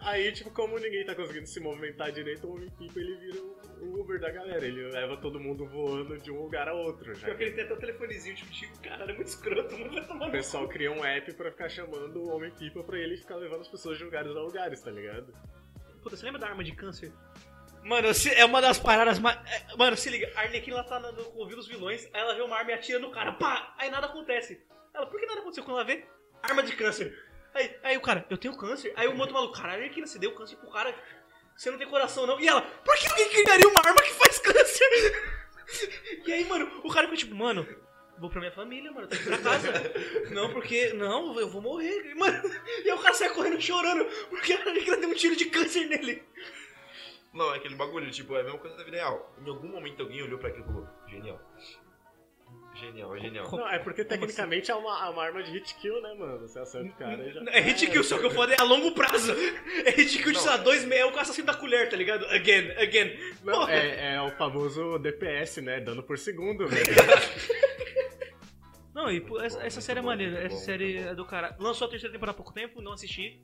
Aí, 0.00 0.30
tipo, 0.32 0.50
como 0.50 0.78
ninguém 0.78 1.04
tá 1.04 1.14
conseguindo 1.14 1.46
se 1.46 1.58
movimentar 1.58 2.12
direito, 2.12 2.46
o 2.46 2.54
Homem-Pipa 2.54 3.00
ele 3.00 3.16
vira 3.16 3.40
o 3.42 3.56
o 3.78 4.00
Uber 4.00 4.18
da 4.18 4.30
galera. 4.30 4.64
Ele 4.66 4.88
leva 4.90 5.18
todo 5.18 5.38
mundo 5.38 5.66
voando 5.66 6.16
de 6.18 6.30
um 6.30 6.40
lugar 6.42 6.66
a 6.66 6.72
outro. 6.72 7.14
Já 7.14 7.26
Pior 7.26 7.36
que 7.36 7.42
ele 7.44 7.52
tem 7.52 7.64
até 7.64 7.74
o 7.74 7.76
telefonezinho, 7.76 8.34
tipo, 8.34 8.50
tipo, 8.50 8.80
caralho, 8.80 9.10
é 9.10 9.14
muito 9.14 9.26
escroto, 9.28 9.76
mano, 9.78 9.92
vai 9.92 10.06
tomar 10.06 10.28
O 10.28 10.32
pessoal 10.32 10.66
cria 10.66 10.90
um 10.90 11.04
app 11.04 11.30
pra 11.34 11.50
ficar 11.50 11.68
chamando 11.68 12.22
o 12.22 12.28
Homem-Pipa 12.34 12.82
pra 12.84 12.98
ele 12.98 13.18
ficar 13.18 13.36
levando 13.36 13.60
as 13.60 13.68
pessoas 13.68 13.98
de 13.98 14.04
lugares 14.04 14.34
a 14.34 14.40
lugares, 14.40 14.80
tá 14.80 14.90
ligado? 14.90 15.30
Puta, 16.06 16.16
você 16.16 16.24
lembra 16.24 16.40
da 16.40 16.46
arma 16.46 16.62
de 16.62 16.70
câncer? 16.70 17.12
Mano, 17.82 18.06
é 18.36 18.44
uma 18.44 18.62
das 18.62 18.78
paradas 18.78 19.18
mais. 19.18 19.36
é, 19.44 19.76
Mano, 19.76 19.96
se 19.96 20.08
liga, 20.08 20.30
a 20.36 20.44
ela 20.44 20.84
tá 20.84 21.00
no, 21.00 21.36
ouvindo 21.36 21.58
os 21.58 21.66
vilões, 21.66 22.08
aí 22.12 22.20
ela 22.20 22.32
vê 22.32 22.42
uma 22.42 22.56
arma 22.56 22.70
e 22.70 22.74
atira 22.74 23.00
no 23.00 23.10
cara, 23.10 23.32
pá! 23.32 23.74
Aí 23.76 23.90
nada 23.90 24.06
acontece. 24.06 24.64
Ela, 24.94 25.04
por 25.04 25.18
que 25.18 25.26
nada 25.26 25.40
aconteceu 25.40 25.64
quando 25.64 25.78
ela 25.78 25.84
vê? 25.84 26.04
Arma 26.44 26.62
de 26.62 26.76
câncer. 26.76 27.12
Aí, 27.52 27.76
aí 27.82 27.96
o 27.96 28.00
cara, 28.00 28.24
eu 28.30 28.38
tenho 28.38 28.56
câncer. 28.56 28.92
Aí 28.94 29.08
o 29.08 29.18
outro 29.18 29.34
maluco, 29.34 29.56
cara, 29.56 29.72
Arlequina, 29.72 30.06
você 30.06 30.16
deu 30.16 30.32
câncer 30.32 30.54
pro 30.54 30.70
cara, 30.70 30.94
você 31.56 31.72
não 31.72 31.78
tem 31.78 31.88
coração 31.88 32.24
não. 32.24 32.38
E 32.38 32.46
ela, 32.46 32.62
por 32.62 32.96
que 32.96 33.08
alguém 33.08 33.28
criaria 33.28 33.66
uma 33.66 33.80
arma 33.84 34.00
que 34.00 34.12
faz 34.12 34.38
câncer? 34.38 35.34
E 36.24 36.32
aí, 36.32 36.44
mano, 36.44 36.82
o 36.84 36.88
cara 36.88 37.06
fica 37.06 37.16
tipo, 37.16 37.34
mano, 37.34 37.66
vou 38.18 38.30
pra 38.30 38.40
minha 38.40 38.52
família, 38.52 38.90
mano, 38.90 39.06
eu 39.06 39.08
tenho 39.08 39.22
que 39.22 39.28
ir 39.28 39.38
pra 39.38 39.50
casa. 39.50 39.72
Não, 40.30 40.52
porque, 40.52 40.92
não, 40.94 41.38
eu 41.38 41.48
vou 41.48 41.62
morrer. 41.62 42.14
Mano, 42.14 42.42
e 42.84 42.90
aí 42.90 42.96
o 42.96 43.02
cara 43.02 43.14
sai 43.14 43.28
correndo 43.30 43.60
chorando, 43.60 44.04
porque 44.28 44.52
a 44.52 44.60
Arlequina 44.60 44.96
deu 44.96 45.10
um 45.10 45.14
tiro 45.14 45.36
de 45.36 45.46
câncer 45.46 45.86
nele. 45.86 46.22
Não, 47.32 47.52
é 47.52 47.58
aquele 47.58 47.74
bagulho, 47.74 48.10
tipo, 48.10 48.34
é 48.34 48.40
a 48.40 48.44
mesma 48.44 48.58
coisa 48.58 48.76
da 48.76 48.84
vida 48.84 48.96
real. 48.96 49.34
Em 49.44 49.48
algum 49.48 49.68
momento 49.68 50.02
alguém 50.02 50.22
olhou 50.22 50.38
pra 50.38 50.48
aquilo 50.48 50.64
e 50.64 50.68
falou, 50.68 50.88
genial. 51.06 51.40
Genial, 52.74 53.16
é 53.16 53.20
genial. 53.20 53.50
Não, 53.50 53.68
é 53.68 53.78
porque 53.78 54.04
tecnicamente 54.04 54.70
é 54.70 54.74
uma, 54.74 55.06
é 55.06 55.08
uma 55.08 55.24
arma 55.24 55.42
de 55.42 55.50
hit 55.50 55.74
kill, 55.76 56.00
né, 56.02 56.14
mano? 56.14 56.38
Você 56.40 56.58
acerta 56.58 56.88
o 56.88 56.92
cara 56.92 57.26
e 57.26 57.32
já. 57.32 57.40
É 57.50 57.60
hit 57.60 57.86
kill, 57.86 58.04
só 58.04 58.18
que 58.18 58.26
o 58.26 58.30
foda 58.30 58.52
é 58.52 58.60
a 58.60 58.64
longo 58.64 58.92
prazo. 58.92 59.32
É 59.84 59.90
hit 59.90 60.22
kill 60.22 60.32
de, 60.32 60.38
sei 60.38 60.50
lá, 60.50 60.56
dois 60.58 60.84
meses. 60.84 61.04
É 61.04 61.06
o 61.06 61.18
assassino 61.18 61.46
da 61.46 61.54
colher, 61.54 61.88
tá 61.88 61.96
ligado? 61.96 62.26
Again, 62.26 62.72
again. 62.72 63.18
Não, 63.42 63.66
é, 63.66 64.14
é 64.16 64.20
o 64.20 64.30
famoso 64.32 64.98
DPS, 64.98 65.62
né? 65.62 65.80
Dano 65.80 66.02
por 66.02 66.18
segundo, 66.18 66.68
velho. 66.68 66.84
Não, 69.06 69.12
e 69.12 69.20
pô, 69.20 69.40
essa, 69.40 69.62
essa 69.64 69.80
série 69.80 70.00
é 70.00 70.02
maneira. 70.02 70.38
Essa 70.38 70.56
série 70.56 70.96
é 70.98 71.14
do 71.14 71.24
cara. 71.24 71.56
Lançou 71.60 71.86
a 71.86 71.90
terceira 71.90 72.12
temporada 72.12 72.34
há 72.34 72.36
pouco 72.36 72.52
tempo, 72.52 72.80
não 72.82 72.92
assisti. 72.92 73.40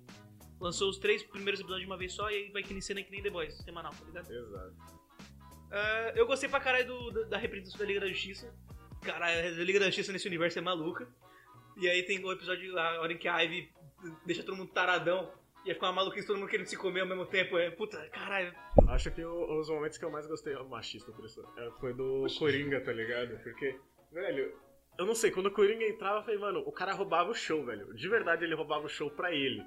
Lançou 0.60 0.88
os 0.90 0.98
três 0.98 1.22
primeiros 1.22 1.60
episódios 1.60 1.86
de 1.86 1.90
uma 1.90 1.96
vez 1.96 2.12
só 2.12 2.30
e 2.30 2.34
aí 2.34 2.50
vai 2.52 2.62
que 2.62 2.80
cena 2.82 3.02
que 3.02 3.10
nem 3.10 3.22
The 3.22 3.30
Boys, 3.30 3.56
semanal, 3.58 3.92
tá 3.92 4.04
ligado? 4.04 4.30
Exato. 4.32 4.74
Ah, 5.70 6.12
eu 6.14 6.26
gostei 6.26 6.48
pra 6.48 6.60
caralho 6.60 6.86
do, 6.86 7.10
da, 7.10 7.22
da 7.28 7.36
representação 7.38 7.78
da 7.78 7.84
Liga 7.86 8.00
da 8.00 8.08
Justiça. 8.08 8.52
Caralho, 9.02 9.60
a 9.60 9.64
Liga 9.64 9.80
da 9.80 9.86
Justiça 9.86 10.12
nesse 10.12 10.26
universo 10.28 10.58
é 10.58 10.62
maluca. 10.62 11.08
E 11.76 11.88
aí 11.88 12.02
tem 12.02 12.22
o 12.24 12.30
episódio, 12.32 12.78
a 12.78 13.00
hora 13.00 13.12
em 13.12 13.18
que 13.18 13.26
a 13.28 13.38
Ivy 13.40 13.70
deixa 14.26 14.42
todo 14.42 14.56
mundo 14.56 14.70
taradão. 14.72 15.32
E 15.64 15.68
aí 15.68 15.74
fica 15.74 15.86
uma 15.86 15.92
maluquice, 15.92 16.26
todo 16.26 16.38
mundo 16.38 16.48
querendo 16.48 16.66
se 16.66 16.76
comer 16.76 17.00
ao 17.00 17.06
mesmo 17.06 17.24
tempo. 17.26 17.56
É, 17.56 17.70
puta, 17.70 17.96
caralho. 18.10 18.52
Acho 18.88 19.10
que 19.12 19.24
o- 19.24 19.60
os 19.60 19.68
momentos 19.70 19.96
que 19.96 20.04
eu 20.04 20.10
mais 20.10 20.26
gostei, 20.26 20.54
ó, 20.56 20.64
machista 20.64 21.10
por 21.12 21.24
isso, 21.24 21.40
é, 21.56 21.70
foi 21.80 21.94
do 21.94 22.26
Coringa, 22.38 22.80
tá 22.80 22.92
ligado? 22.92 23.38
Porque, 23.44 23.78
velho, 24.12 24.52
eu 24.98 25.06
não 25.06 25.14
sei, 25.14 25.30
quando 25.30 25.46
o 25.46 25.50
Coringa 25.50 25.84
entrava, 25.84 26.18
eu 26.18 26.22
falei, 26.22 26.38
mano, 26.38 26.62
o 26.66 26.72
cara 26.72 26.92
roubava 26.92 27.30
o 27.30 27.34
show, 27.34 27.64
velho. 27.64 27.92
De 27.94 28.08
verdade, 28.08 28.44
ele 28.44 28.54
roubava 28.54 28.84
o 28.84 28.88
show 28.88 29.10
pra 29.10 29.32
ele. 29.32 29.64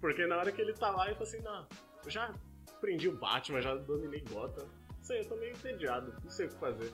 Porque 0.00 0.26
na 0.26 0.36
hora 0.36 0.52
que 0.52 0.60
ele 0.60 0.72
tá 0.72 0.90
lá, 0.90 1.08
eu 1.08 1.16
falei 1.16 1.28
assim, 1.28 1.42
não, 1.42 1.66
eu 2.04 2.10
já 2.10 2.32
prendi 2.80 3.08
o 3.08 3.16
Batman, 3.16 3.60
já 3.60 3.74
dominei 3.74 4.22
Gotham. 4.30 4.64
Não 4.64 5.02
sei, 5.02 5.20
eu 5.20 5.28
tô 5.28 5.36
meio 5.36 5.52
entediado, 5.52 6.14
não 6.22 6.30
sei 6.30 6.46
o 6.46 6.48
que 6.50 6.56
fazer. 6.56 6.92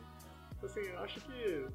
Assim, 0.62 0.80
eu 0.80 0.98
acho 1.00 1.20
que. 1.20 1.66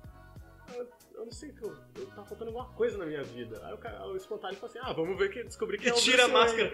Eu, 0.75 0.87
eu 1.15 1.25
não 1.25 1.31
sei 1.31 1.53
eu, 1.61 1.75
eu 1.97 2.05
tá 2.07 2.23
faltando 2.23 2.51
alguma 2.51 2.65
coisa 2.73 2.97
na 2.97 3.05
minha 3.05 3.23
vida. 3.23 3.61
Aí 3.65 3.73
o, 3.73 3.77
cara, 3.77 4.07
o 4.07 4.15
espontâneo 4.15 4.57
fala 4.57 4.71
assim: 4.71 4.79
ah, 4.81 4.93
vamos 4.93 5.17
ver 5.17 5.29
que 5.29 5.43
descobrir 5.43 5.77
que 5.77 5.89
é 5.89 5.93
o 5.93 5.95
tira 5.95 6.25
a 6.25 6.27
máscara. 6.27 6.71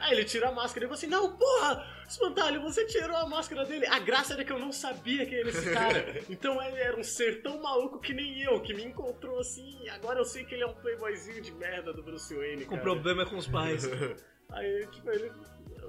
Aí 0.00 0.12
ele 0.12 0.24
tira 0.24 0.48
a 0.48 0.52
máscara 0.52 0.84
e 0.84 0.88
fala 0.88 0.98
assim: 0.98 1.06
Não, 1.06 1.36
porra! 1.36 1.86
Espantalho, 2.08 2.60
você 2.62 2.84
tirou 2.86 3.16
a 3.16 3.26
máscara 3.26 3.64
dele. 3.64 3.86
A 3.86 3.98
graça 3.98 4.34
era 4.34 4.44
que 4.44 4.52
eu 4.52 4.58
não 4.58 4.72
sabia 4.72 5.24
quem 5.26 5.38
era 5.38 5.48
esse 5.48 5.72
cara. 5.72 6.04
Então 6.28 6.60
ele 6.62 6.78
era 6.78 6.98
um 6.98 7.04
ser 7.04 7.42
tão 7.42 7.60
maluco 7.62 8.00
que 8.00 8.12
nem 8.12 8.42
eu, 8.42 8.60
que 8.60 8.74
me 8.74 8.84
encontrou 8.84 9.38
assim. 9.38 9.78
E 9.82 9.88
agora 9.90 10.18
eu 10.18 10.24
sei 10.24 10.44
que 10.44 10.54
ele 10.54 10.64
é 10.64 10.66
um 10.66 10.74
playboyzinho 10.74 11.40
de 11.40 11.52
merda 11.52 11.92
do 11.92 12.02
Bruce 12.02 12.34
Wayne. 12.34 12.64
Com 12.64 12.70
cara. 12.72 12.82
problema 12.82 13.26
com 13.26 13.36
os 13.36 13.46
pais. 13.46 13.84
Aí, 14.50 14.86
tipo, 14.88 15.10
ele. 15.10 15.30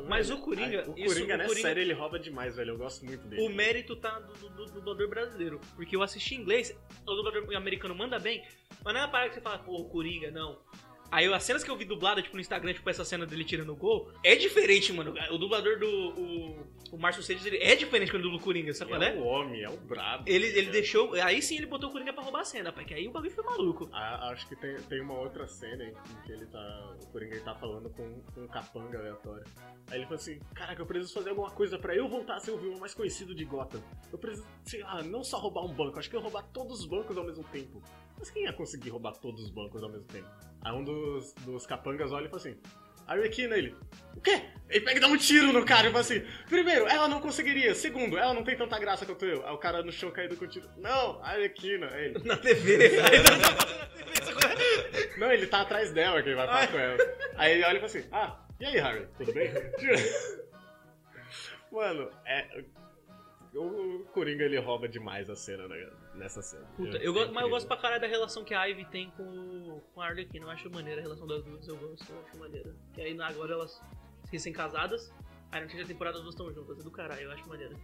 Mas 0.07 0.29
o 0.29 0.37
Coringa, 0.39 0.81
Aí, 0.81 0.89
o 0.89 0.93
isso- 0.97 1.13
Coringa 1.13 1.33
o 1.33 1.37
nessa 1.37 1.49
Coringa- 1.49 1.67
série 1.69 1.81
ele 1.81 1.93
rouba 1.93 2.19
demais, 2.19 2.55
velho. 2.55 2.71
Eu 2.71 2.77
gosto 2.77 3.05
muito 3.05 3.25
dele. 3.27 3.41
O 3.41 3.49
mérito 3.49 3.95
tá 3.95 4.19
do, 4.19 4.33
do, 4.33 4.49
do 4.49 4.65
dublador 4.73 5.09
brasileiro. 5.09 5.59
Porque 5.75 5.95
eu 5.95 6.03
assisti 6.03 6.35
em 6.35 6.39
inglês, 6.41 6.77
o 7.07 7.13
dublador 7.15 7.55
americano 7.55 7.95
manda 7.95 8.19
bem, 8.19 8.43
mas 8.83 8.93
não 8.93 9.01
é 9.01 9.03
uma 9.05 9.11
parada 9.11 9.29
que 9.29 9.35
você 9.35 9.41
fala, 9.41 9.57
pô, 9.59 9.85
Coringa, 9.85 10.29
não. 10.31 10.59
Aí 11.11 11.31
as 11.31 11.43
cenas 11.43 11.63
que 11.63 11.69
eu 11.71 11.77
vi 11.77 11.85
dublada, 11.85 12.21
tipo, 12.21 12.35
no 12.35 12.41
Instagram, 12.41 12.73
tipo, 12.73 12.89
essa 12.89 13.05
cena 13.05 13.25
dele 13.25 13.43
tirando 13.43 13.69
o 13.71 13.75
gol, 13.75 14.11
é 14.23 14.35
diferente, 14.35 14.91
mano. 14.91 15.13
O 15.31 15.37
dublador 15.37 15.79
do. 15.79 15.87
O, 15.87 16.95
o 16.95 16.97
Márcio 16.97 17.21
Sedes, 17.23 17.45
ele 17.45 17.57
é 17.57 17.75
diferente 17.75 18.11
quando 18.11 18.23
dubla 18.23 18.37
o 18.37 18.41
Coringa, 18.41 18.73
sabe 18.73 18.91
qual 18.91 19.01
é 19.01 19.09
é? 19.09 19.15
o 19.19 19.23
homem, 19.23 19.63
é 19.63 19.69
o 19.69 19.77
brabo. 19.77 20.23
Ele, 20.27 20.47
ele 20.47 20.67
É. 20.69 20.71
deixou. 20.71 21.13
Aí 21.15 21.41
sim 21.41 21.57
ele 21.57 21.65
botou 21.67 21.89
o 21.89 21.91
Coringa 21.91 22.11
pra 22.13 22.23
roubar 22.23 22.41
a 22.41 22.45
cena, 22.45 22.71
pai, 22.71 22.85
que 22.85 22.93
aí 22.93 23.07
o 23.07 23.11
bagulho 23.11 23.31
foi 23.31 23.43
maluco. 23.43 23.89
Ah, 23.93 24.29
acho 24.31 24.47
que 24.47 24.55
tem, 24.55 24.75
tem 24.83 25.01
uma 25.01 25.19
outra 25.19 25.47
cena 25.47 25.83
em 25.83 25.93
que 26.25 26.31
ele 26.31 26.45
tá. 26.47 26.95
O 27.03 27.07
Coringa 27.07 27.35
ele 27.35 27.43
tá 27.43 27.55
falando 27.55 27.89
com, 27.91 28.21
com 28.33 28.41
um 28.41 28.47
capanga 28.47 28.97
aleatório. 28.99 29.43
Aí 29.89 29.97
ele 29.99 30.05
fala 30.05 30.15
assim: 30.15 30.39
Caraca, 30.53 30.81
eu 30.81 30.85
preciso 30.85 31.13
fazer 31.13 31.29
alguma 31.29 31.51
coisa 31.51 31.77
pra 31.77 31.95
eu 31.95 32.07
voltar 32.07 32.35
a 32.35 32.39
ser 32.39 32.51
o 32.51 32.57
vilão 32.57 32.79
mais 32.79 32.93
conhecido 32.93 33.33
de 33.35 33.45
Gotham. 33.45 33.81
Eu 34.11 34.17
preciso, 34.17 34.45
sei 34.63 34.81
lá, 34.81 35.01
não 35.03 35.23
só 35.23 35.37
roubar 35.37 35.63
um 35.65 35.73
banco, 35.73 35.99
acho 35.99 36.09
que 36.09 36.15
eu 36.15 36.21
roubar 36.21 36.43
todos 36.51 36.79
os 36.81 36.85
bancos 36.87 37.17
ao 37.17 37.23
mesmo 37.23 37.43
tempo. 37.45 37.81
Mas 38.17 38.29
quem 38.29 38.43
ia 38.43 38.53
conseguir 38.53 38.89
roubar 38.89 39.13
todos 39.13 39.43
os 39.43 39.49
bancos 39.49 39.83
ao 39.83 39.89
mesmo 39.89 40.07
tempo? 40.07 40.27
Aí 40.65 40.73
um 40.73 40.83
dos, 40.83 41.31
dos 41.45 41.65
capangas 41.67 42.11
olha 42.11 42.25
e 42.25 42.29
fala 42.29 42.41
assim: 42.41 42.57
Arlequina, 43.07 43.55
ele. 43.55 43.75
O 44.17 44.19
quê? 44.19 44.41
Ele 44.67 44.83
pega 44.83 44.97
e 44.97 44.99
dá 44.99 45.07
um 45.07 45.15
tiro 45.15 45.53
no 45.53 45.63
cara 45.63 45.87
e 45.87 45.91
fala 45.91 46.01
assim: 46.01 46.25
Primeiro, 46.49 46.87
ela 46.87 47.07
não 47.07 47.21
conseguiria. 47.21 47.75
Segundo, 47.75 48.17
ela 48.17 48.33
não 48.33 48.43
tem 48.43 48.57
tanta 48.57 48.79
graça 48.79 49.05
quanto 49.05 49.23
eu. 49.25 49.45
Aí 49.45 49.53
o 49.53 49.59
cara 49.59 49.83
no 49.83 49.91
chão 49.91 50.09
caído 50.09 50.35
com 50.35 50.47
tiro. 50.47 50.67
Não, 50.77 51.23
Arlequina. 51.23 51.87
Aí 51.91 52.05
ele. 52.05 52.23
Na 52.25 52.35
TV. 52.35 52.75
Aí 52.99 53.23
tá 53.23 53.37
na 53.37 53.85
TV, 53.87 54.15
sabe 54.25 54.41
qual 54.41 54.51
é? 54.51 55.17
Não, 55.19 55.31
ele 55.31 55.45
tá 55.47 55.61
atrás 55.61 55.91
dela, 55.91 56.21
que 56.23 56.29
ele 56.29 56.35
vai 56.35 56.47
falar 56.47 56.63
Ah. 56.63 56.67
com 56.67 56.79
ela. 56.79 56.97
Aí 57.37 57.51
ele 57.53 57.63
olha 57.63 57.77
e 57.77 57.81
fala 57.81 57.85
assim, 57.85 58.09
ah, 58.11 58.39
e 58.59 58.65
aí, 58.65 58.79
Harry, 58.79 59.07
tudo 59.17 59.33
bem? 59.33 59.51
Mano, 61.71 62.09
é... 62.25 62.63
O 63.53 63.65
o 64.01 64.05
Coringa, 64.11 64.43
ele 64.43 64.57
rouba 64.59 64.87
demais 64.87 65.29
a 65.29 65.35
cena, 65.35 65.67
né, 65.67 65.89
nessa 66.15 66.41
cena. 66.41 66.65
Puta, 66.75 66.97
É 66.97 67.07
eu 67.07 67.13
gosto, 67.13 67.33
mas 67.33 67.43
eu 67.43 67.49
gosto 67.49 67.67
pra 67.67 67.77
caralho 67.77 68.01
da 68.01 68.07
relação 68.07 68.43
que 68.43 68.53
a 68.53 68.65
Ivy 68.65 68.85
tem 68.85 69.09
com, 69.11 69.81
com 69.93 70.01
a 70.01 70.07
Arlequina. 70.07 70.45
Eu 70.45 70.49
acho 70.49 70.69
maneira 70.69 71.01
a 71.01 71.03
relação 71.03 71.27
das 71.27 71.43
duas, 71.43 71.67
eu 71.67 71.77
gosto, 71.77 72.11
eu 72.11 72.23
acho 72.27 72.37
maneira. 72.37 72.75
Que 72.93 73.01
aí 73.01 73.19
agora 73.21 73.53
elas 73.53 73.81
recém-casadas, 74.31 75.13
aí 75.51 75.61
na 75.61 75.67
terceira 75.67 75.87
temporada 75.87 76.17
as 76.17 76.23
duas 76.23 76.35
estão 76.35 76.53
juntas, 76.53 76.79
é 76.79 76.83
do 76.83 76.91
caralho, 76.91 77.21
eu 77.21 77.31
acho 77.31 77.47
maneira. 77.47 77.75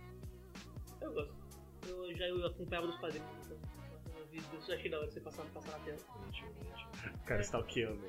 Eu 1.02 1.14
gosto. 1.14 1.36
Eu 1.88 2.16
já 2.16 2.28
eu 2.28 2.46
acompanhava 2.46 2.88
dos 2.88 2.98
padrinhos, 2.98 3.28
então 3.46 3.58
eu 3.58 3.72
eu 4.68 4.76
achei 4.76 4.90
da 4.90 5.00
hora 5.00 5.12
você 5.12 5.20
passar, 5.20 5.44
passar 5.46 5.72
na 5.72 5.80
tela. 5.80 5.98
O 7.14 7.26
cara 7.26 7.42
stalkeando. 7.42 8.02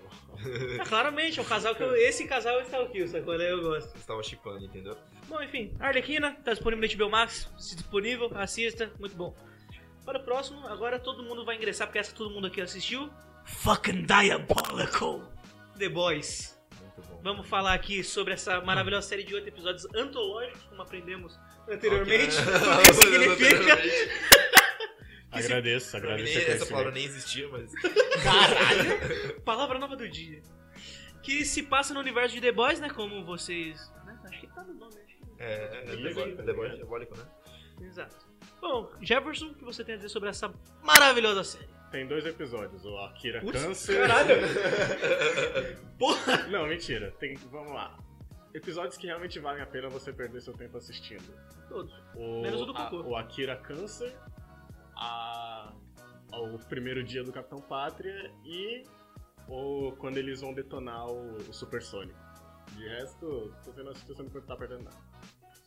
Ah, 0.81 0.85
claramente, 0.87 1.39
é 1.39 1.43
um 1.43 1.47
casal 1.47 1.75
que 1.75 1.83
eu, 1.83 1.95
esse 1.97 2.27
casal 2.27 2.61
é 2.61 2.63
stalkeio, 2.63 3.09
sacou? 3.09 3.37
né? 3.37 3.51
Eu 3.51 3.63
gosto. 3.63 3.91
Você 3.97 4.07
tava 4.07 4.23
chipando, 4.23 4.65
entendeu? 4.65 4.97
Bom, 5.29 5.43
enfim, 5.43 5.75
Arlequina, 5.81 6.37
tá 6.45 6.53
disponível 6.53 6.89
no 6.89 6.97
HBO 6.97 7.11
Max, 7.11 7.49
se 7.59 7.75
disponível, 7.75 8.31
assista, 8.37 8.93
muito 8.99 9.17
bom. 9.17 9.35
Para 10.05 10.19
o 10.19 10.23
próximo, 10.23 10.67
agora 10.67 10.99
todo 10.99 11.23
mundo 11.23 11.45
vai 11.45 11.57
ingressar, 11.57 11.87
porque 11.87 11.99
essa 11.99 12.15
todo 12.15 12.31
mundo 12.31 12.47
aqui 12.47 12.61
assistiu. 12.61 13.11
Fucking 13.45 14.05
Diabolical! 14.05 15.23
The 15.79 15.89
Boys. 15.89 16.61
Muito 16.81 17.09
bom. 17.09 17.21
Vamos 17.23 17.49
falar 17.49 17.75
aqui 17.75 18.03
sobre 18.03 18.35
essa 18.35 18.61
maravilhosa 18.61 19.09
série 19.09 19.25
de 19.25 19.35
oito 19.35 19.49
episódios 19.49 19.87
antológicos, 19.95 20.63
como 20.65 20.83
aprendemos 20.83 21.39
anteriormente. 21.69 22.37
Ok. 22.37 22.43
O 22.83 22.83
que 22.83 22.95
significa? 22.95 23.79
Agradeço, 25.33 25.97
agradeço. 25.97 26.39
nem- 26.39 26.47
essa 26.47 26.67
palavra 26.67 26.93
nem 26.93 27.05
existia, 27.07 27.49
mas. 27.49 27.73
Palavra 29.45 29.79
nova 29.79 29.97
do 29.97 30.07
dia. 30.07 30.43
Que 31.23 31.45
se 31.45 31.63
passa 31.63 31.95
no 31.95 32.01
universo 32.01 32.35
de 32.35 32.41
The 32.41 32.53
Boys, 32.53 32.81
né? 32.81 32.91
Como 32.91 33.25
vocês. 33.25 33.91
né? 34.05 34.19
Acho 34.25 34.41
que 34.41 34.47
tá 34.49 34.63
no 34.63 34.75
nome, 34.75 34.95
acho 34.95 35.17
que. 35.17 35.23
É, 35.39 35.47
é, 35.47 35.85
é, 35.85 36.13
sim. 36.13 36.37
é 36.39 37.17
né? 37.17 37.27
Exato. 37.81 38.32
Bom, 38.63 38.89
Jefferson, 39.01 39.47
o 39.49 39.55
que 39.55 39.65
você 39.65 39.83
tem 39.85 39.95
a 39.95 39.97
dizer 39.97 40.09
sobre 40.09 40.29
essa 40.29 40.55
maravilhosa 40.85 41.43
série? 41.43 41.69
Tem 41.91 42.07
dois 42.07 42.25
episódios, 42.25 42.85
o 42.85 42.97
Akira 42.99 43.41
Putz, 43.41 43.61
Câncer... 43.61 44.07
caralho! 44.07 44.37
Porra! 45.99 46.47
Não, 46.47 46.67
mentira. 46.69 47.11
Tem, 47.19 47.35
vamos 47.51 47.75
lá. 47.75 47.99
Episódios 48.55 48.97
que 48.97 49.07
realmente 49.09 49.41
valem 49.41 49.63
a 49.63 49.67
pena 49.67 49.89
você 49.89 50.13
perder 50.13 50.41
seu 50.41 50.55
tempo 50.55 50.79
assistindo. 50.79 51.35
Todos. 51.69 51.93
O, 52.15 52.41
Menos 52.43 52.61
o 52.61 52.67
do 52.67 52.77
a- 52.77 52.93
o 52.93 53.17
Akira 53.17 53.57
Câncer, 53.57 54.15
a, 54.95 55.73
o 56.33 56.57
primeiro 56.61 57.03
dia 57.03 57.25
do 57.25 57.33
Capitão 57.33 57.59
Pátria 57.61 58.33
e 58.45 58.85
o, 59.49 59.93
quando 59.99 60.19
eles 60.19 60.41
vão 60.41 60.55
detonar 60.55 61.09
o, 61.09 61.35
o 61.37 61.53
Supersônico. 61.53 62.19
De 62.77 62.89
resto, 62.89 63.53
se 63.61 63.71
você 63.73 63.83
não 63.83 63.91
assistiu, 63.91 64.15
você 64.15 64.23
não 64.23 64.31
tá 64.43 64.57
perdendo 64.57 64.85
nada. 64.85 65.12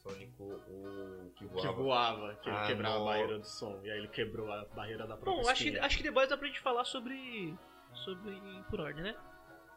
O 0.05 1.31
que 1.35 1.45
Que 1.47 1.53
voava. 1.53 1.71
voava, 1.73 2.35
que 2.35 2.49
ele 2.49 2.57
Ah, 2.57 2.67
quebrava 2.67 2.95
no- 2.99 3.01
a 3.01 3.05
barreira 3.05 3.39
do 3.39 3.45
som. 3.47 3.79
E 3.83 3.89
aí 3.91 3.97
ele 3.97 4.07
quebrou 4.07 4.51
a 4.51 4.65
barreira 4.65 5.07
da 5.07 5.17
própria 5.17 5.43
Bom, 5.43 5.49
acho 5.49 5.63
que, 5.63 5.79
acho 5.79 5.97
que 5.97 6.11
Boys 6.11 6.29
dá 6.29 6.37
pra 6.37 6.47
gente 6.47 6.59
falar 6.59 6.85
sobre. 6.85 7.53
sobre. 7.93 8.31
por 8.69 8.79
ordem, 8.81 9.03
né? 9.03 9.15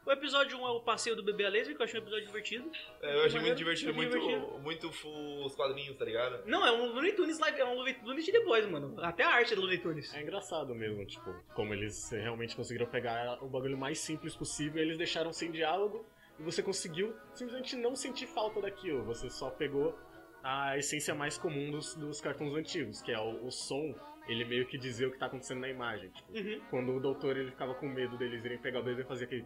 O 0.06 0.10
episódio 0.10 0.56
1 0.58 0.66
é 0.66 0.70
o 0.70 0.80
passeio 0.80 1.14
do 1.14 1.22
bebê 1.22 1.44
a 1.44 1.50
laser, 1.50 1.76
que 1.76 1.82
eu 1.82 1.84
achei 1.84 2.00
um 2.00 2.02
episódio 2.02 2.26
divertido. 2.26 2.70
É, 3.02 3.14
eu 3.14 3.24
achei 3.26 3.40
muito 3.40 3.56
divertido, 3.56 3.92
muito, 3.92 4.18
divertido. 4.18 4.58
muito 4.60 4.90
fu- 4.90 5.44
os 5.44 5.54
quadrinhos, 5.54 5.96
tá 5.98 6.04
ligado? 6.06 6.46
Não, 6.46 6.64
é 6.66 6.72
um 6.72 6.86
Looney 6.94 7.12
Tunes 7.12 7.38
live, 7.38 7.60
é 7.60 7.64
um 7.66 7.74
Looney 7.74 7.92
Tunes 7.94 8.24
de 8.24 8.32
The 8.32 8.40
Boys, 8.42 8.66
mano. 8.70 8.94
Até 9.04 9.22
a 9.22 9.28
arte 9.28 9.52
é 9.52 9.56
do 9.56 9.60
Looney 9.62 9.78
Tunes. 9.78 10.14
É 10.14 10.22
engraçado 10.22 10.74
mesmo, 10.74 11.04
tipo, 11.04 11.30
como 11.54 11.74
eles 11.74 12.10
realmente 12.10 12.56
conseguiram 12.56 12.86
pegar 12.86 13.42
o 13.44 13.48
bagulho 13.48 13.76
mais 13.76 13.98
simples 13.98 14.34
possível, 14.34 14.82
eles 14.82 14.96
deixaram 14.96 15.30
sem 15.30 15.50
diálogo 15.50 16.06
e 16.38 16.42
você 16.42 16.62
conseguiu 16.62 17.14
simplesmente 17.34 17.76
não 17.76 17.94
sentir 17.94 18.26
falta 18.26 18.62
daquilo. 18.62 19.04
Você 19.04 19.28
só 19.28 19.50
pegou 19.50 19.94
a 20.42 20.76
essência 20.78 21.14
mais 21.14 21.36
comum 21.36 21.70
dos, 21.70 21.94
dos 21.94 22.20
cartoons 22.20 22.54
antigos, 22.54 23.00
que 23.02 23.12
é 23.12 23.18
o, 23.18 23.46
o 23.46 23.50
som, 23.50 23.94
ele 24.28 24.44
meio 24.44 24.66
que 24.66 24.76
dizia 24.78 25.08
o 25.08 25.10
que 25.10 25.18
tá 25.18 25.26
acontecendo 25.26 25.60
na 25.60 25.68
imagem. 25.68 26.10
Tipo, 26.10 26.32
Uhum. 26.32 26.60
quando 26.70 26.92
o 26.96 27.00
doutor 27.00 27.36
ele 27.36 27.50
ficava 27.50 27.74
com 27.74 27.88
medo 27.88 28.16
deles 28.18 28.44
irem 28.44 28.58
pegar 28.58 28.80
o 28.80 28.84
bebê, 28.84 29.04
fazia 29.04 29.26
aquele 29.26 29.44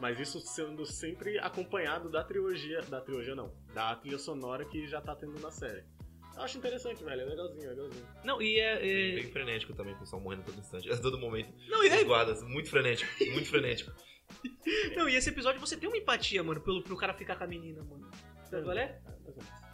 mas 0.00 0.18
isso 0.20 0.40
sendo 0.40 0.86
sempre 0.86 1.38
acompanhado 1.38 2.08
da 2.08 2.22
trilogia, 2.24 2.80
da 2.82 3.00
trilogia 3.00 3.34
não, 3.34 3.52
da 3.74 3.94
trilha 3.96 4.18
sonora 4.18 4.64
que 4.64 4.86
já 4.86 5.00
tá 5.00 5.14
tendo 5.14 5.38
na 5.40 5.50
série. 5.50 5.84
Eu 6.36 6.42
acho 6.42 6.56
interessante, 6.56 7.02
velho, 7.04 7.20
é 7.20 7.24
legalzinho, 7.24 7.66
é 7.66 7.70
legalzinho. 7.70 8.06
Não, 8.24 8.40
e 8.40 8.58
é. 8.58 8.74
é- 8.76 9.14
Bem 9.16 9.30
frenético 9.32 9.74
também, 9.74 9.92
o 9.94 9.98
pessoal 9.98 10.22
morrendo 10.22 10.42
a 10.42 10.44
todo 10.46 10.58
instante, 10.58 10.88
a 10.90 10.96
todo 10.96 11.18
momento. 11.18 11.52
Não, 11.68 11.84
e 11.84 11.88
é. 11.88 12.04
guardas, 12.04 12.42
muito 12.42 12.70
frenético, 12.70 13.10
muito 13.32 13.48
frenético. 13.48 13.92
Não, 14.96 15.08
e 15.08 15.16
esse 15.16 15.28
episódio 15.28 15.60
você 15.60 15.76
tem 15.76 15.88
uma 15.88 15.98
empatia, 15.98 16.42
mano, 16.42 16.60
pelo, 16.60 16.82
pro 16.82 16.96
cara 16.96 17.12
ficar 17.12 17.34
com 17.36 17.44
a 17.44 17.46
menina, 17.48 17.82
mano. 17.82 18.08
Sabe 18.48 18.62
qual 18.62 18.78
é? 18.78 19.00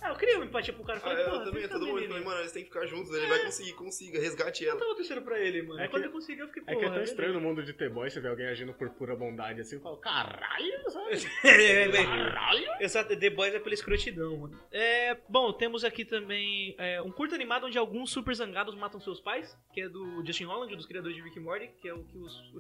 É. 0.07 0.09
Ah, 0.09 0.12
eu 0.12 0.16
criei 0.16 0.37
uma 0.37 0.45
empatia 0.45 0.73
pro 0.73 0.85
cara. 0.85 0.99
Ah, 0.99 1.03
Falei, 1.03 1.25
eu 1.25 1.31
porra, 1.31 1.45
também, 1.45 1.69
todo 1.69 1.87
menina. 1.87 2.09
falei, 2.09 2.25
mano, 2.25 2.40
eles 2.40 2.53
têm 2.53 2.62
que 2.62 2.69
ficar 2.69 2.87
juntos, 2.87 3.12
ele 3.12 3.27
vai 3.27 3.45
conseguir, 3.45 3.73
consiga, 3.73 4.21
resgate 4.21 4.64
Eu 4.64 4.71
ela. 4.71 4.79
tava 4.81 4.95
torcendo 4.95 5.23
pra 5.23 5.38
ele, 5.40 5.62
mano. 5.62 5.81
É 5.81 5.85
que- 5.85 5.90
Quando 5.90 6.05
eu 6.05 6.12
consegui, 6.12 6.40
eu 6.40 6.47
fiquei, 6.49 6.62
É 6.62 6.66
porra. 6.66 6.79
que 6.79 6.85
é 6.85 6.90
tão 6.95 7.03
estranho 7.03 7.33
no 7.33 7.40
mundo 7.40 7.62
de 7.62 7.73
T-Boy 7.73 8.09
você 8.11 8.21
ver 8.21 8.29
alguém 8.29 8.47
agindo 8.47 8.73
por 8.75 8.88
pura 8.90 9.16
bondade 9.16 9.61
assim 9.61 9.77
e 9.77 9.81
fala, 9.81 9.99
caralho, 9.99 10.90
sabe? 10.90 11.11
É, 11.45 11.83
é. 11.88 12.05
Caralho! 12.05 12.66
Exato, 12.81 13.16
The 13.19 13.31
Boys 13.31 13.55
é 13.55 13.59
pela 13.59 13.75
escrotidão, 13.75 14.37
mano. 14.37 14.61
É, 14.71 15.16
bom, 15.29 15.53
temos 15.53 15.85
aqui 15.85 16.05
também 16.05 16.75
é, 16.79 17.01
um 17.03 17.11
curto 17.11 17.35
animado 17.35 17.66
onde 17.66 17.77
alguns 17.79 18.11
super 18.11 18.35
zangados 18.35 18.75
matam 18.75 19.01
seus 19.01 19.21
pais, 19.21 19.57
que 19.73 19.81
é 19.81 19.88
do 19.88 20.25
Justin 20.25 20.45
Holland, 20.45 20.73
um 20.73 20.77
dos 20.77 20.87
criadores 20.87 21.16
de 21.16 21.23
Rick 21.23 21.38
and 21.38 21.42
Morty, 21.42 21.69
que 21.81 21.88
é 21.88 21.95
o 21.95 22.05
que 22.05 22.19
os, 22.19 22.53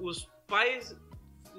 os 0.00 0.24
pais 0.46 0.94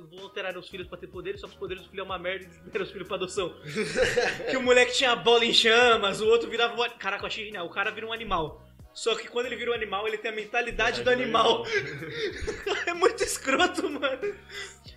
vão 0.07 0.23
alterar 0.23 0.57
os 0.57 0.67
filhos 0.67 0.87
pra 0.87 0.97
ter 0.97 1.07
poderes, 1.07 1.41
só 1.41 1.47
que 1.47 1.53
os 1.53 1.59
poderes 1.59 1.83
do 1.83 1.89
filho 1.89 2.01
é 2.01 2.03
uma 2.03 2.19
merda 2.19 2.45
e 2.65 2.69
deram 2.69 2.85
os 2.85 2.91
filhos 2.91 3.07
pra 3.07 3.17
adoção. 3.17 3.55
que 4.49 4.57
o 4.57 4.61
moleque 4.61 4.93
tinha 4.93 5.11
a 5.11 5.15
bola 5.15 5.45
em 5.45 5.53
chamas, 5.53 6.21
o 6.21 6.27
outro 6.27 6.49
virava. 6.49 6.89
Caraca, 6.91 7.23
eu 7.23 7.27
achei 7.27 7.45
genial, 7.45 7.65
o 7.65 7.69
cara 7.69 7.91
vira 7.91 8.07
um 8.07 8.13
animal. 8.13 8.65
Só 8.93 9.15
que 9.15 9.27
quando 9.27 9.45
ele 9.45 9.55
vira 9.55 9.71
um 9.71 9.73
animal, 9.73 10.07
ele 10.07 10.17
tem 10.17 10.31
a 10.31 10.35
mentalidade 10.35 11.03
do 11.03 11.09
animal. 11.09 11.65
é 12.85 12.93
muito 12.93 13.23
escroto, 13.23 13.89
mano. 13.89 14.35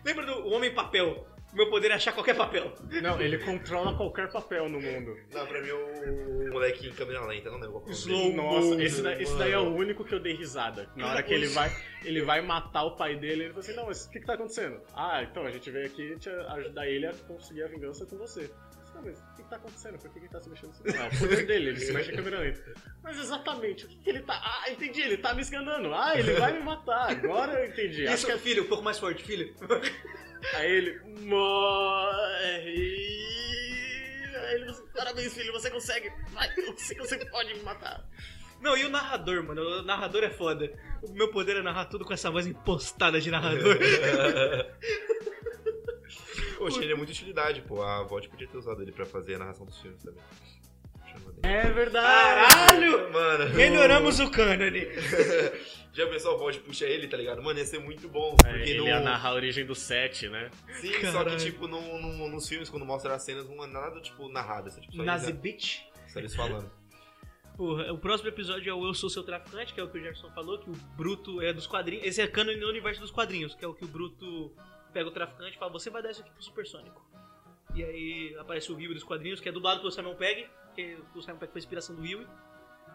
Lembra 0.05 0.27
do 0.27 0.33
o 0.47 0.53
Homem-Papel? 0.53 1.27
O 1.53 1.57
meu 1.57 1.69
poder 1.69 1.91
é 1.91 1.95
achar 1.95 2.13
qualquer 2.13 2.35
papel. 2.35 2.73
Não, 3.03 3.21
ele 3.21 3.37
controla 3.39 3.95
qualquer 3.95 4.33
papel 4.33 4.69
no 4.71 4.81
mundo. 4.81 5.15
Não, 5.35 5.47
pra 5.47 5.61
mim 5.61 5.71
o 5.71 6.51
moleque 6.53 6.89
em 6.89 6.93
câmera 6.93 7.27
lenta, 7.27 7.51
não 7.51 7.57
lembro 7.59 7.73
qual 7.73 7.85
que 7.85 7.91
é 7.91 7.93
Slow 7.93 8.23
dele. 8.23 8.37
Nossa, 8.37 8.83
esse, 8.83 9.03
da- 9.03 9.21
esse 9.21 9.37
daí 9.37 9.53
é 9.53 9.59
o 9.59 9.69
único 9.75 10.03
que 10.05 10.15
eu 10.15 10.21
dei 10.21 10.35
risada. 10.35 10.89
Na 10.97 11.11
hora 11.11 11.23
que 11.23 11.35
ele 11.35 11.49
vai, 11.49 11.71
ele 12.05 12.23
vai 12.23 12.41
matar 12.41 12.85
o 12.85 12.97
pai 12.97 13.17
dele, 13.17 13.43
ele 13.45 13.49
fala 13.51 13.61
assim, 13.61 13.75
não, 13.75 13.87
mas 13.87 14.07
o 14.07 14.11
que 14.11 14.21
que 14.21 14.27
tá 14.27 14.33
acontecendo? 14.35 14.81
Ah, 14.95 15.23
então, 15.23 15.45
a 15.45 15.51
gente 15.51 15.71
veio 15.71 15.87
aqui 15.87 16.19
te 16.19 16.31
ajudar 16.31 16.89
ele 16.89 17.07
a 17.07 17.13
conseguir 17.29 17.65
a 17.65 17.69
vingança 17.69 18.07
com 18.07 18.17
você. 18.17 18.51
Não, 18.95 19.03
mas 19.03 19.19
o 19.19 19.35
que 19.37 19.43
que 19.43 19.49
tá 19.49 19.57
acontecendo? 19.57 19.99
Por 19.99 20.11
que 20.11 20.19
ele 20.19 20.29
tá 20.29 20.41
se 20.41 20.51
mexendo 20.51 20.71
assim? 20.71 20.85
Não, 20.97 21.05
é 21.05 21.09
o 21.09 21.19
poder 21.19 21.47
dele, 21.47 21.69
ele 21.71 21.81
se 21.81 21.93
mexe 21.93 22.13
em 22.13 22.17
câmera 22.17 22.39
lenta. 22.41 22.75
Mas 23.03 23.19
exatamente, 23.19 23.85
o 23.87 23.89
que 23.89 23.97
que 23.97 24.11
ele 24.11 24.21
tá... 24.21 24.41
Ah, 24.45 24.71
entendi, 24.71 25.01
ele 25.01 25.17
tá 25.17 25.35
me 25.35 25.43
esganando. 25.43 25.95
Ah, 25.95 26.19
ele 26.19 26.35
vai 26.35 26.53
me 26.53 26.61
matar, 26.61 27.11
agora 27.11 27.61
eu 27.61 27.69
entendi. 27.71 28.07
Acho 28.07 28.17
Isso, 28.17 28.27
que 28.27 28.33
é 28.33 28.39
filho, 28.39 28.65
um 28.65 28.69
pouco 28.69 28.85
mais 28.85 28.99
forte, 28.99 29.23
filho. 29.25 29.55
Aí 30.55 30.71
ele 30.71 31.01
morre. 31.21 32.43
Aí 34.35 34.55
ele 34.55 34.73
parabéns, 34.95 35.35
filho, 35.35 35.53
você 35.53 35.71
consegue. 35.71 36.13
Vai, 36.31 36.49
você, 36.55 36.95
você 36.97 37.19
pode 37.27 37.55
me 37.55 37.63
matar. 37.63 38.05
Não, 38.61 38.77
e 38.77 38.85
o 38.85 38.89
narrador, 38.89 39.43
mano? 39.43 39.61
O 39.61 39.83
narrador 39.83 40.23
é 40.23 40.31
foda. 40.31 40.73
O 41.03 41.13
meu 41.13 41.31
poder 41.31 41.57
é 41.57 41.63
narrar 41.63 41.87
tudo 41.87 42.05
com 42.05 42.13
essa 42.13 42.31
voz 42.31 42.47
impostada 42.47 43.21
de 43.21 43.31
narrador. 43.31 43.77
Poxa, 46.65 46.83
ele 46.83 46.93
é 46.93 46.97
muita 46.97 47.13
utilidade, 47.13 47.61
pô. 47.63 47.83
A 47.83 48.03
Volt 48.05 48.29
podia 48.29 48.47
ter 48.47 48.57
usado 48.57 48.83
ele 48.83 48.93
pra 48.93 49.05
fazer 49.07 49.35
a 49.35 49.39
narração 49.39 49.67
dos 49.67 49.79
filmes 49.81 50.03
também. 50.03 50.23
É 51.43 51.63
verdade. 51.71 52.07
Caralho! 52.07 53.13
Mano, 53.13 53.55
Melhoramos 53.55 54.21
o 54.21 54.31
cânone. 54.31 54.87
Já 55.93 56.07
pensou 56.07 56.35
a 56.35 56.39
Volt 56.39 56.59
puxa 56.61 56.87
ele, 56.87 57.07
tá 57.07 57.17
ligado? 57.17 57.43
Mano, 57.43 57.59
ia 57.59 57.67
ser 57.67 57.79
muito 57.81 58.09
bom. 58.09 58.35
É, 58.47 58.53
Porque 58.53 58.71
ele 58.71 58.79
no... 58.79 58.87
ia 58.87 59.01
narrar 59.01 59.31
a 59.31 59.35
origem 59.35 59.67
do 59.67 59.75
set, 59.75 60.29
né? 60.29 60.51
Sim, 60.81 60.93
só 60.93 60.99
que, 60.99 61.13
Caralho. 61.13 61.37
tipo, 61.37 61.67
no, 61.69 61.99
no- 62.01 62.29
nos 62.29 62.49
filmes, 62.49 62.71
quando 62.71 62.87
mostra 62.87 63.15
as 63.15 63.23
cenas, 63.25 63.47
não 63.49 63.63
é 63.63 63.67
nada, 63.67 64.01
tipo, 64.01 64.29
narrado. 64.29 64.69
É 64.69 64.71
só, 64.71 64.81
tipo, 64.81 64.97
só, 64.97 65.03
Nazi 65.03 65.31
eles, 65.31 65.41
Bitch. 65.41 65.81
só 66.09 66.19
eles 66.21 66.35
falando. 66.35 66.71
Porra, 67.59 67.93
o 67.93 67.99
próximo 67.99 68.31
episódio 68.31 68.71
é 68.71 68.75
o 68.75 68.87
Eu 68.87 68.95
Sou 68.95 69.11
Seu 69.11 69.23
Traficante, 69.23 69.75
que 69.75 69.81
é 69.81 69.85
o 69.85 69.89
que 69.91 69.99
o 69.99 70.01
Jefferson 70.01 70.31
falou, 70.31 70.59
que 70.59 70.71
o 70.71 70.73
Bruto 70.97 71.43
é 71.43 71.53
dos 71.53 71.67
quadrinhos. 71.67 72.07
Esse 72.07 72.23
é 72.23 72.27
canon 72.27 72.57
no 72.57 72.69
universo 72.69 73.01
dos 73.03 73.11
quadrinhos, 73.11 73.55
que 73.55 73.63
é 73.63 73.69
o 73.69 73.75
que 73.75 73.85
o 73.85 73.89
Bruto 73.89 74.51
pega 74.93 75.09
o 75.09 75.13
traficante 75.13 75.57
e 75.57 75.59
fala, 75.59 75.73
você 75.73 75.91
vai 75.91 76.03
dar 76.03 76.11
isso 76.11 76.21
aqui 76.21 76.31
pro 76.31 76.43
Supersônico. 76.43 77.03
E 77.75 77.83
aí 77.83 78.37
aparece 78.39 78.71
o 78.71 78.75
Rio 78.75 78.93
dos 78.93 79.03
quadrinhos, 79.03 79.41
que 79.41 79.49
é 79.49 79.53
dublado 79.53 79.81
pelo 79.81 79.91
Simon 79.91 80.15
Pegg, 80.15 80.47
que 80.75 80.99
o 81.15 81.23
Simon 81.23 81.39
Pegg 81.39 81.53
foi 81.53 81.59
a 81.59 81.63
inspiração 81.63 81.97
do 81.97 82.03
Rio. 82.03 82.27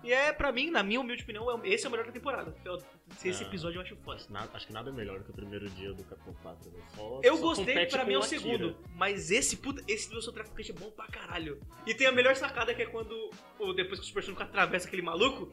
E 0.03 0.13
é, 0.13 0.31
pra 0.31 0.51
mim, 0.51 0.69
na 0.69 0.83
minha 0.83 1.01
humilde 1.01 1.23
opinião, 1.23 1.49
é- 1.63 1.69
esse 1.69 1.83
é 1.83 1.87
o 1.87 1.91
melhor 1.91 2.05
da 2.05 2.11
temporada. 2.11 2.55
é 2.63 3.27
Esse 3.27 3.43
Ah. 3.43 3.47
episódio 3.47 3.79
eu 3.79 3.81
acho 3.81 3.95
foda. 3.97 4.21
Nada- 4.29 4.51
acho 4.53 4.67
que 4.67 4.71
nada 4.73 4.91
é 4.91 4.93
melhor 4.93 5.23
que 5.23 5.31
o 5.31 5.33
primeiro 5.33 5.67
dia 5.71 5.91
do 5.91 6.03
Capitão 6.03 6.35
Pátria. 6.35 6.71
né? 6.71 6.83
Só- 6.95 7.19
Eu 7.23 7.35
só 7.37 7.41
gostei, 7.41 7.85
pra 7.87 8.05
mim 8.05 8.13
é 8.13 8.17
o 8.19 8.21
segundo. 8.21 8.77
Mas 8.93 9.31
esse, 9.31 9.57
puta, 9.57 9.83
esse 9.87 10.07
do 10.11 10.21
seu 10.21 10.31
traficante 10.31 10.69
é 10.69 10.73
bom 10.75 10.91
pra 10.91 11.07
caralho. 11.07 11.59
E 11.87 11.95
tem 11.95 12.05
a 12.05 12.11
melhor 12.11 12.35
sacada 12.35 12.75
que 12.75 12.83
é 12.83 12.85
quando, 12.85 13.31
o- 13.57 13.73
depois 13.73 13.99
que 13.99 14.05
o 14.05 14.07
Super 14.07 14.21
Sonic 14.23 14.43
atravessa 14.43 14.87
aquele 14.87 15.01
maluco, 15.01 15.51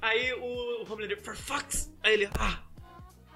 aí 0.00 0.32
o, 0.32 0.82
o 0.82 0.90
Homelander, 0.90 1.20
for 1.22 1.36
fucks, 1.36 1.94
aí 2.02 2.14
ele, 2.14 2.30
ah, 2.40 2.62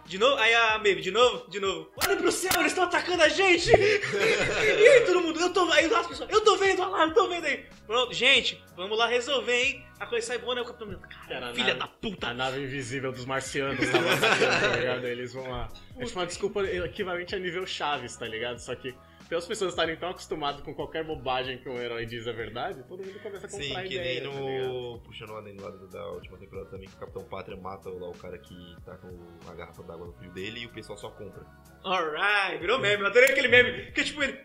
de 0.06 0.18
novo? 0.18 0.36
Aí 0.36 0.54
a 0.54 0.78
Maeve, 0.78 1.00
de 1.00 1.10
novo? 1.10 1.48
De 1.50 1.60
novo. 1.60 1.90
Olha 2.04 2.16
pro 2.16 2.30
céu, 2.32 2.50
eles 2.58 2.72
estão 2.72 2.84
atacando 2.84 3.22
a 3.22 3.28
gente! 3.28 3.70
e 3.74 4.88
aí 4.88 5.00
todo 5.06 5.20
mundo, 5.20 5.40
eu 5.40 5.52
tô 5.52 5.70
aí 5.72 5.92
as 5.92 6.06
pessoas, 6.06 6.30
eu 6.30 6.40
tô 6.42 6.56
vendo, 6.56 6.82
olha 6.82 6.90
lá, 6.90 7.04
eu 7.04 7.14
tô 7.14 7.28
vendo 7.28 7.44
aí. 7.46 7.64
Pronto, 7.86 8.12
gente, 8.12 8.62
vamos 8.76 8.96
lá 8.98 9.06
resolver, 9.06 9.54
hein? 9.54 9.84
A 10.00 10.06
coisa 10.06 10.26
sai 10.26 10.38
boa, 10.38 10.54
né? 10.54 10.60
O 10.62 10.64
Capitão 10.64 10.98
Cara, 11.28 11.52
filha 11.54 11.66
nave- 11.68 11.78
da 11.78 11.86
puta. 11.86 12.28
A 12.28 12.34
nave 12.34 12.60
invisível 12.62 13.12
dos 13.12 13.24
marcianos 13.24 13.88
tava 13.88 14.12
atacando, 14.14 14.60
tá 14.72 14.76
ligado? 14.76 15.06
Eles 15.06 15.32
vão 15.32 15.48
lá. 15.48 15.68
É 15.96 16.04
tipo 16.04 16.18
uma 16.18 16.26
desculpa 16.26 16.62
equivalente 16.64 17.34
a 17.34 17.38
nível 17.38 17.64
Chaves, 17.66 18.16
tá 18.16 18.26
ligado? 18.26 18.58
Só 18.58 18.74
que, 18.74 18.94
pelas 19.28 19.46
pessoas 19.46 19.70
estarem 19.72 19.96
tão 19.96 20.10
acostumadas 20.10 20.60
com 20.62 20.74
qualquer 20.74 21.04
bobagem 21.04 21.58
que 21.58 21.68
um 21.68 21.78
herói 21.80 22.04
diz 22.06 22.26
a 22.28 22.32
verdade, 22.32 22.82
todo 22.84 23.04
mundo 23.04 23.18
começa 23.20 23.46
a 23.46 23.50
comprar 23.50 23.82
Sim, 23.82 23.88
que 23.88 23.94
ideia, 23.94 24.20
nem 24.20 24.30
tá 24.32 24.38
no. 24.40 25.00
Puxando 25.00 25.30
o 25.30 25.36
adendo 25.36 25.62
lá 25.62 25.70
do- 25.70 25.88
da 25.88 26.06
última 26.10 26.36
temporada 26.38 26.68
também, 26.70 26.88
que 26.88 26.94
o 26.96 26.98
Capitão 26.98 27.24
Pátria 27.24 27.56
mata 27.56 27.88
lá 27.90 28.08
o 28.08 28.16
cara 28.18 28.38
que 28.38 28.76
tá 28.84 28.96
com 28.96 29.08
a 29.50 29.54
garrafa 29.54 29.82
d'água 29.82 30.06
no 30.06 30.12
fio 30.14 30.30
dele 30.32 30.60
e 30.60 30.66
o 30.66 30.70
pessoal 30.72 30.98
só 30.98 31.10
compra. 31.10 31.44
Alright, 31.84 32.58
virou 32.58 32.78
meme. 32.78 33.02
Eu 33.02 33.06
adorei 33.08 33.30
aquele 33.30 33.48
meme. 33.48 33.90
Que 33.92 34.04
tipo 34.04 34.22
ele. 34.22 34.38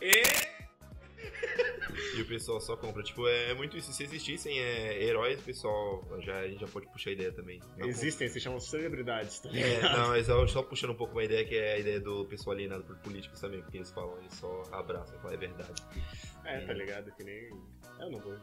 É. 0.00 0.49
E 2.16 2.22
o 2.22 2.26
pessoal 2.26 2.60
só 2.60 2.76
compra. 2.76 3.02
Tipo, 3.02 3.26
é 3.28 3.54
muito 3.54 3.76
isso. 3.76 3.92
Se 3.92 4.04
existissem 4.04 4.58
é, 4.58 5.02
heróis, 5.02 5.40
o 5.40 5.42
pessoal 5.42 6.04
já, 6.20 6.38
a 6.38 6.48
gente 6.48 6.60
já 6.60 6.66
pode 6.66 6.86
puxar 6.88 7.10
a 7.10 7.12
ideia 7.12 7.32
também. 7.32 7.60
Não 7.76 7.86
Existem, 7.86 8.28
se 8.28 8.40
chamam 8.40 8.60
celebridades, 8.60 9.40
tá 9.40 9.48
É, 9.52 9.82
não, 9.96 10.08
mas 10.08 10.28
eu 10.28 10.46
só 10.48 10.62
puxando 10.62 10.90
um 10.90 10.94
pouco 10.94 11.12
uma 11.12 11.24
ideia 11.24 11.44
que 11.44 11.56
é 11.56 11.74
a 11.74 11.78
ideia 11.78 12.00
do 12.00 12.24
pessoal 12.26 12.54
alienado 12.54 12.84
por 12.84 12.96
políticos 12.98 13.40
também, 13.40 13.60
porque 13.62 13.78
eles 13.78 13.90
falam, 13.90 14.18
eles 14.18 14.34
só 14.34 14.62
abraçam, 14.72 15.18
falam, 15.20 15.34
é 15.34 15.38
verdade. 15.38 15.82
É, 16.44 16.60
tá 16.60 16.72
ligado? 16.72 17.12
Que 17.12 17.24
nem. 17.24 17.50
Eu 17.98 18.10
não 18.10 18.18
vou. 18.18 18.36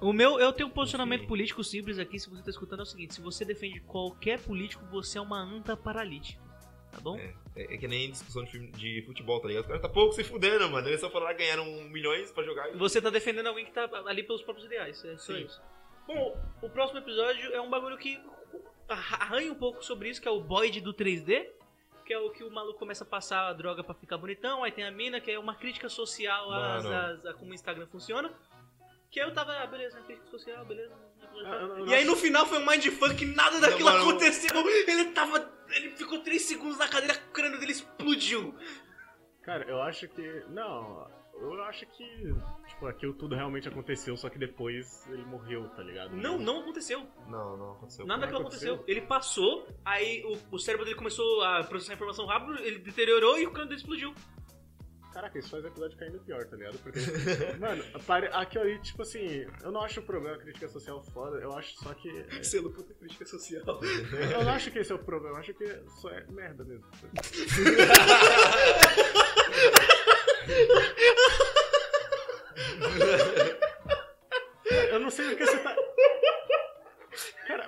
O 0.00 0.12
meu, 0.12 0.40
eu 0.40 0.52
tenho 0.52 0.68
um 0.68 0.72
posicionamento 0.72 1.20
Enfim. 1.20 1.28
político 1.28 1.62
simples 1.62 1.98
aqui, 1.98 2.18
se 2.18 2.28
você 2.28 2.42
tá 2.42 2.50
escutando, 2.50 2.80
é 2.80 2.82
o 2.82 2.86
seguinte: 2.86 3.14
se 3.14 3.20
você 3.20 3.44
defende 3.44 3.80
qualquer 3.80 4.40
político, 4.40 4.84
você 4.86 5.18
é 5.18 5.20
uma 5.20 5.40
anta 5.40 5.76
paralítica. 5.76 6.51
Tá 6.92 7.00
bom? 7.00 7.16
É, 7.18 7.34
é, 7.56 7.74
é 7.74 7.78
que 7.78 7.88
nem 7.88 8.10
discussão 8.10 8.44
de, 8.44 8.50
filme- 8.50 8.70
de 8.70 9.02
futebol, 9.06 9.40
tá 9.40 9.48
ligado? 9.48 9.62
Os 9.62 9.66
caras 9.66 9.82
tá 9.82 9.88
pouco 9.88 10.12
se 10.14 10.22
fudendo, 10.22 10.68
mano. 10.70 10.86
Eles 10.88 11.00
só 11.00 11.10
foram 11.10 11.24
lá 11.26 11.32
ganharam 11.32 11.64
milhões 11.84 12.30
pra 12.30 12.44
jogar 12.44 12.68
e. 12.70 12.76
Você 12.76 13.00
tá 13.00 13.08
defendendo 13.10 13.46
alguém 13.48 13.64
que 13.64 13.72
tá 13.72 13.88
ali 14.06 14.22
pelos 14.22 14.42
próprios 14.42 14.66
ideais. 14.66 15.02
É 15.04 15.16
só 15.16 15.32
Sim. 15.32 15.44
isso. 15.44 15.60
Bom, 16.06 16.38
o 16.60 16.68
próximo 16.68 16.98
episódio 17.00 17.52
é 17.52 17.60
um 17.60 17.70
bagulho 17.70 17.96
que 17.96 18.20
arranha 18.88 19.50
um 19.50 19.54
pouco 19.54 19.84
sobre 19.84 20.08
isso, 20.10 20.20
que 20.20 20.28
é 20.28 20.30
o 20.30 20.40
Boyd 20.40 20.80
do 20.80 20.92
3D. 20.92 21.48
Que 22.04 22.12
é 22.12 22.18
o 22.18 22.30
que 22.30 22.42
o 22.42 22.50
maluco 22.50 22.80
começa 22.80 23.04
a 23.04 23.06
passar 23.06 23.46
a 23.48 23.52
droga 23.52 23.82
pra 23.84 23.94
ficar 23.94 24.18
bonitão. 24.18 24.64
Aí 24.64 24.72
tem 24.72 24.84
a 24.84 24.90
mina, 24.90 25.20
que 25.20 25.30
é 25.30 25.38
uma 25.38 25.54
crítica 25.54 25.88
social 25.88 26.50
às- 26.52 26.84
às- 26.84 27.26
a 27.26 27.32
como 27.34 27.52
o 27.52 27.54
Instagram 27.54 27.86
funciona. 27.86 28.30
Que 29.08 29.20
aí 29.20 29.26
eu 29.28 29.32
tava, 29.32 29.52
ah, 29.52 29.66
beleza, 29.66 30.00
crítica 30.00 30.26
social, 30.28 30.64
beleza. 30.64 30.92
Não- 31.34 31.86
e 31.86 31.94
aí 31.94 32.04
no 32.04 32.16
final 32.16 32.46
foi 32.46 32.58
um 32.58 32.66
mindfuck, 32.66 33.24
nada 33.26 33.60
daquilo 33.60 33.90
mano. 33.90 34.02
aconteceu. 34.10 34.50
Ele 34.86 35.06
tava. 35.06 35.50
Ele 35.70 35.90
ficou 35.90 36.18
3 36.20 36.42
segundos 36.42 36.76
na 36.78 36.86
cadeira, 36.88 37.14
o 37.28 37.32
crânio 37.32 37.58
dele 37.58 37.72
explodiu. 37.72 38.54
Cara, 39.42 39.64
eu 39.68 39.80
acho 39.82 40.06
que. 40.08 40.22
Não. 40.50 41.10
eu 41.34 41.62
acho 41.64 41.84
que, 41.86 42.34
tipo, 42.68 42.86
aquilo 42.86 43.14
tudo 43.14 43.34
realmente 43.34 43.66
aconteceu, 43.66 44.16
só 44.16 44.28
que 44.28 44.38
depois 44.38 45.04
ele 45.10 45.24
morreu, 45.24 45.68
tá 45.70 45.82
ligado? 45.82 46.14
Não, 46.14 46.38
não 46.38 46.60
aconteceu. 46.60 47.04
Não, 47.26 47.56
não 47.56 47.72
aconteceu. 47.72 48.06
Nada 48.06 48.20
Não 48.20 48.26
daquilo 48.26 48.40
aconteceu. 48.42 48.74
aconteceu? 48.74 48.96
Ele 48.96 49.06
passou, 49.06 49.66
aí 49.84 50.22
o, 50.24 50.54
o 50.54 50.58
cérebro 50.58 50.84
dele 50.84 50.96
começou 50.96 51.42
a 51.42 51.64
processar 51.64 51.94
informação 51.94 52.26
rápido, 52.26 52.62
ele 52.62 52.78
deteriorou 52.78 53.38
e 53.38 53.46
o 53.46 53.50
crânio 53.50 53.70
dele 53.70 53.80
explodiu. 53.80 54.14
Caraca, 55.12 55.38
isso 55.38 55.50
faz 55.50 55.62
o 55.64 55.68
episódio 55.68 55.92
ficar 55.92 56.06
ainda 56.06 56.18
pior, 56.20 56.44
tá 56.46 56.56
ligado? 56.56 56.78
Porque, 56.78 56.98
mano, 57.60 57.84
pare- 58.06 58.30
aquilo 58.32 58.64
ali, 58.64 58.78
tipo 58.80 59.02
assim, 59.02 59.46
eu 59.62 59.70
não 59.70 59.82
acho 59.82 60.00
o 60.00 60.02
problema 60.02 60.36
a 60.36 60.38
crítica 60.40 60.68
social 60.68 61.02
foda, 61.12 61.38
eu 61.38 61.52
acho 61.52 61.74
só 61.82 61.92
que. 61.94 62.08
é, 62.32 62.42
Selo 62.42 62.70
puta 62.72 62.94
crítica 62.94 63.26
social. 63.26 63.62
Eu 64.32 64.44
não 64.44 64.52
acho 64.52 64.70
que 64.70 64.78
esse 64.78 64.90
é 64.92 64.94
o 64.94 64.98
problema, 64.98 65.36
eu 65.36 65.40
acho 65.40 65.54
que 65.54 65.66
só 66.00 66.08
é 66.10 66.24
merda 66.30 66.64
mesmo. 66.64 66.84
Eu 74.90 75.00
não 75.00 75.10
sei 75.10 75.28
porque 75.28 75.46
você 75.46 75.58
tá. 75.58 75.74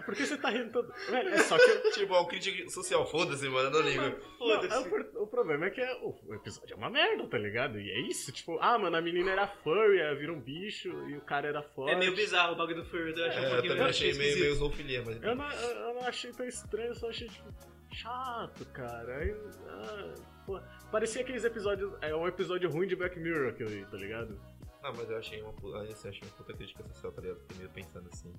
Por 0.04 0.14
que 0.14 0.26
você 0.26 0.36
tá 0.36 0.50
rindo 0.50 0.70
todo. 0.70 0.92
Velho, 1.10 1.28
é 1.30 1.38
só 1.38 1.56
que 1.56 1.70
eu. 1.70 1.92
Tipo, 1.92 2.14
é 2.14 2.20
um 2.20 2.26
crítico 2.26 2.70
social, 2.70 3.06
foda-se, 3.06 3.48
mano, 3.48 3.68
eu 3.68 3.70
não 3.70 3.88
ligo. 3.88 4.02
Não, 4.02 4.52
é 4.52 4.68
Foda-se. 4.68 4.88
o, 5.16 5.22
o 5.22 5.26
problema 5.26 5.66
é 5.66 5.70
que 5.70 5.80
é- 5.80 5.94
o, 6.02 6.14
o 6.26 6.34
episódio 6.34 6.74
é 6.74 6.76
uma 6.76 6.90
merda, 6.90 7.26
tá 7.26 7.38
ligado? 7.38 7.80
E 7.80 7.90
é 7.90 8.00
isso, 8.00 8.30
tipo, 8.32 8.58
ah, 8.60 8.78
mano, 8.78 8.96
a 8.96 9.00
menina 9.00 9.30
era 9.30 9.46
furry, 9.46 9.98
ela 9.98 10.14
vira 10.14 10.32
um 10.32 10.40
bicho 10.40 10.88
e 11.08 11.16
o 11.16 11.20
cara 11.22 11.48
era 11.48 11.62
forte. 11.62 11.92
É 11.92 11.96
meio 11.96 12.14
bizarro 12.14 12.52
o 12.52 12.56
bagulho 12.56 12.82
do 12.82 12.84
Furry, 12.84 13.18
eu 13.18 13.24
achei 13.26 13.40
um 13.40 13.44
É, 13.44 13.46
eu 13.46 13.50
pouquinho 13.52 13.72
também 13.74 13.88
achei 13.90 14.12
meio, 14.14 14.38
meio 14.40 14.54
zoofilia, 14.56 15.02
mas. 15.04 15.22
Eu 15.22 15.34
não, 15.34 15.50
eu 15.52 15.70
eu 15.70 15.94
não 15.94 16.02
achei 16.06 16.32
tão 16.32 16.46
estranho, 16.46 16.88
eu 16.88 16.94
só 16.94 17.08
achei, 17.08 17.28
tipo, 17.28 17.48
chato, 17.92 18.64
cara. 18.72 19.16
Aí, 19.18 19.34
ah, 19.68 20.14
pô, 20.46 20.60
parecia 20.90 21.22
aqueles 21.22 21.44
episódios. 21.44 21.92
É 22.02 22.14
um 22.14 22.26
episódio 22.26 22.68
ruim 22.70 22.86
de 22.86 22.96
Black 22.96 23.18
Mirror 23.18 23.48
aquilo 23.50 23.70
aí, 23.70 23.84
tá 23.86 23.96
ligado? 23.96 24.38
Não, 24.84 24.92
mas 24.92 25.08
eu 25.08 25.16
achei 25.16 25.40
uma. 25.40 25.80
Aí 25.80 25.90
assim, 25.90 26.10
achei 26.10 26.20
uma 26.28 26.36
puta 26.36 26.52
crítica 26.52 26.86
social, 26.92 27.10
tá 27.10 27.22
ligado? 27.22 27.40
Fiquei 27.40 27.56
meio 27.56 27.70
pensando 27.70 28.06
assim. 28.12 28.30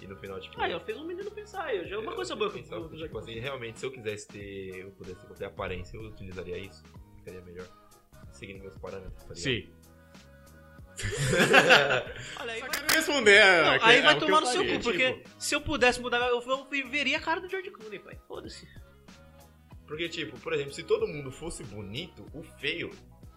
E 0.00 0.06
no 0.06 0.16
final, 0.16 0.40
tipo. 0.40 0.58
Ah, 0.58 0.70
eu 0.70 0.80
fiz 0.80 0.96
um 0.96 1.04
menino 1.04 1.30
pensar, 1.30 1.74
eu 1.74 1.86
já 1.86 1.96
é 1.96 1.98
uma 1.98 2.12
eu 2.12 2.16
coisa 2.16 2.34
boa 2.34 2.50
que 2.50 2.56
eu 2.58 2.62
pensando, 2.62 2.96
Tipo 2.96 3.18
assim, 3.18 3.38
realmente, 3.38 3.78
se 3.78 3.84
eu 3.84 3.90
quisesse 3.90 4.26
ter. 4.26 4.78
Eu 4.78 4.92
pudesse 4.92 5.26
ter 5.26 5.44
aparência, 5.44 5.98
eu 5.98 6.04
utilizaria 6.04 6.56
isso. 6.56 6.82
Ficaria 7.18 7.42
melhor. 7.42 7.66
Seguindo 8.32 8.62
meus 8.62 8.78
parâmetros, 8.78 9.22
tá 9.24 9.34
ligado? 9.34 9.80
Olha 12.40 12.52
aí, 12.52 12.60
vai, 12.60 12.70
Quero 12.70 12.94
responder. 12.94 13.62
não, 13.62 13.72
é 13.72 13.78
que- 13.78 13.84
aí 13.84 13.98
é 13.98 14.02
vai 14.02 14.18
tomar 14.18 14.40
no 14.40 14.46
seu 14.46 14.66
cu, 14.66 14.80
porque 14.82 15.12
tipo, 15.12 15.30
se 15.38 15.54
eu 15.54 15.60
pudesse 15.60 16.00
mudar, 16.00 16.18
eu, 16.28 16.42
eu 16.42 16.88
veria 16.88 17.18
a 17.18 17.20
cara 17.20 17.42
do 17.42 17.48
George 17.48 17.70
Clooney, 17.70 17.98
pai. 17.98 18.18
Foda-se. 18.26 18.66
Porque, 19.86 20.08
tipo, 20.08 20.38
por 20.40 20.52
exemplo, 20.54 20.72
se 20.72 20.82
todo 20.82 21.06
mundo 21.06 21.30
fosse 21.30 21.62
bonito, 21.64 22.24
o 22.32 22.42
feio 22.42 22.90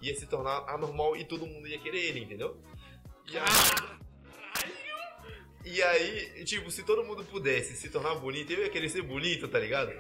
ia 0.04 0.16
se 0.16 0.28
tornar 0.28 0.66
anormal 0.68 1.16
e 1.16 1.24
todo 1.24 1.46
mundo 1.46 1.68
ia 1.68 1.80
querer 1.80 2.00
ele, 2.06 2.20
entendeu? 2.22 2.58
E 3.32 3.38
aí, 3.38 3.46
e 5.66 5.82
aí, 5.82 6.44
tipo, 6.44 6.70
se 6.70 6.84
todo 6.84 7.04
mundo 7.04 7.24
pudesse 7.24 7.76
se 7.76 7.90
tornar 7.90 8.16
bonito, 8.16 8.52
eu 8.52 8.60
ia 8.60 8.70
querer 8.70 8.90
ser 8.90 9.02
bonito, 9.02 9.48
tá 9.48 9.60
ligado? 9.60 9.94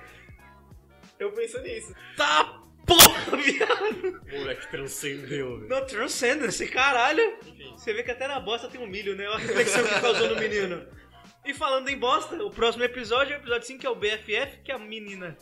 Eu 1.17 1.31
penso 1.31 1.61
nisso. 1.61 1.95
Tá 2.17 2.61
porra, 2.85 3.37
viado. 3.37 4.21
Moleque 4.29 4.69
transcendeu, 4.69 5.59
velho. 5.59 5.69
Não, 5.69 5.85
Transcendence, 5.85 6.67
caralho. 6.67 7.37
Enfim. 7.45 7.71
Você 7.77 7.93
vê 7.93 8.03
que 8.03 8.11
até 8.11 8.27
na 8.27 8.39
bosta 8.39 8.67
tem 8.67 8.81
um 8.81 8.87
milho, 8.87 9.15
né? 9.15 9.27
Olha 9.27 9.35
a 9.35 9.39
reflexão 9.39 9.83
que 9.85 10.01
causou 10.01 10.29
no 10.29 10.35
menino. 10.35 10.85
E 11.45 11.53
falando 11.53 11.87
em 11.89 11.97
bosta, 11.97 12.35
o 12.43 12.51
próximo 12.51 12.83
episódio 12.83 13.33
é 13.33 13.37
o 13.37 13.39
episódio 13.39 13.67
5, 13.67 13.79
que 13.79 13.87
é 13.87 13.89
o 13.89 13.95
BFF, 13.95 14.59
que 14.63 14.71
é 14.71 14.75
a 14.75 14.79
menina 14.79 15.37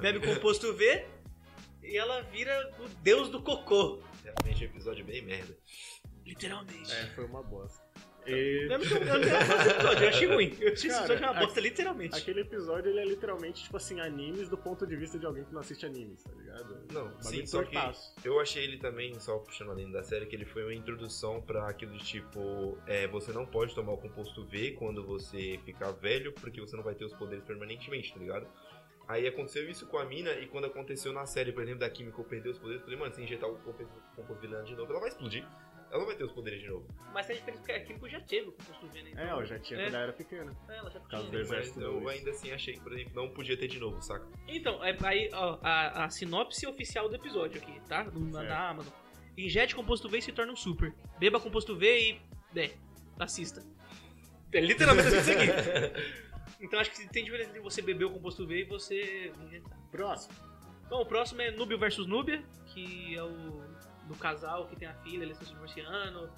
bebe 0.00 0.20
composto 0.20 0.72
V 0.74 1.04
e 1.88 1.96
ela 1.96 2.20
vira 2.22 2.54
o 2.80 2.88
deus 3.02 3.28
do 3.28 3.42
cocô. 3.42 4.02
Realmente, 4.24 4.64
um 4.64 4.68
episódio 4.68 5.04
bem 5.04 5.22
merda. 5.22 5.56
Literalmente. 6.24 6.92
É, 6.92 7.06
foi 7.14 7.24
uma 7.24 7.42
bosta. 7.42 7.86
E 8.26 8.68
Eu 8.70 8.78
não 8.78 8.84
eu 8.84 9.18
não 9.18 9.20
quero 9.22 9.46
fazer 9.46 9.60
esse 9.62 9.70
episódio, 9.70 10.02
eu 10.04 10.08
achei 10.10 10.26
ruim. 10.28 10.56
Eu 10.60 10.72
achei 10.74 10.90
esse 10.90 10.98
episódio 10.98 11.24
uma 11.24 11.30
a- 11.30 11.40
bosta, 11.40 11.60
literalmente. 11.60 12.14
aquele 12.18 12.40
episódio, 12.42 12.90
ele 12.90 13.00
é 13.00 13.04
literalmente, 13.06 13.62
tipo 13.64 13.76
assim, 13.78 14.00
animes 14.00 14.50
do 14.50 14.58
ponto 14.58 14.86
de 14.86 14.96
vista 14.96 15.18
de 15.18 15.24
alguém 15.24 15.44
que 15.44 15.52
não 15.54 15.60
assiste 15.60 15.86
animes, 15.86 16.22
tá 16.22 16.30
ligado? 16.34 16.86
Não, 16.92 17.22
sim, 17.22 17.46
só 17.46 17.62
que 17.64 17.74
eu 18.22 18.38
achei 18.38 18.64
ele 18.64 18.76
também, 18.76 19.18
só 19.18 19.38
puxando 19.38 19.70
além 19.70 19.90
da 19.90 20.02
série, 20.02 20.26
que 20.26 20.36
ele 20.36 20.44
foi 20.44 20.62
uma 20.62 20.74
introdução 20.74 21.40
pra 21.40 21.70
aquilo 21.70 21.96
de 21.96 22.04
tipo, 22.04 22.76
é, 22.86 23.08
você 23.08 23.32
não 23.32 23.46
pode 23.46 23.74
tomar 23.74 23.92
o 23.92 23.96
composto 23.98 24.44
V 24.44 24.72
quando 24.72 25.06
você 25.06 25.58
ficar 25.64 25.92
velho, 25.92 26.30
porque 26.34 26.60
você 26.60 26.76
não 26.76 26.84
vai 26.84 26.94
ter 26.94 27.06
os 27.06 27.14
poderes 27.14 27.42
permanentemente, 27.46 28.12
tá 28.12 28.18
ligado? 28.20 28.46
Aí 29.08 29.26
aconteceu 29.26 29.68
isso 29.70 29.86
com 29.86 29.96
a 29.98 30.04
mina, 30.04 30.30
e 30.32 30.46
quando 30.46 30.66
aconteceu 30.66 31.12
na 31.14 31.24
série, 31.24 31.50
por 31.50 31.62
exemplo, 31.62 31.80
da 31.80 31.88
Química 31.88 32.22
perder 32.24 32.50
os 32.50 32.58
poderes, 32.58 32.80
eu 32.80 32.84
falei, 32.84 32.98
mano, 33.00 33.14
se 33.14 33.22
injetar 33.22 33.48
o 33.48 33.56
composto, 33.58 33.88
composto 34.14 34.40
vilã 34.42 34.62
de 34.64 34.76
novo, 34.76 34.90
ela 34.92 35.00
vai 35.00 35.08
explodir. 35.08 35.46
Ela 35.90 36.00
não 36.00 36.06
vai 36.06 36.14
ter 36.16 36.24
os 36.24 36.32
poderes 36.32 36.60
de 36.60 36.68
novo. 36.68 36.86
Mas 37.14 37.26
tem 37.26 37.36
a 37.36 37.38
diferença 37.38 37.62
porque 37.62 37.72
a 37.72 37.82
Químico 37.82 38.08
já 38.10 38.20
teve 38.20 38.48
o 38.50 38.52
composto 38.52 38.86
V, 38.88 39.02
né? 39.04 39.12
É, 39.16 39.32
ó, 39.34 39.42
já 39.42 39.58
tinha 39.58 39.80
É. 39.80 39.84
quando 39.84 39.94
ela 39.94 40.02
era 40.04 40.12
pequena. 40.12 40.56
Ela 40.68 40.90
já 40.90 41.00
causa 41.00 41.26
tinha. 41.30 41.38
Mas 41.40 41.50
Exército 41.50 41.80
eu 41.80 42.00
dois. 42.00 42.18
ainda 42.18 42.30
assim 42.30 42.52
achei 42.52 42.74
que, 42.74 42.80
por 42.80 42.92
exemplo, 42.92 43.12
não 43.14 43.30
podia 43.30 43.56
ter 43.56 43.68
de 43.68 43.80
novo, 43.80 44.02
saca? 44.02 44.26
Então, 44.46 44.84
é, 44.84 44.94
aí, 45.04 45.30
ó, 45.32 45.58
a, 45.62 46.04
a 46.04 46.10
sinopse 46.10 46.66
oficial 46.66 47.08
do 47.08 47.14
episódio 47.16 47.58
aqui, 47.62 47.80
tá? 47.88 48.02
Do- 48.02 48.20
na, 48.20 48.42
na 48.42 48.68
Amazon. 48.68 48.92
Injete 49.38 49.74
composto 49.74 50.10
V 50.10 50.18
e 50.18 50.22
se 50.22 50.30
torna 50.32 50.52
um 50.52 50.56
super. 50.56 50.92
Beba 51.18 51.40
composto 51.40 51.74
V 51.74 51.98
e. 51.98 52.20
É, 52.58 52.70
assista. 53.18 53.64
É 54.52 54.60
literalmente 54.60 55.08
isso 55.08 55.30
aqui. 55.30 55.46
Então 56.60 56.78
acho 56.80 56.90
que 56.90 57.08
tem 57.08 57.24
diferença 57.24 57.50
entre 57.50 57.60
você 57.60 57.80
beber 57.80 58.04
o 58.06 58.10
composto 58.10 58.46
V 58.46 58.60
e 58.60 58.64
você 58.64 59.32
injetar. 59.44 59.78
Próximo. 59.90 60.34
Bom, 60.88 61.02
o 61.02 61.06
próximo 61.06 61.40
é 61.42 61.50
Núbio 61.50 61.78
versus 61.78 62.06
Núbia, 62.06 62.42
que 62.66 63.14
é 63.16 63.22
o 63.22 63.62
do 64.06 64.14
casal 64.16 64.66
que 64.68 64.76
tem 64.76 64.88
a 64.88 64.94
filha, 65.02 65.22
eles 65.22 65.32
estão 65.32 65.46
se 65.48 65.52
divorciando. 65.54 66.30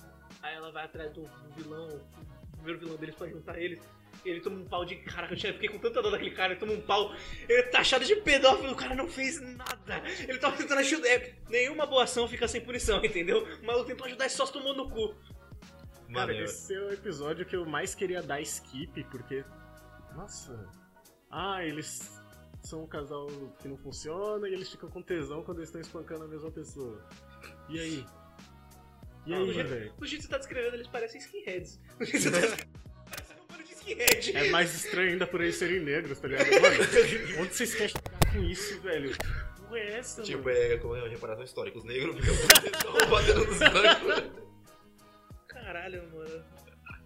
Aí 0.42 0.54
ela 0.54 0.70
vai 0.72 0.84
atrás 0.84 1.12
do, 1.12 1.22
do 1.22 1.50
vilão, 1.56 1.86
o 1.88 2.56
primeiro 2.56 2.80
vilão 2.80 2.96
deles 2.96 3.14
pra 3.14 3.28
juntar 3.28 3.58
eles. 3.60 3.80
Ele 4.24 4.40
toma 4.40 4.56
um 4.56 4.64
pau 4.66 4.84
de. 4.84 4.96
Caraca, 4.96 5.32
eu 5.32 5.36
tinha- 5.38 5.52
fiquei 5.52 5.68
com 5.68 5.78
tanta 5.78 6.02
dor 6.02 6.10
daquele 6.10 6.32
cara, 6.32 6.52
ele 6.52 6.60
toma 6.60 6.72
um 6.72 6.80
pau. 6.80 7.14
Ele 7.48 7.62
tá 7.64 7.80
achado 7.80 8.04
de 8.04 8.16
pedófilo, 8.16 8.72
o 8.72 8.76
cara 8.76 8.94
não 8.94 9.08
fez 9.08 9.40
nada. 9.40 10.02
Ele 10.28 10.36
tava 10.38 10.56
tentando 10.56 10.78
ajudar. 10.80 11.08
é, 11.08 11.34
nenhuma 11.48 11.86
boa 11.86 12.04
ação 12.04 12.26
fica 12.28 12.46
sem 12.48 12.60
punição, 12.60 12.98
entendeu? 13.04 13.44
O 13.62 13.64
maluco 13.64 13.86
tentou 13.86 14.06
ajudar 14.06 14.26
e 14.26 14.30
só 14.30 14.44
se 14.44 14.52
tomou 14.52 14.74
no 14.74 14.90
cu. 14.90 15.14
Cara, 16.12 16.26
Maneiro. 16.26 16.44
esse 16.44 16.74
é 16.74 16.80
o 16.80 16.92
episódio 16.92 17.46
que 17.46 17.54
eu 17.54 17.64
mais 17.64 17.94
queria 17.94 18.20
dar 18.20 18.40
skip, 18.40 19.04
porque. 19.04 19.44
Nossa. 20.16 20.68
Ah, 21.30 21.64
eles 21.64 22.18
são 22.62 22.82
um 22.84 22.86
casal 22.86 23.26
que 23.60 23.68
não 23.68 23.76
funciona 23.76 24.48
e 24.48 24.52
eles 24.52 24.70
ficam 24.70 24.88
com 24.90 25.00
tesão 25.02 25.42
quando 25.42 25.58
eles 25.58 25.68
estão 25.68 25.80
espancando 25.80 26.24
a 26.24 26.28
mesma 26.28 26.50
pessoa. 26.50 27.02
E 27.68 27.78
aí? 27.80 28.06
E 29.26 29.34
aí, 29.34 29.52
velho? 29.62 29.92
do 29.98 30.06
jeito 30.06 30.22
que 30.22 30.26
você 30.26 30.28
tá 30.28 30.38
descrevendo, 30.38 30.74
eles 30.76 30.88
parecem 30.88 31.20
skinheads. 31.20 31.80
Jeito 32.00 32.10
que 32.12 32.18
você 32.18 32.30
tá 32.30 32.38
descrevendo, 32.40 32.80
parece 33.08 33.32
um 33.34 33.46
bando 33.46 33.62
de 33.64 33.72
skinhead. 33.72 34.36
É 34.36 34.50
mais 34.50 34.74
estranho 34.74 35.10
ainda 35.12 35.26
por 35.26 35.40
eles 35.40 35.56
serem 35.56 35.80
negros, 35.80 36.18
tá 36.18 36.28
ligado? 36.28 36.50
Mano, 36.50 37.42
onde 37.42 37.54
vocês 37.54 37.74
querem 37.74 37.88
chegar 37.88 38.32
com 38.32 38.38
isso, 38.42 38.80
velho? 38.80 39.10
Que 39.16 39.62
porra 39.62 39.78
é 39.78 39.98
essa, 39.98 40.22
Tipo, 40.22 40.44
mano? 40.44 40.56
é 40.56 40.76
como 40.78 40.96
é 40.96 41.02
uma 41.02 41.08
reparação 41.08 41.44
histórica. 41.44 41.78
Os 41.78 41.84
negros 41.84 42.16
ficam 42.16 42.34
batendo- 42.46 43.06
batendo 43.10 43.46
nos 43.46 43.58
bancos. 43.58 44.40
Caralho, 45.46 46.10
mano. 46.12 46.44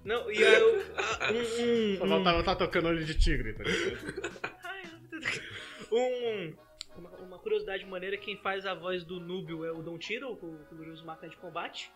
Não, 0.05 0.31
e 0.31 0.45
aí 0.45 0.55
eu. 0.55 0.85
ah, 0.97 1.33
um, 1.33 2.09
Só 2.09 2.39
um, 2.39 2.43
tá 2.43 2.55
tocando 2.55 2.89
olho 2.89 3.05
de 3.05 3.19
tigre, 3.19 3.55
tá 3.55 3.65
um, 5.91 6.55
uma, 6.97 7.11
uma 7.11 7.39
curiosidade 7.39 7.85
maneira, 7.87 8.17
quem 8.17 8.37
faz 8.37 8.67
a 8.67 8.75
voz 8.75 9.05
do 9.05 9.19
Núbio 9.19 9.65
é 9.65 9.73
o 9.73 9.83
Don 9.83 9.99
Tiro, 9.99 10.33
o 10.33 10.59
glorioso 10.71 11.05
máquina 11.07 11.31
de 11.31 11.37
combate. 11.37 11.91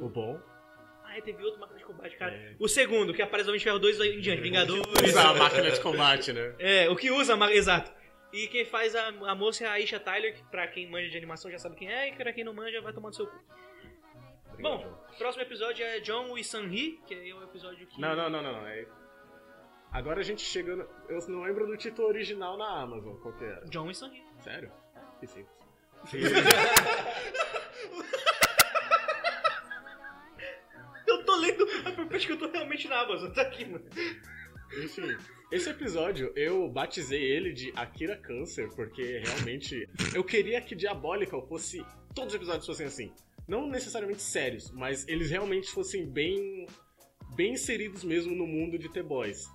O 0.00 0.08
bom. 0.08 0.40
Ah, 1.04 1.20
teve 1.20 1.44
outro 1.44 1.60
máquina 1.60 1.78
de 1.78 1.84
combate, 1.84 2.16
cara. 2.16 2.32
É. 2.32 2.54
O 2.58 2.66
segundo, 2.66 3.12
que 3.12 3.20
aparece 3.20 3.46
no 3.46 3.50
Homem 3.50 3.58
de 3.58 3.64
Ferro 3.64 3.78
2 3.78 4.00
em 4.00 4.20
diante, 4.20 4.40
Vingadores. 4.40 4.86
Usar 5.04 5.30
a 5.30 5.34
máquina 5.34 5.70
de 5.70 5.80
combate, 5.80 6.32
né? 6.32 6.54
É, 6.58 6.88
o 6.88 6.96
que 6.96 7.10
usa, 7.10 7.36
exato. 7.52 7.92
E 8.32 8.46
quem 8.46 8.64
faz 8.64 8.94
a, 8.94 9.08
a 9.08 9.34
moça 9.34 9.64
é 9.64 9.66
a 9.66 9.72
Aisha 9.72 10.00
Tyler, 10.00 10.34
que 10.34 10.42
pra 10.44 10.66
quem 10.66 10.90
manja 10.90 11.10
de 11.10 11.16
animação 11.18 11.50
já 11.50 11.58
sabe 11.58 11.76
quem 11.76 11.92
é, 11.92 12.08
e 12.08 12.12
pra 12.12 12.32
quem 12.32 12.44
não 12.44 12.54
manja 12.54 12.80
vai 12.80 12.94
tomar 12.94 13.08
no 13.08 13.14
seu 13.14 13.26
cu. 13.26 13.38
Bom, 14.62 14.96
próximo 15.18 15.42
episódio 15.42 15.84
é 15.84 15.98
John 15.98 16.38
e 16.38 16.44
Sun-Hee, 16.44 17.00
que 17.04 17.14
é 17.14 17.34
o 17.34 17.42
episódio 17.42 17.84
que... 17.84 18.00
Não, 18.00 18.14
não, 18.14 18.30
não, 18.30 18.40
não. 18.40 18.64
É... 18.68 18.86
Agora 19.90 20.20
a 20.20 20.22
gente 20.22 20.40
chega. 20.40 20.76
No... 20.76 20.88
Eu 21.08 21.18
não 21.28 21.42
lembro 21.42 21.66
do 21.66 21.76
título 21.76 22.06
original 22.06 22.56
na 22.56 22.80
Amazon, 22.80 23.16
qual 23.16 23.34
que 23.34 23.44
era. 23.44 23.66
John 23.66 23.90
e 23.90 23.94
Sun-Hee. 23.94 24.22
Sério? 24.38 24.72
Que 25.18 25.26
simples. 25.26 25.52
Eu 31.06 31.24
tô 31.24 31.36
lendo 31.36 31.64
a 31.84 31.92
perpétua 31.92 32.18
que 32.18 32.32
eu 32.32 32.38
tô 32.38 32.48
realmente 32.48 32.88
na 32.88 33.00
Amazon, 33.00 33.30
tá 33.32 33.42
aqui, 33.42 33.64
mano. 33.64 33.84
Enfim, 34.82 35.16
esse 35.50 35.68
episódio 35.68 36.32
eu 36.34 36.68
batizei 36.68 37.22
ele 37.22 37.52
de 37.52 37.72
Akira 37.76 38.16
Câncer, 38.16 38.68
porque 38.74 39.18
realmente 39.18 39.88
eu 40.14 40.24
queria 40.24 40.60
que 40.60 40.74
Diabolical 40.74 41.46
fosse. 41.46 41.84
Todos 42.14 42.32
os 42.32 42.36
episódios 42.36 42.66
fossem 42.66 42.86
assim. 42.86 43.12
Não 43.46 43.66
necessariamente 43.66 44.22
sérios, 44.22 44.70
mas 44.70 45.06
eles 45.08 45.30
realmente 45.30 45.68
fossem 45.70 46.06
bem. 46.06 46.66
bem 47.34 47.52
inseridos 47.52 48.04
mesmo 48.04 48.34
no 48.34 48.46
mundo 48.46 48.78
de 48.78 48.88
The 48.88 49.02
Boys. 49.02 49.48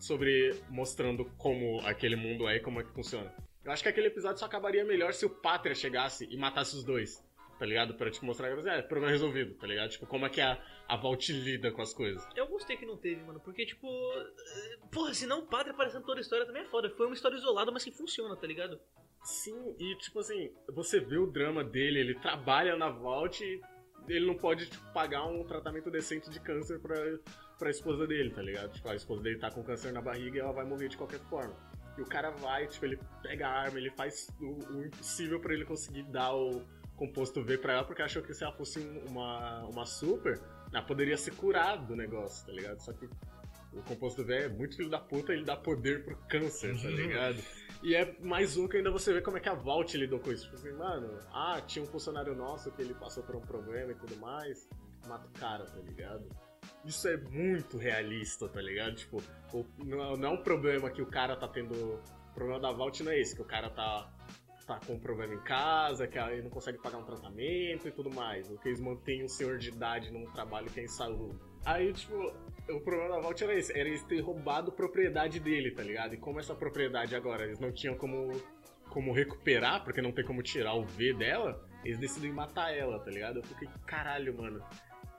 Sobre 0.00 0.54
mostrando 0.68 1.24
como 1.36 1.80
aquele 1.80 2.16
mundo 2.16 2.48
é 2.48 2.56
e 2.56 2.60
como 2.60 2.80
é 2.80 2.84
que 2.84 2.92
funciona. 2.92 3.32
Eu 3.64 3.70
acho 3.70 3.82
que 3.82 3.88
aquele 3.88 4.08
episódio 4.08 4.38
só 4.38 4.46
acabaria 4.46 4.84
melhor 4.84 5.14
se 5.14 5.24
o 5.24 5.30
Pátria 5.30 5.74
chegasse 5.74 6.26
e 6.28 6.36
matasse 6.36 6.74
os 6.74 6.82
dois. 6.82 7.22
Tá 7.62 7.66
ligado? 7.66 7.94
Pra, 7.94 8.10
tipo, 8.10 8.26
mostrar 8.26 8.52
que 8.52 8.68
é, 8.68 8.82
problema 8.82 9.12
resolvido, 9.12 9.54
tá 9.54 9.68
ligado? 9.68 9.90
Tipo, 9.90 10.04
como 10.04 10.26
é 10.26 10.28
que 10.28 10.40
a, 10.40 10.60
a 10.88 10.96
Vault 10.96 11.32
lida 11.32 11.70
com 11.70 11.80
as 11.80 11.94
coisas. 11.94 12.26
Eu 12.34 12.48
gostei 12.48 12.76
que 12.76 12.84
não 12.84 12.96
teve, 12.96 13.22
mano, 13.22 13.38
porque, 13.38 13.64
tipo. 13.64 13.86
eh, 13.86 14.78
Porra, 14.90 15.14
senão 15.14 15.38
o 15.38 15.46
padre 15.46 15.70
aparecendo 15.70 16.04
toda 16.04 16.18
a 16.18 16.22
história 16.22 16.44
também 16.44 16.62
é 16.62 16.64
foda. 16.64 16.90
Foi 16.90 17.06
uma 17.06 17.14
história 17.14 17.36
isolada, 17.36 17.70
mas 17.70 17.84
que 17.84 17.92
funciona, 17.92 18.34
tá 18.34 18.48
ligado? 18.48 18.80
Sim, 19.22 19.76
e 19.78 19.94
tipo 19.98 20.18
assim, 20.18 20.52
você 20.74 20.98
vê 20.98 21.16
o 21.18 21.28
drama 21.28 21.62
dele, 21.62 22.00
ele 22.00 22.14
trabalha 22.16 22.74
na 22.74 22.88
Vault 22.90 23.44
e 23.44 23.60
ele 24.08 24.26
não 24.26 24.34
pode, 24.34 24.68
tipo, 24.68 24.92
pagar 24.92 25.24
um 25.26 25.44
tratamento 25.44 25.88
decente 25.88 26.28
de 26.30 26.40
câncer 26.40 26.80
pra, 26.80 26.96
pra 27.60 27.70
esposa 27.70 28.08
dele, 28.08 28.30
tá 28.30 28.42
ligado? 28.42 28.72
Tipo, 28.72 28.88
a 28.88 28.96
esposa 28.96 29.22
dele 29.22 29.38
tá 29.38 29.52
com 29.52 29.62
câncer 29.62 29.92
na 29.92 30.02
barriga 30.02 30.36
e 30.36 30.40
ela 30.40 30.52
vai 30.52 30.64
morrer 30.64 30.88
de 30.88 30.96
qualquer 30.96 31.20
forma. 31.30 31.54
E 31.96 32.02
o 32.02 32.06
cara 32.06 32.30
vai, 32.30 32.66
tipo, 32.66 32.84
ele 32.86 32.98
pega 33.22 33.46
a 33.46 33.52
arma, 33.52 33.78
ele 33.78 33.90
faz 33.92 34.26
o, 34.40 34.74
o 34.74 34.84
impossível 34.84 35.38
pra 35.38 35.54
ele 35.54 35.64
conseguir 35.64 36.02
dar 36.10 36.34
o 36.34 36.60
composto 36.96 37.42
V 37.42 37.58
pra 37.58 37.74
ela, 37.74 37.84
porque 37.84 38.02
achou 38.02 38.22
que 38.22 38.32
se 38.34 38.44
ela 38.44 38.52
fosse 38.52 38.78
um- 38.80 39.06
uma, 39.10 39.64
uma 39.66 39.86
super, 39.86 40.40
ela 40.72 40.82
poderia 40.82 41.16
ser 41.16 41.34
curada 41.34 41.84
do 41.84 41.96
negócio, 41.96 42.46
tá 42.46 42.52
ligado? 42.52 42.80
Só 42.80 42.92
que 42.92 43.06
o 43.72 43.82
composto 43.82 44.24
V 44.24 44.34
é 44.34 44.48
muito 44.48 44.76
filho 44.76 44.90
da 44.90 44.98
puta, 45.00 45.32
ele 45.32 45.44
dá 45.44 45.56
poder 45.56 46.04
pro 46.04 46.16
câncer, 46.28 46.74
tá 46.80 46.88
ligado? 46.88 47.42
E 47.82 47.94
é 47.96 48.16
mais 48.20 48.56
um 48.56 48.68
que 48.68 48.76
ainda 48.76 48.90
você 48.90 49.12
vê 49.12 49.20
como 49.20 49.36
é 49.36 49.40
que 49.40 49.48
a 49.48 49.54
Vault 49.54 49.96
lidou 49.96 50.20
com 50.20 50.30
isso. 50.30 50.44
Tipo 50.44 50.54
assim, 50.56 50.72
mano, 50.72 51.18
ah, 51.32 51.60
tinha 51.66 51.82
um 51.82 51.88
funcionário 51.88 52.34
nosso 52.34 52.70
que 52.70 52.80
ele 52.82 52.94
passou 52.94 53.22
por 53.24 53.34
um 53.34 53.40
problema 53.40 53.90
e 53.90 53.94
tudo 53.96 54.16
mais, 54.18 54.68
mata 55.08 55.26
o 55.26 55.30
cara, 55.40 55.64
tá 55.64 55.78
ligado? 55.80 56.24
Isso 56.84 57.08
é 57.08 57.16
muito 57.16 57.76
realista, 57.78 58.48
tá 58.48 58.60
ligado? 58.60 58.94
Tipo, 58.94 59.20
não, 59.84 60.16
não 60.16 60.28
é 60.28 60.32
um 60.32 60.42
problema 60.42 60.90
que 60.90 61.02
o 61.02 61.06
cara 61.06 61.34
tá 61.34 61.48
tendo. 61.48 61.74
O 61.74 62.34
problema 62.34 62.60
da 62.60 62.70
Vault 62.72 63.02
não 63.02 63.10
é 63.10 63.18
esse, 63.20 63.34
que 63.34 63.42
o 63.42 63.44
cara 63.44 63.68
tá, 63.68 64.08
tá 64.66 64.80
com 64.86 64.94
um 64.94 64.98
problema 64.98 65.34
em 65.34 65.40
casa, 65.40 66.06
que 66.06 66.18
ele 66.18 66.42
não 66.42 66.50
consegue 66.50 66.78
pagar 66.78 66.98
um 66.98 67.04
tratamento 67.04 67.88
e 67.88 67.90
tudo 67.90 68.12
mais. 68.14 68.50
O 68.50 68.58
que 68.58 68.68
eles 68.68 68.80
mantêm 68.80 69.22
o 69.24 69.28
senhor 69.28 69.58
de 69.58 69.68
idade 69.68 70.10
num 70.10 70.24
trabalho 70.32 70.70
que 70.70 70.80
é 70.80 70.84
insalubre. 70.84 71.38
Aí, 71.64 71.92
tipo, 71.92 72.14
o 72.68 72.80
problema 72.80 73.16
da 73.16 73.20
Vault 73.20 73.42
era 73.42 73.54
esse, 73.54 73.72
era 73.78 73.88
eles 73.88 74.02
terem 74.02 74.22
roubado 74.22 74.72
propriedade 74.72 75.38
dele, 75.38 75.70
tá 75.70 75.82
ligado? 75.82 76.14
E 76.14 76.16
como 76.16 76.40
essa 76.40 76.54
propriedade 76.54 77.14
agora, 77.14 77.44
eles 77.44 77.60
não 77.60 77.70
tinham 77.70 77.96
como, 77.96 78.32
como 78.88 79.12
recuperar, 79.12 79.84
porque 79.84 80.02
não 80.02 80.12
tem 80.12 80.24
como 80.24 80.42
tirar 80.42 80.74
o 80.74 80.84
V 80.84 81.12
dela, 81.14 81.64
eles 81.84 81.98
decidem 81.98 82.32
matar 82.32 82.76
ela, 82.76 82.98
tá 82.98 83.10
ligado? 83.10 83.38
Eu 83.38 83.42
fiquei, 83.44 83.68
caralho, 83.86 84.36
mano. 84.36 84.62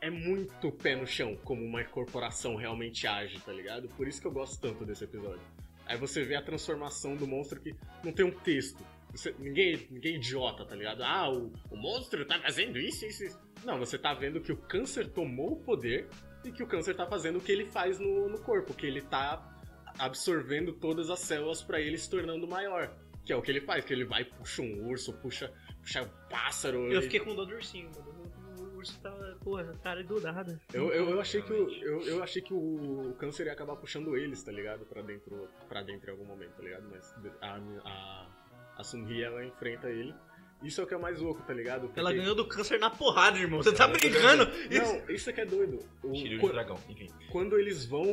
É 0.01 0.09
muito 0.09 0.69
pé 0.69 0.97
no 0.97 1.07
chão 1.07 1.37
como 1.45 1.63
uma 1.63 1.81
corporação 1.85 2.57
realmente 2.57 3.07
age, 3.07 3.39
tá 3.39 3.53
ligado? 3.53 3.87
Por 3.89 4.05
isso 4.05 4.19
que 4.19 4.27
eu 4.27 4.31
gosto 4.31 4.59
tanto 4.59 4.85
desse 4.85 5.05
episódio. 5.05 5.41
Aí 5.85 5.97
você 5.97 6.23
vê 6.23 6.35
a 6.35 6.41
transformação 6.41 7.15
do 7.15 7.27
monstro 7.27 7.59
que 7.61 7.73
não 8.03 8.11
tem 8.11 8.25
um 8.25 8.31
texto. 8.31 8.83
Ninguém, 9.39 9.87
ninguém 9.91 10.13
é 10.13 10.17
idiota, 10.17 10.65
tá 10.65 10.75
ligado? 10.75 11.03
Ah, 11.03 11.29
o, 11.29 11.51
o 11.69 11.77
monstro 11.77 12.25
tá 12.25 12.39
fazendo 12.39 12.77
isso, 12.79 13.05
isso, 13.05 13.23
isso. 13.25 13.39
Não, 13.63 13.77
você 13.77 13.97
tá 13.97 14.13
vendo 14.13 14.41
que 14.41 14.51
o 14.51 14.57
câncer 14.57 15.07
tomou 15.09 15.53
o 15.53 15.55
poder 15.63 16.07
e 16.43 16.51
que 16.51 16.63
o 16.63 16.67
câncer 16.67 16.95
tá 16.95 17.05
fazendo 17.05 17.37
o 17.37 17.41
que 17.41 17.51
ele 17.51 17.65
faz 17.65 17.99
no, 17.99 18.27
no 18.27 18.39
corpo, 18.41 18.73
que 18.73 18.85
ele 18.85 19.01
tá 19.01 19.49
absorvendo 19.99 20.73
todas 20.73 21.09
as 21.09 21.19
células 21.19 21.61
pra 21.61 21.79
ele 21.79 21.97
se 21.97 22.09
tornando 22.09 22.47
maior. 22.47 22.91
Que 23.25 23.31
é 23.31 23.35
o 23.35 23.41
que 23.41 23.51
ele 23.51 23.61
faz, 23.61 23.85
que 23.85 23.93
ele 23.93 24.03
vai, 24.03 24.25
puxa 24.25 24.61
um 24.61 24.85
urso, 24.89 25.13
puxa, 25.13 25.51
puxa 25.79 26.01
um 26.01 26.27
pássaro. 26.29 26.79
Eu 26.87 26.93
ele- 26.93 27.01
fiquei 27.03 27.19
com 27.21 27.33
dó 27.35 27.45
do 27.45 27.53
ursinho, 27.53 27.89
mano. 27.95 28.23
O 28.59 28.77
urso 28.77 28.99
tava, 28.99 29.37
porra, 29.41 29.73
cara 29.81 30.03
do 30.03 30.19
nada. 30.19 30.59
Eu, 30.73 30.91
eu, 30.91 31.09
eu 31.11 31.21
achei 31.21 31.41
que, 31.41 31.53
o, 31.53 31.69
eu, 31.69 32.01
eu 32.01 32.23
achei 32.23 32.41
que 32.41 32.53
o, 32.53 33.11
o 33.11 33.13
câncer 33.13 33.45
ia 33.45 33.53
acabar 33.53 33.77
puxando 33.77 34.17
eles, 34.17 34.43
tá 34.43 34.51
ligado? 34.51 34.85
Pra 34.85 35.01
dentro, 35.01 35.47
pra 35.69 35.81
dentro 35.81 36.09
em 36.09 36.11
algum 36.11 36.25
momento, 36.25 36.51
tá 36.51 36.63
ligado? 36.63 36.89
Mas 36.91 37.15
a, 37.41 37.57
a, 37.85 38.27
a 38.77 38.83
Sunri, 38.83 39.23
ela 39.23 39.43
enfrenta 39.45 39.89
ele. 39.89 40.13
Isso 40.61 40.79
é 40.79 40.83
o 40.85 40.87
que 40.87 40.93
é 40.93 40.97
mais 40.97 41.19
louco, 41.19 41.41
tá 41.43 41.53
ligado? 41.53 41.87
Porque- 41.87 41.99
Ela 41.99 42.13
ganhou 42.13 42.33
do 42.33 42.47
câncer 42.47 42.79
na 42.79 42.89
porrada, 42.89 43.37
irmão. 43.37 43.61
Você 43.61 43.73
tá 43.73 43.85
brincando? 43.85 44.43
Isso- 44.69 44.93
Não, 44.95 45.09
isso 45.13 45.29
é 45.29 45.33
que 45.33 45.41
é 45.41 45.45
doido. 45.45 45.79
O- 46.01 46.13
Tiro 46.13 46.35
de 46.35 46.39
quan- 46.39 46.51
dragão, 46.51 46.79
enfim. 46.87 47.09
quando 47.33 47.59
eles 47.59 47.85
vão 47.85 48.05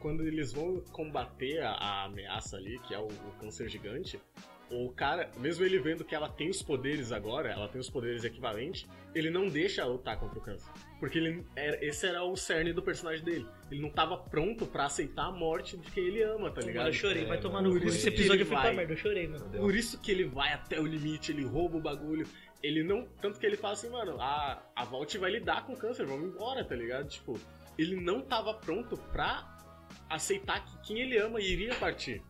quando 0.00 0.26
eles 0.26 0.52
vão 0.52 0.80
combater 0.90 1.60
a, 1.62 1.70
a 1.74 2.04
ameaça 2.06 2.56
ali 2.56 2.78
que 2.80 2.92
é 2.92 2.98
o, 2.98 3.06
o 3.06 3.32
câncer 3.40 3.68
gigante 3.68 4.20
o 4.70 4.90
cara 4.90 5.30
mesmo 5.38 5.64
ele 5.64 5.78
vendo 5.78 6.04
que 6.04 6.14
ela 6.14 6.28
tem 6.28 6.50
os 6.50 6.60
poderes 6.62 7.12
agora 7.12 7.50
ela 7.50 7.68
tem 7.68 7.80
os 7.80 7.88
poderes 7.88 8.24
equivalentes 8.24 8.86
ele 9.14 9.30
não 9.30 9.46
deixa 9.48 9.82
ela 9.82 9.92
lutar 9.92 10.18
contra 10.18 10.38
o 10.38 10.42
câncer 10.42 10.68
porque 10.98 11.18
ele 11.18 11.46
era, 11.54 11.84
esse 11.84 12.04
era 12.06 12.24
o 12.24 12.36
cerne 12.36 12.72
do 12.72 12.82
personagem 12.82 13.24
dele 13.24 13.46
ele 13.70 13.80
não 13.80 13.90
tava 13.90 14.16
pronto 14.16 14.66
pra 14.66 14.86
aceitar 14.86 15.26
a 15.26 15.30
morte 15.30 15.76
de 15.76 15.90
quem 15.92 16.04
ele 16.04 16.22
ama 16.22 16.50
tá 16.50 16.60
ligado 16.62 16.84
Mano, 16.84 16.88
eu 16.88 16.92
chorei, 16.92 17.24
vai 17.24 17.38
É, 17.38 17.40
tomar 17.40 17.62
mano, 17.62 17.74
no 17.74 17.80
cu. 17.80 17.86
Esse 17.86 18.08
episódio 18.08 18.44
foi 18.44 18.56
pra 18.56 18.64
vai. 18.66 18.74
merda, 18.76 18.92
eu 18.92 18.96
chorei, 18.96 19.28
mano. 19.28 19.44
por 19.50 19.74
isso 19.74 20.00
que 20.00 20.10
ele 20.10 20.24
vai 20.24 20.52
até 20.52 20.80
o 20.80 20.86
limite, 20.86 21.30
ele 21.32 21.44
rouba 21.44 21.76
o 21.76 21.80
bagulho. 21.80 22.26
Ele 22.62 22.82
não. 22.82 23.06
Tanto 23.20 23.38
que 23.38 23.46
ele 23.46 23.56
fala 23.56 23.74
assim, 23.74 23.88
mano, 23.90 24.20
a, 24.20 24.62
a 24.74 24.84
Vault 24.84 25.16
vai 25.18 25.30
lidar 25.30 25.64
com 25.66 25.74
o 25.74 25.76
câncer, 25.76 26.06
vamos 26.06 26.32
embora, 26.32 26.64
tá 26.64 26.74
ligado? 26.74 27.08
Tipo, 27.08 27.38
ele 27.78 27.96
não 27.96 28.20
tava 28.20 28.54
pronto 28.54 28.96
pra 28.96 29.56
aceitar 30.08 30.64
que 30.64 30.78
quem 30.86 31.00
ele 31.00 31.18
ama 31.18 31.40
iria 31.40 31.74
partir. 31.74 32.22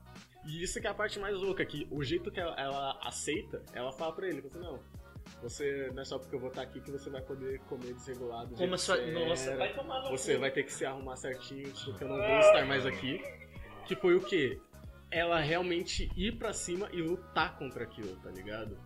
E 0.46 0.62
isso 0.62 0.80
que 0.80 0.86
é 0.86 0.90
a 0.90 0.94
parte 0.94 1.18
mais 1.18 1.34
louca, 1.36 1.64
que 1.64 1.86
o 1.90 2.02
jeito 2.04 2.30
que 2.30 2.38
ela, 2.40 2.54
ela 2.58 2.98
aceita, 3.02 3.62
ela 3.72 3.92
fala 3.92 4.12
pra 4.14 4.28
ele, 4.28 4.40
fala 4.42 4.54
assim, 4.54 4.60
não. 4.72 4.80
Você 5.42 5.90
não 5.92 6.02
é 6.02 6.04
só 6.04 6.18
porque 6.18 6.36
eu 6.36 6.40
vou 6.40 6.48
estar 6.50 6.62
aqui 6.62 6.80
que 6.80 6.90
você 6.90 7.10
vai 7.10 7.20
poder 7.20 7.58
comer 7.62 7.92
desregulado. 7.94 8.50
do 8.50 8.56
Como 8.56 8.78
sua. 8.78 8.96
você 8.96 9.10
Nossa, 9.10 9.56
vai 9.56 9.74
tomar 9.74 10.02
no 10.02 10.10
Você 10.10 10.34
cu. 10.34 10.40
vai 10.40 10.50
ter 10.52 10.62
que 10.62 10.72
se 10.72 10.86
arrumar 10.86 11.16
certinho, 11.16 11.72
porque 11.84 12.04
eu 12.04 12.08
não 12.08 12.16
vou 12.16 12.38
estar 12.38 12.64
mais 12.64 12.86
aqui. 12.86 13.20
Que 13.86 13.96
foi 13.96 14.14
o 14.14 14.20
quê? 14.20 14.60
Ela 15.10 15.40
realmente 15.40 16.08
ir 16.16 16.38
pra 16.38 16.52
cima 16.52 16.88
e 16.92 17.02
lutar 17.02 17.58
contra 17.58 17.82
aquilo, 17.84 18.16
tá 18.20 18.30
ligado? 18.30 18.78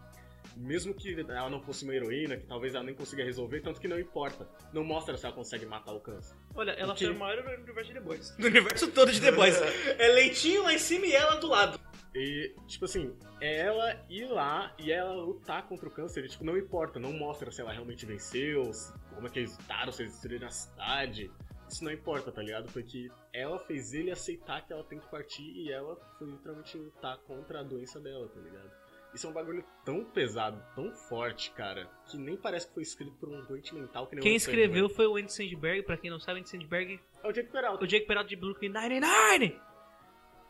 Mesmo 0.61 0.93
que 0.93 1.19
ela 1.19 1.49
não 1.49 1.61
fosse 1.63 1.85
uma 1.85 1.95
heroína, 1.95 2.37
que 2.37 2.47
talvez 2.47 2.75
ela 2.75 2.85
nem 2.85 2.95
consiga 2.95 3.25
resolver, 3.25 3.61
tanto 3.63 3.81
que 3.81 3.89
não 3.89 3.99
importa. 3.99 4.47
Não 4.75 4.85
mostra 4.85 5.17
se 5.17 5.25
ela 5.25 5.35
consegue 5.35 5.65
matar 5.65 5.93
o 5.95 6.01
câncer. 6.01 6.37
Olha, 6.55 6.73
ela 6.73 6.93
O 6.93 6.97
quê? 6.97 7.07
foi 7.07 7.15
a 7.15 7.19
maior 7.19 7.43
no 7.43 7.51
universo 7.63 7.89
de 7.89 7.95
The 7.95 8.01
Boys. 8.01 8.35
No 8.39 8.47
universo 8.47 8.91
todo 8.93 9.11
de 9.11 9.21
The 9.21 9.33
Boys. 9.33 9.57
É 9.99 10.09
leitinho 10.09 10.63
lá 10.63 10.75
em 10.75 10.79
cima 10.79 11.07
e 11.07 11.13
ela 11.15 11.37
do 11.37 11.49
lado. 11.49 11.81
E, 12.15 12.55
tipo 12.67 12.85
assim, 12.85 13.17
é 13.41 13.59
ela 13.61 14.05
ir 14.11 14.27
lá 14.27 14.75
e 14.79 14.91
ela 14.93 15.15
lutar 15.15 15.67
contra 15.69 15.89
o 15.89 15.93
câncer, 15.93 16.25
e, 16.25 16.29
tipo, 16.29 16.45
não 16.45 16.59
importa, 16.59 16.99
não 16.99 17.13
mostra 17.13 17.51
se 17.53 17.61
ela 17.61 17.73
realmente 17.73 18.05
venceu, 18.05 18.73
se- 18.75 18.93
como 19.15 19.29
é 19.29 19.31
que 19.31 19.39
eles 19.39 19.57
lutaram, 19.57 19.93
se 19.93 20.03
eles 20.03 20.13
destruíram 20.13 20.47
a 20.49 20.51
cidade. 20.51 21.31
Isso 21.69 21.85
não 21.85 21.93
importa, 21.93 22.33
tá 22.33 22.43
ligado? 22.43 22.71
Porque 22.73 23.09
ela 23.33 23.57
fez 23.61 23.95
ele 23.95 24.11
aceitar 24.11 24.67
que 24.67 24.73
ela 24.73 24.83
tem 24.83 24.99
que 24.99 25.09
partir 25.09 25.45
e 25.53 25.71
ela 25.71 25.97
foi 26.19 26.27
literalmente 26.29 26.77
lutar 26.77 27.17
contra 27.19 27.61
a 27.61 27.63
doença 27.63 28.01
dela, 28.01 28.29
tá 28.29 28.41
ligado? 28.41 28.71
Isso 29.15 29.27
é 29.27 29.31
um 29.31 29.33
bagulho 29.33 29.65
tão 29.85 30.05
pesado, 30.05 30.63
tão 30.75 30.93
forte, 30.93 31.51
cara, 31.51 31.91
que 32.07 32.17
nem 32.17 32.37
parece 32.37 32.69
que 32.69 32.75
foi 32.75 32.83
escrito 32.85 33.13
por 33.17 33.29
um 33.29 33.45
doente 33.45 33.75
mental 33.75 34.07
que 34.07 34.15
nem 34.15 34.23
Quem 34.23 34.37
escreveu 34.37 34.89
foi 34.89 35.07
o 35.07 35.17
Andy 35.17 35.33
Sandberg, 35.33 35.83
pra 35.83 35.97
quem 35.97 36.09
não 36.11 36.21
sabe, 36.21 36.39
Andy 36.41 36.49
Sandberg, 36.49 37.01
É 37.23 37.27
o 37.29 37.33
Jake 37.33 37.51
Peralta. 37.51 37.85
o 37.85 37.87
Jake 37.89 38.07
Peralta 38.07 38.29
de 38.29 38.37
Brooklyn 38.37 38.69
Nine-Nine! 38.69 39.61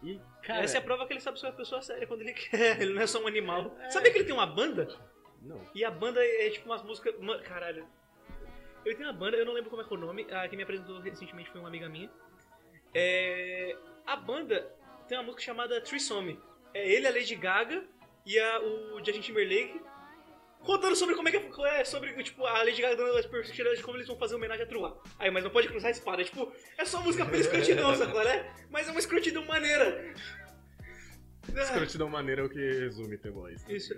E, 0.02 0.20
cara, 0.42 0.62
Essa 0.62 0.76
é 0.76 0.80
a 0.80 0.82
prova 0.82 1.06
que 1.06 1.12
ele 1.14 1.20
sabe 1.20 1.38
ser 1.40 1.46
uma 1.46 1.52
pessoa 1.52 1.80
séria 1.82 2.06
quando 2.06 2.20
ele 2.22 2.32
quer, 2.34 2.80
ele 2.82 2.92
não 2.94 3.00
é 3.02 3.06
só 3.06 3.22
um 3.22 3.26
animal. 3.26 3.74
É. 3.80 3.90
Sabia 3.90 4.10
que 4.12 4.18
ele 4.18 4.24
tem 4.26 4.34
uma 4.34 4.46
banda? 4.46 4.88
não. 5.42 5.60
E 5.74 5.82
a 5.84 5.90
banda 5.90 6.22
é 6.22 6.50
tipo 6.50 6.66
umas 6.66 6.82
músicas. 6.82 7.14
Caralho. 7.44 7.86
Ele 8.84 8.94
tem 8.94 9.04
uma 9.06 9.12
banda, 9.12 9.36
eu 9.38 9.44
não 9.46 9.52
lembro 9.54 9.68
como 9.70 9.80
é 9.82 9.84
que 9.86 9.92
é 9.92 9.96
o 9.96 10.00
nome. 10.00 10.26
A 10.32 10.46
que 10.48 10.56
me 10.56 10.62
apresentou 10.62 10.98
recentemente 11.00 11.50
foi 11.50 11.60
uma 11.60 11.68
amiga 11.68 11.88
minha. 11.88 12.10
É, 12.94 13.76
A 14.06 14.16
banda 14.16 14.70
tem 15.08 15.16
uma 15.18 15.24
música 15.24 15.42
chamada 15.42 15.80
Trisome. 15.80 16.38
É 16.72 16.88
ele, 16.90 17.06
a 17.06 17.10
Lady 17.10 17.34
Gaga 17.36 17.84
e 18.24 18.38
a, 18.38 18.60
o 18.60 18.98
Justin 19.04 19.20
Timberlake 19.20 19.80
contando 20.60 20.94
sobre 20.94 21.14
como 21.14 21.28
é 21.28 21.32
que 21.32 21.62
é. 21.66 21.84
Sobre, 21.84 22.12
tipo, 22.22 22.44
a 22.44 22.62
Lady 22.62 22.80
Gaga 22.80 22.96
dando 22.96 23.16
as 23.16 23.26
perspectivas 23.26 23.78
de 23.78 23.84
como 23.84 23.96
eles 23.96 24.06
vão 24.06 24.16
fazer 24.16 24.34
homenagem 24.34 24.64
a 24.64 24.68
Truá. 24.68 24.96
Aí, 25.18 25.30
mas 25.30 25.44
não 25.44 25.50
pode 25.50 25.68
cruzar 25.68 25.88
a 25.88 25.92
espada. 25.92 26.24
Tipo, 26.24 26.52
é 26.78 26.84
só 26.84 27.02
música 27.02 27.24
pra 27.24 27.38
escrotidão, 27.38 27.94
sacou, 27.96 28.24
né? 28.24 28.54
Mas 28.70 28.88
é 28.88 28.90
uma 28.90 29.00
escrotidão 29.00 29.44
maneira. 29.46 30.14
Escrotidão 31.56 32.08
maneira 32.08 32.42
é 32.42 32.44
o 32.44 32.48
que 32.48 32.58
resume 32.58 33.18
The 33.18 33.30
Boys. 33.30 33.64
tá 33.64 33.72
Isso. 33.72 33.96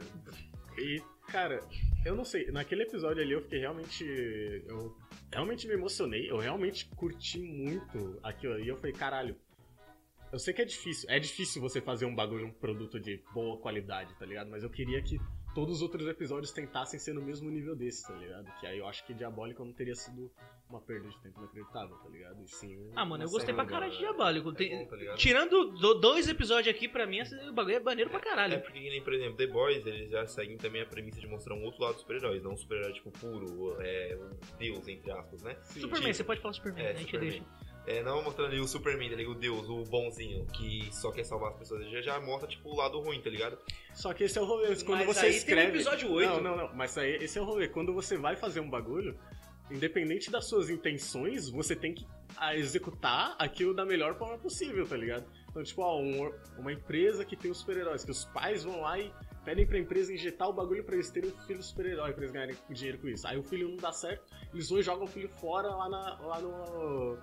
E, 0.78 1.02
cara, 1.28 1.60
eu 2.04 2.14
não 2.14 2.24
sei, 2.24 2.50
naquele 2.50 2.84
episódio 2.84 3.22
ali 3.22 3.32
eu 3.32 3.42
fiquei 3.42 3.58
realmente. 3.58 4.04
Eu 4.66 4.96
realmente 5.30 5.66
me 5.66 5.74
emocionei, 5.74 6.30
eu 6.30 6.38
realmente 6.38 6.86
curti 6.96 7.40
muito 7.40 8.18
aquilo 8.22 8.54
ali. 8.54 8.68
Eu 8.68 8.76
falei, 8.76 8.92
caralho. 8.92 9.36
Eu 10.32 10.38
sei 10.38 10.54
que 10.54 10.62
é 10.62 10.64
difícil, 10.64 11.08
é 11.10 11.18
difícil 11.18 11.60
você 11.60 11.80
fazer 11.80 12.06
um 12.06 12.14
bagulho, 12.14 12.46
um 12.46 12.50
produto 12.52 12.98
de 12.98 13.22
boa 13.34 13.58
qualidade, 13.58 14.14
tá 14.18 14.24
ligado? 14.24 14.48
Mas 14.50 14.62
eu 14.62 14.70
queria 14.70 15.02
que 15.02 15.18
todos 15.54 15.76
os 15.76 15.82
outros 15.82 16.08
episódios 16.08 16.50
tentassem 16.52 16.98
ser 16.98 17.12
no 17.12 17.20
mesmo 17.20 17.50
nível 17.50 17.76
desse, 17.76 18.06
tá 18.08 18.14
ligado? 18.14 18.50
Que 18.58 18.66
aí 18.66 18.78
eu 18.78 18.86
acho 18.88 19.04
que 19.04 19.12
Diabólico 19.12 19.62
não 19.62 19.74
teria 19.74 19.94
sido 19.94 20.32
uma 20.70 20.80
perda 20.80 21.06
de 21.06 21.20
tempo 21.20 21.38
inacreditável, 21.38 21.94
tá 21.98 22.08
ligado? 22.08 22.42
E 22.42 22.48
sim. 22.48 22.90
Ah, 22.96 23.04
mano, 23.04 23.24
eu 23.24 23.28
gostei 23.30 23.52
pra 23.54 23.66
caralho 23.66 23.92
de 23.92 23.98
Diabólico. 23.98 24.48
É 24.52 24.54
Tem- 24.54 24.70
bom, 24.70 24.86
tá? 24.86 25.14
Tirando 25.16 25.66
do- 25.72 25.94
dois 26.00 26.26
episódios 26.26 26.74
aqui, 26.74 26.88
pra 26.88 27.06
mim, 27.06 27.18
esse 27.18 27.36
bagulho 27.52 27.76
é 27.76 27.80
maneiro 27.80 28.08
pra 28.08 28.18
É 28.20 28.22
caralho. 28.22 28.60
porque, 28.62 28.80
que 28.80 28.88
nem, 28.88 29.02
por 29.04 29.12
exemplo, 29.12 29.36
The 29.36 29.46
Boys, 29.48 29.84
eles 29.84 30.10
já 30.10 30.26
seguem 30.26 30.56
também 30.56 30.80
a 30.80 30.86
premissa 30.86 31.20
de 31.20 31.26
mostrar 31.26 31.54
um 31.54 31.62
outro 31.62 31.82
lado 31.82 31.92
dos 31.92 32.00
super-heróis, 32.00 32.42
não 32.42 32.52
um 32.52 32.56
super-herói, 32.56 32.94
tipo, 32.94 33.10
puro, 33.10 33.76
é, 33.82 34.16
um 34.18 34.56
deus, 34.56 34.88
entre 34.88 35.10
aspas, 35.12 35.42
né? 35.42 35.56
Superman, 35.60 36.00
Tipo, 36.00 36.14
você 36.14 36.24
pode 36.24 36.40
falar 36.40 36.54
Superman, 36.54 36.84
É, 36.86 36.90
a 36.92 36.94
gente 36.94 37.04
Superman. 37.10 37.30
deixa. 37.30 37.71
É, 37.86 38.00
não 38.02 38.22
mostrando 38.22 38.48
ali 38.52 38.60
o 38.60 38.66
Superman, 38.68 39.10
tá 39.10 39.16
ligado? 39.16 39.32
O 39.32 39.38
Deus, 39.38 39.68
o 39.68 39.82
bonzinho, 39.84 40.46
que 40.46 40.88
só 40.94 41.10
quer 41.10 41.24
salvar 41.24 41.50
as 41.50 41.58
pessoas. 41.58 41.84
Já, 41.90 42.00
já 42.00 42.20
mostra, 42.20 42.48
tipo, 42.48 42.68
o 42.70 42.76
lado 42.76 43.00
ruim, 43.00 43.20
tá 43.20 43.28
ligado? 43.28 43.58
Só 43.92 44.14
que 44.14 44.22
esse 44.24 44.38
é 44.38 44.40
o 44.40 44.44
rolê. 44.44 44.68
Quando 44.84 45.04
Mas 45.04 45.16
você 45.16 45.26
aí 45.26 45.36
escreve. 45.36 45.60
tem 45.62 45.70
o 45.70 45.74
episódio 45.74 46.12
8. 46.12 46.28
Não, 46.34 46.40
não, 46.40 46.56
não. 46.68 46.74
Mas 46.76 46.96
aí, 46.96 47.16
esse 47.16 47.38
é 47.38 47.42
o 47.42 47.44
rolê. 47.44 47.66
Quando 47.68 47.92
você 47.92 48.16
vai 48.16 48.36
fazer 48.36 48.60
um 48.60 48.70
bagulho, 48.70 49.18
independente 49.70 50.30
das 50.30 50.46
suas 50.46 50.70
intenções, 50.70 51.48
você 51.48 51.74
tem 51.74 51.92
que 51.94 52.06
ah, 52.36 52.54
executar 52.56 53.34
aquilo 53.38 53.74
da 53.74 53.84
melhor 53.84 54.16
forma 54.16 54.38
possível, 54.38 54.86
tá 54.86 54.96
ligado? 54.96 55.26
Então, 55.50 55.62
tipo, 55.62 55.82
ó, 55.82 56.00
um- 56.00 56.32
uma 56.58 56.72
empresa 56.72 57.24
que 57.24 57.36
tem 57.36 57.50
os 57.50 57.58
super-heróis, 57.58 58.04
que 58.04 58.10
os 58.10 58.24
pais 58.26 58.64
vão 58.64 58.80
lá 58.80 58.98
e 58.98 59.12
pedem 59.44 59.66
pra 59.66 59.76
empresa 59.78 60.12
injetar 60.14 60.48
o 60.48 60.52
bagulho 60.52 60.84
pra 60.84 60.94
eles 60.94 61.10
terem 61.10 61.30
um 61.30 61.38
filho 61.46 61.62
super-herói, 61.62 62.12
pra 62.12 62.22
eles 62.22 62.32
ganharem 62.32 62.56
dinheiro 62.70 62.98
com 62.98 63.08
isso. 63.08 63.26
Aí 63.26 63.36
o 63.36 63.42
filho 63.42 63.68
não 63.68 63.76
dá 63.76 63.90
certo, 63.92 64.24
eles 64.54 64.68
vão 64.68 64.78
e 64.78 64.82
jogam 64.82 65.04
o 65.04 65.08
filho 65.08 65.28
fora 65.28 65.68
lá, 65.68 65.88
na- 65.88 66.18
lá 66.20 66.40
no, 66.40 67.18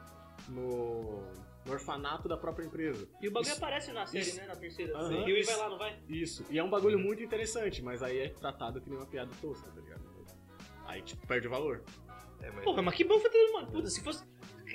no. 0.49 1.21
no 1.65 1.71
orfanato 1.73 2.27
da 2.27 2.35
própria 2.37 2.65
empresa. 2.65 3.07
E 3.21 3.27
o 3.27 3.31
bagulho 3.31 3.51
Isso- 3.51 3.57
aparece 3.63 3.91
na 3.91 4.05
série, 4.05 4.23
isso- 4.23 4.37
né? 4.37 4.47
Na 4.47 4.55
terceira. 4.55 4.97
Aham, 4.97 5.27
e 5.27 5.33
o 5.33 5.37
isso- 5.37 5.51
vai 5.51 5.59
lá, 5.59 5.69
não 5.69 5.77
vai? 5.77 5.99
Isso. 6.07 6.45
E 6.49 6.57
é 6.57 6.63
um 6.63 6.69
bagulho 6.69 6.97
muito 6.97 7.21
interessante, 7.21 7.81
mas 7.83 8.01
aí 8.01 8.17
é 8.19 8.29
tratado 8.29 8.81
que 8.81 8.89
nem 8.89 8.97
uma 8.97 9.05
piada 9.05 9.31
tosca, 9.41 9.69
tá 9.69 9.79
ligado? 9.81 10.09
Aí, 10.85 11.01
tipo, 11.03 11.25
perde 11.27 11.47
o 11.47 11.51
valor. 11.51 11.83
É, 12.41 12.49
mas... 12.49 12.63
Porra, 12.63 12.81
mas 12.81 12.95
que 12.95 13.03
bom 13.03 13.19
foi 13.19 13.29
ter 13.29 13.37
uma 13.51 13.65
puta. 13.67 13.87
Se 13.89 14.01
fosse. 14.03 14.23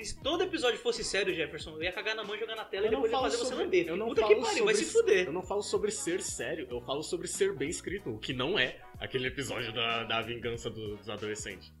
Se 0.01 0.21
todo 0.21 0.43
episódio 0.43 0.77
fosse 0.79 1.03
sério, 1.03 1.33
Jefferson, 1.33 1.71
eu 1.71 1.83
ia 1.83 1.91
cagar 1.91 2.15
na 2.15 2.23
mão, 2.23 2.37
jogar 2.37 2.55
na 2.55 2.63
tela 2.65 2.85
Eu 2.85 2.89
e 2.89 2.91
não 2.95 3.01
depois 3.01 3.11
ia 3.13 3.19
fazer 3.19 3.37
você 3.37 3.45
sobre- 3.49 3.63
lamber. 3.63 3.87
eu 3.87 3.97
não 3.97 4.07
Puta 4.07 4.21
falo 4.21 4.35
que 4.35 4.41
pariu, 4.41 4.65
vai 4.65 4.73
sobre- 4.75 4.89
se 4.89 4.93
fuder. 4.97 5.25
Eu 5.27 5.33
não 5.33 5.41
falo 5.41 5.61
sobre 5.61 5.91
ser 5.91 6.21
sério, 6.21 6.67
eu 6.69 6.81
falo 6.81 7.01
sobre 7.01 7.27
ser 7.27 7.53
bem 7.55 7.69
escrito, 7.69 8.09
o 8.11 8.19
que 8.19 8.33
não 8.33 8.59
é 8.59 8.77
aquele 8.99 9.27
episódio 9.27 9.73
da, 9.73 10.03
da 10.03 10.21
vingança 10.21 10.69
do- 10.69 10.97
dos 10.97 11.09
adolescentes. 11.09 11.73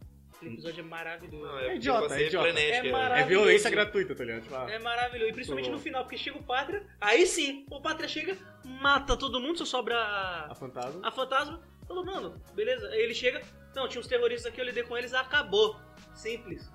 O 0.49 0.53
episódio 0.53 0.79
é 0.81 0.83
maravilhoso. 0.83 1.45
Não, 1.45 1.59
É 1.59 1.67
é, 1.67 1.75
idiota, 1.75 2.15
é 2.15 2.27
idiota. 2.27 2.47
É 2.47 2.69
é 2.69 2.91
maravilhoso. 2.91 3.13
É 3.13 3.23
violência 3.25 3.69
gratuita, 3.69 4.15
tá 4.15 4.23
ligado? 4.23 4.43
Tipo, 4.43 4.55
ah, 4.55 4.71
É 4.71 4.79
maravilhoso. 4.79 5.29
E 5.29 5.33
principalmente 5.33 5.69
no 5.69 5.79
final, 5.79 6.03
porque 6.03 6.17
chega 6.17 6.37
o 6.37 6.43
Pátria, 6.43 6.85
aí 7.01 7.25
sim, 7.25 7.65
o 7.69 7.81
Pátria 7.81 8.07
chega, 8.07 8.37
mata 8.63 9.17
todo 9.17 9.39
mundo, 9.39 9.57
só 9.57 9.65
sobra 9.65 9.97
a, 9.97 10.51
a 10.51 10.55
fantasma. 10.55 11.07
a 11.07 11.11
fantasma. 11.11 11.61
Falou, 11.87 12.05
mano, 12.05 12.41
beleza. 12.53 12.87
Aí 12.89 13.01
ele 13.01 13.13
chega, 13.13 13.41
não, 13.75 13.87
tinha 13.87 13.99
uns 13.99 14.07
terroristas 14.07 14.51
aqui, 14.51 14.59
eu 14.61 14.65
lidei 14.65 14.83
com 14.83 14.97
eles, 14.97 15.13
acabou. 15.13 15.79
Simples. 16.13 16.71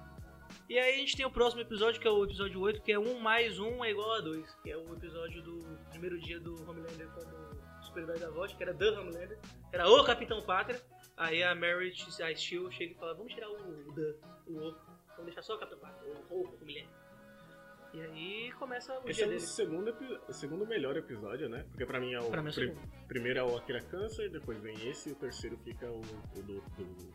E 0.68 0.78
aí 0.78 0.94
a 0.94 0.98
gente 0.98 1.16
tem 1.16 1.26
o 1.26 1.30
próximo 1.30 1.62
episódio, 1.62 2.00
que 2.00 2.06
é 2.06 2.10
o 2.10 2.22
episódio 2.22 2.60
8, 2.60 2.80
que 2.82 2.92
é 2.92 2.98
1 2.98 3.18
mais 3.18 3.58
1 3.58 3.84
é 3.84 3.90
igual 3.90 4.12
a 4.14 4.20
2. 4.20 4.54
Que 4.62 4.70
é 4.70 4.76
o 4.76 4.94
episódio 4.94 5.42
do 5.42 5.64
primeiro 5.90 6.16
dia 6.20 6.38
do 6.38 6.54
Homelander 6.68 7.08
como 7.08 7.60
super-herói 7.82 8.20
da 8.20 8.30
VOD, 8.30 8.54
que 8.54 8.62
era 8.62 8.72
The 8.72 8.90
Homelander. 8.90 9.38
Era 9.72 9.88
o 9.88 10.04
Capitão 10.04 10.40
Pátria. 10.42 10.80
Aí 11.20 11.42
a 11.42 11.54
Mary, 11.54 11.92
a 12.22 12.34
Steel, 12.34 12.70
chega 12.70 12.92
e 12.92 12.96
fala, 12.96 13.14
vamos 13.14 13.32
tirar 13.34 13.48
o, 13.50 13.92
The, 13.94 14.14
o 14.46 14.52
O. 14.58 14.72
Vamos 15.10 15.24
deixar 15.26 15.42
só 15.42 15.54
o 15.54 15.58
Capitão 15.58 15.78
Pátria, 15.80 16.12
o 16.30 16.34
O 16.34 16.44
Homelander. 16.62 16.88
E 17.92 18.00
aí 18.00 18.52
começa 18.52 18.98
o 19.00 19.08
Esse 19.10 19.22
é 19.22 19.26
o 19.26 19.28
dele. 19.28 19.40
segundo, 19.40 19.94
segundo 20.32 20.64
melhor 20.66 20.96
episódio, 20.96 21.48
né? 21.48 21.64
Porque 21.70 21.84
pra 21.84 21.98
mim 22.00 22.14
é 22.14 22.20
o. 22.20 22.30
Pra 22.30 22.40
mim 22.40 22.48
é 22.48 22.50
o 22.50 22.54
segundo. 22.54 22.80
primeiro 23.08 23.38
é 23.40 23.42
o 23.42 23.56
Akira 23.56 23.82
Cancer, 23.82 24.30
depois 24.30 24.58
vem 24.60 24.88
esse, 24.88 25.08
e 25.08 25.12
o 25.12 25.16
terceiro 25.16 25.58
fica 25.58 25.90
o, 25.90 25.98
o 26.00 26.42
do, 26.42 26.60
do- 26.60 27.12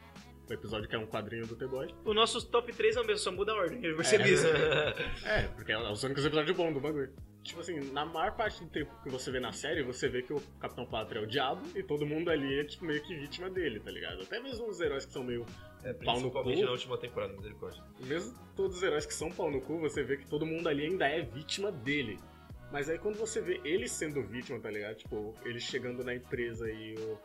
o 0.49 0.53
episódio 0.53 0.87
que 0.87 0.95
é 0.95 0.99
um 0.99 1.07
quadrinho 1.07 1.45
do 1.47 1.55
The-Boy. 1.55 1.93
O 2.05 2.13
nosso 2.13 2.45
top 2.47 2.71
3 2.73 2.95
é 2.97 3.01
o 3.01 3.05
mesmo, 3.05 3.19
só 3.19 3.31
muda 3.31 3.51
a 3.51 3.55
ordem. 3.55 3.83
Eu 3.83 3.95
percebi 3.95 4.33
isso. 4.33 4.45
É, 5.25 5.43
porque 5.55 5.71
é 5.71 5.77
os 5.77 6.03
únicos 6.03 6.25
episódios 6.25 6.55
bons 6.55 6.73
do 6.73 6.79
bagulho. 6.79 7.11
Tipo 7.43 7.59
assim, 7.59 7.79
na 7.91 8.05
maior 8.05 8.35
parte 8.35 8.63
do 8.63 8.69
tempo 8.69 8.91
que 9.03 9.09
você 9.09 9.31
vê 9.31 9.39
na 9.39 9.51
série, 9.51 9.83
você 9.83 10.07
vê 10.09 10.21
que 10.23 10.33
o 10.33 10.41
Capitão 10.59 10.85
Pátria 10.85 11.19
é 11.19 11.23
o 11.23 11.27
diabo 11.27 11.61
e 11.75 11.83
todo 11.83 12.05
mundo 12.05 12.29
ali 12.29 12.59
é 12.59 12.63
tipo 12.63 12.85
meio 12.85 13.01
que 13.03 13.15
vítima 13.15 13.49
dele, 13.49 13.79
tá 13.79 13.91
ligado? 13.91 14.23
Até 14.23 14.39
mesmo 14.39 14.67
os 14.67 14.79
heróis 14.81 15.05
que 15.05 15.13
são 15.13 15.23
meio. 15.23 15.45
É, 15.83 15.93
Pau 15.93 16.15
no 16.15 16.21
principalmente 16.21 16.59
cu. 16.59 16.65
na 16.65 16.71
última 16.71 16.97
temporada, 16.97 17.33
misericórdia. 17.33 17.83
Mesmo 18.01 18.35
todos 18.55 18.77
os 18.77 18.83
heróis 18.83 19.05
que 19.05 19.13
são 19.13 19.29
pau 19.31 19.51
no 19.51 19.61
cu, 19.61 19.79
você 19.79 20.03
vê 20.03 20.17
que 20.17 20.25
todo 20.27 20.45
mundo 20.45 20.67
ali 20.67 20.85
ainda 20.85 21.07
é 21.07 21.21
vítima 21.21 21.71
dele. 21.71 22.19
Mas 22.71 22.89
aí 22.89 22.97
quando 22.97 23.17
você 23.17 23.39
vê 23.39 23.61
ele 23.63 23.87
sendo 23.87 24.23
vítima, 24.23 24.59
tá 24.59 24.71
ligado? 24.71 24.95
Tipo, 24.95 25.35
ele 25.45 25.59
chegando 25.59 26.03
na 26.03 26.15
empresa 26.15 26.67
e 26.71 26.95
o, 26.95 27.19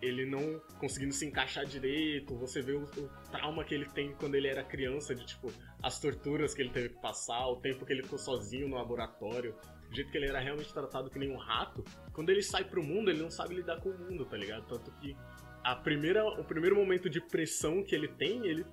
ele 0.00 0.24
não 0.24 0.60
conseguindo 0.78 1.12
se 1.12 1.26
encaixar 1.26 1.64
direito, 1.64 2.36
você 2.36 2.62
vê 2.62 2.72
o, 2.72 2.84
o 2.84 3.08
trauma 3.30 3.64
que 3.64 3.74
ele 3.74 3.86
tem 3.86 4.12
quando 4.14 4.34
ele 4.34 4.46
era 4.46 4.62
criança, 4.62 5.14
de 5.14 5.26
tipo, 5.26 5.52
as 5.82 5.98
torturas 5.98 6.54
que 6.54 6.62
ele 6.62 6.70
teve 6.70 6.90
que 6.90 7.00
passar, 7.00 7.46
o 7.48 7.56
tempo 7.56 7.84
que 7.84 7.92
ele 7.92 8.02
ficou 8.02 8.18
sozinho 8.18 8.68
no 8.68 8.76
laboratório, 8.76 9.54
o 9.90 9.94
jeito 9.94 10.10
que 10.10 10.18
ele 10.18 10.28
era 10.28 10.38
realmente 10.38 10.72
tratado 10.72 11.10
que 11.10 11.18
nem 11.18 11.30
um 11.30 11.36
rato. 11.36 11.82
Quando 12.12 12.30
ele 12.30 12.42
sai 12.42 12.64
pro 12.64 12.82
mundo, 12.82 13.10
ele 13.10 13.22
não 13.22 13.30
sabe 13.30 13.54
lidar 13.54 13.80
com 13.80 13.88
o 13.88 13.98
mundo, 13.98 14.24
tá 14.24 14.36
ligado? 14.36 14.66
Tanto 14.66 14.90
que 15.00 15.16
a 15.64 15.74
primeira, 15.74 16.24
o 16.24 16.44
primeiro 16.44 16.76
momento 16.76 17.10
de 17.10 17.20
pressão 17.20 17.82
que 17.82 17.94
ele 17.94 18.08
tem, 18.08 18.46
ele 18.46 18.64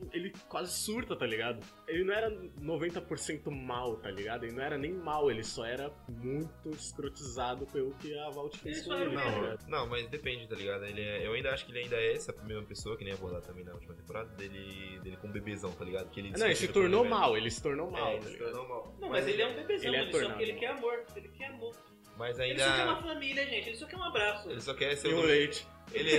tipo, 0.00 0.16
ele 0.16 0.32
quase 0.48 0.72
surta, 0.72 1.14
tá 1.16 1.26
ligado? 1.26 1.64
Ele 1.86 2.04
não 2.04 2.14
era 2.14 2.30
90% 2.30 3.50
mal, 3.50 3.96
tá 3.96 4.10
ligado? 4.10 4.44
Ele 4.44 4.52
não 4.54 4.62
era 4.62 4.76
nem 4.78 4.92
mal, 4.92 5.30
ele 5.30 5.42
só 5.44 5.64
era 5.64 5.90
muito 6.08 6.70
escrotizado 6.70 7.66
pelo 7.66 7.92
que 7.94 8.16
a 8.18 8.30
Vault 8.30 8.58
fez 8.58 8.78
Ele 8.78 8.84
com 8.86 8.90
só 8.92 8.96
era 8.98 9.04
ele, 9.06 9.14
tá 9.16 9.24
Não, 9.30 9.40
ligado? 9.42 9.68
não, 9.68 9.86
mas 9.88 10.06
depende, 10.08 10.48
tá 10.48 10.54
ligado? 10.56 10.84
Ele 10.84 11.00
é- 11.02 11.26
eu 11.26 11.32
ainda 11.32 11.50
acho 11.50 11.64
que 11.66 11.72
ele 11.72 11.80
ainda 11.80 11.96
é 11.96 12.14
essa 12.14 12.32
mesma 12.44 12.62
pessoa, 12.64 12.96
que 12.96 13.04
nem 13.04 13.12
abordado 13.12 13.46
também 13.46 13.64
na 13.64 13.72
última 13.74 13.94
temporada, 13.94 14.28
dele, 14.36 14.98
dele 15.00 15.16
com 15.16 15.28
um 15.28 15.32
bebezão, 15.32 15.72
tá 15.72 15.84
ligado? 15.84 16.10
Que 16.10 16.20
ele 16.20 16.30
Não, 16.30 16.46
ele 16.46 16.54
se 16.56 16.68
tornou 16.68 17.00
ele, 17.02 17.10
mal, 17.10 17.36
ele 17.36 17.50
se 17.50 17.62
tornou 17.62 17.90
mal, 17.90 18.08
É, 18.08 18.14
ele 18.16 18.24
tá 18.24 18.30
se 18.30 18.36
tornou 18.38 18.68
mal. 18.68 18.96
Não, 19.00 19.08
mas 19.08 19.26
ele 19.26 19.42
é 19.42 19.46
um 19.46 19.54
bebezão, 19.54 19.88
Ele 19.88 19.96
é 19.96 20.00
ele, 20.02 20.06
só 20.12 20.18
tornado. 20.18 20.36
porque 20.38 20.50
ele 20.50 20.58
quer 20.58 20.66
amor. 20.68 21.04
Ele 21.16 21.28
quer 21.28 21.46
amor. 21.46 21.74
Mas 22.16 22.38
Ele 22.38 22.50
ainda. 22.50 22.64
só 22.66 22.76
quer 22.76 22.84
uma 22.84 23.02
família, 23.02 23.46
gente. 23.46 23.68
Ele 23.68 23.76
só 23.76 23.86
quer 23.86 23.96
um 23.96 24.02
abraço. 24.02 24.50
Ele 24.50 24.60
só 24.60 24.74
quer 24.74 24.94
ser 24.94 25.08
E 25.10 25.14
o 25.14 25.22
leite. 25.22 25.66
Ele, 25.92 26.10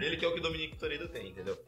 ele 0.00 0.16
quer 0.16 0.28
o 0.28 0.32
que 0.34 0.38
o 0.40 0.42
Dominique 0.42 0.76
Toredo 0.76 1.08
tem, 1.08 1.28
entendeu? 1.30 1.58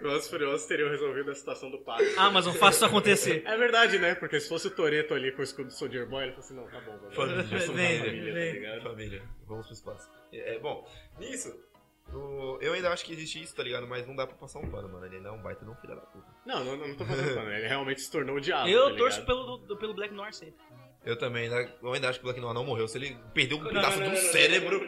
Os 0.00 0.28
Furiosos 0.28 0.66
teriam 0.66 0.88
resolvido 0.90 1.30
a 1.30 1.34
situação 1.34 1.70
do 1.70 1.78
padre. 1.78 2.12
Amazon, 2.16 2.54
faça 2.54 2.76
isso 2.78 2.84
acontecer. 2.86 3.42
É 3.46 3.56
verdade, 3.56 3.98
né? 3.98 4.14
Porque 4.14 4.38
se 4.40 4.48
fosse 4.48 4.66
o 4.66 4.70
Toreto 4.70 5.14
ali 5.14 5.32
com 5.32 5.40
o 5.40 5.44
escudo 5.44 5.68
do 5.68 5.74
Soldier 5.74 6.06
Boy, 6.08 6.24
ele 6.24 6.32
falou 6.32 6.44
assim, 6.44 6.54
não, 6.56 6.64
tá 6.68 6.80
bom, 6.80 6.98
vamos 6.98 7.14
Família, 7.14 7.44
família, 7.60 8.32
vem. 8.32 8.46
tá 8.52 8.52
ligado? 8.52 8.82
Família, 8.82 9.22
vamos 9.46 9.66
pro 9.66 9.74
espaço. 9.74 10.10
É, 10.32 10.58
bom, 10.58 10.88
nisso, 11.18 11.54
o- 12.12 12.58
eu 12.60 12.72
ainda 12.72 12.90
acho 12.90 13.04
que 13.04 13.12
existe 13.12 13.42
isso, 13.42 13.54
tá 13.54 13.62
ligado? 13.62 13.86
Mas 13.86 14.06
não 14.06 14.14
dá 14.16 14.26
pra 14.26 14.36
passar 14.36 14.58
um 14.58 14.68
pano, 14.70 14.88
mano. 14.88 15.06
Ele 15.06 15.16
ainda 15.16 15.28
é 15.28 15.32
um 15.32 15.40
baita 15.42 15.64
de 15.64 15.70
um 15.70 15.74
filho 15.76 15.94
da 15.94 16.00
puta. 16.02 16.26
Não, 16.44 16.64
não, 16.64 16.76
não 16.76 16.94
tô 16.96 17.04
fazendo 17.04 17.34
pano, 17.34 17.52
ele 17.52 17.68
realmente 17.68 18.00
se 18.00 18.10
tornou 18.10 18.36
o 18.36 18.40
diabo, 18.40 18.68
Eu 18.68 18.90
tá 18.90 18.96
torço 18.96 19.20
ligado? 19.20 19.26
pelo, 19.26 19.56
do- 19.58 19.76
pelo 19.76 19.94
Black 19.94 20.12
Noir 20.14 20.32
sempre. 20.34 20.60
Eu 21.04 21.16
também, 21.18 21.44
ainda, 21.44 21.72
eu 21.82 21.92
ainda 21.92 22.08
acho 22.08 22.18
que 22.20 22.24
o 22.24 22.26
Black 22.26 22.40
Noir 22.40 22.54
não 22.54 22.64
morreu. 22.64 22.86
Se 22.86 22.96
ele 22.98 23.16
perdeu 23.34 23.58
um 23.58 23.62
Não, 23.62 23.68
pedaço 23.68 23.98
não, 23.98 24.06
não, 24.06 24.12
do 24.12 24.16
não, 24.16 24.22
não, 24.24 24.32
cérebro, 24.32 24.80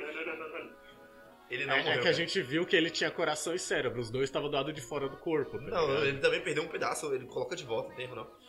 ele 1.54 1.66
não 1.66 1.74
É, 1.74 1.80
é 1.80 1.82
morreu. 1.82 1.92
que 1.94 1.98
a 2.00 2.02
cara. 2.12 2.14
gente 2.14 2.42
viu 2.42 2.66
que 2.66 2.76
ele 2.76 2.90
tinha 2.90 3.10
coração 3.10 3.54
e 3.54 3.58
cérebro, 3.58 4.00
os 4.00 4.10
dois 4.10 4.24
estavam 4.24 4.48
do 4.50 4.54
lado 4.56 4.72
de 4.72 4.80
fora 4.80 5.08
do 5.08 5.16
corpo, 5.16 5.58
tá 5.58 5.64
Não, 5.70 5.86
ligado? 5.88 6.06
ele 6.06 6.18
também 6.18 6.40
perdeu 6.40 6.62
um 6.62 6.68
pedaço, 6.68 7.12
ele 7.14 7.26
coloca 7.26 7.54
de 7.56 7.64
volta, 7.64 7.88
não 7.90 7.96
tem 7.96 8.04
erro 8.06 8.16
não. 8.16 8.44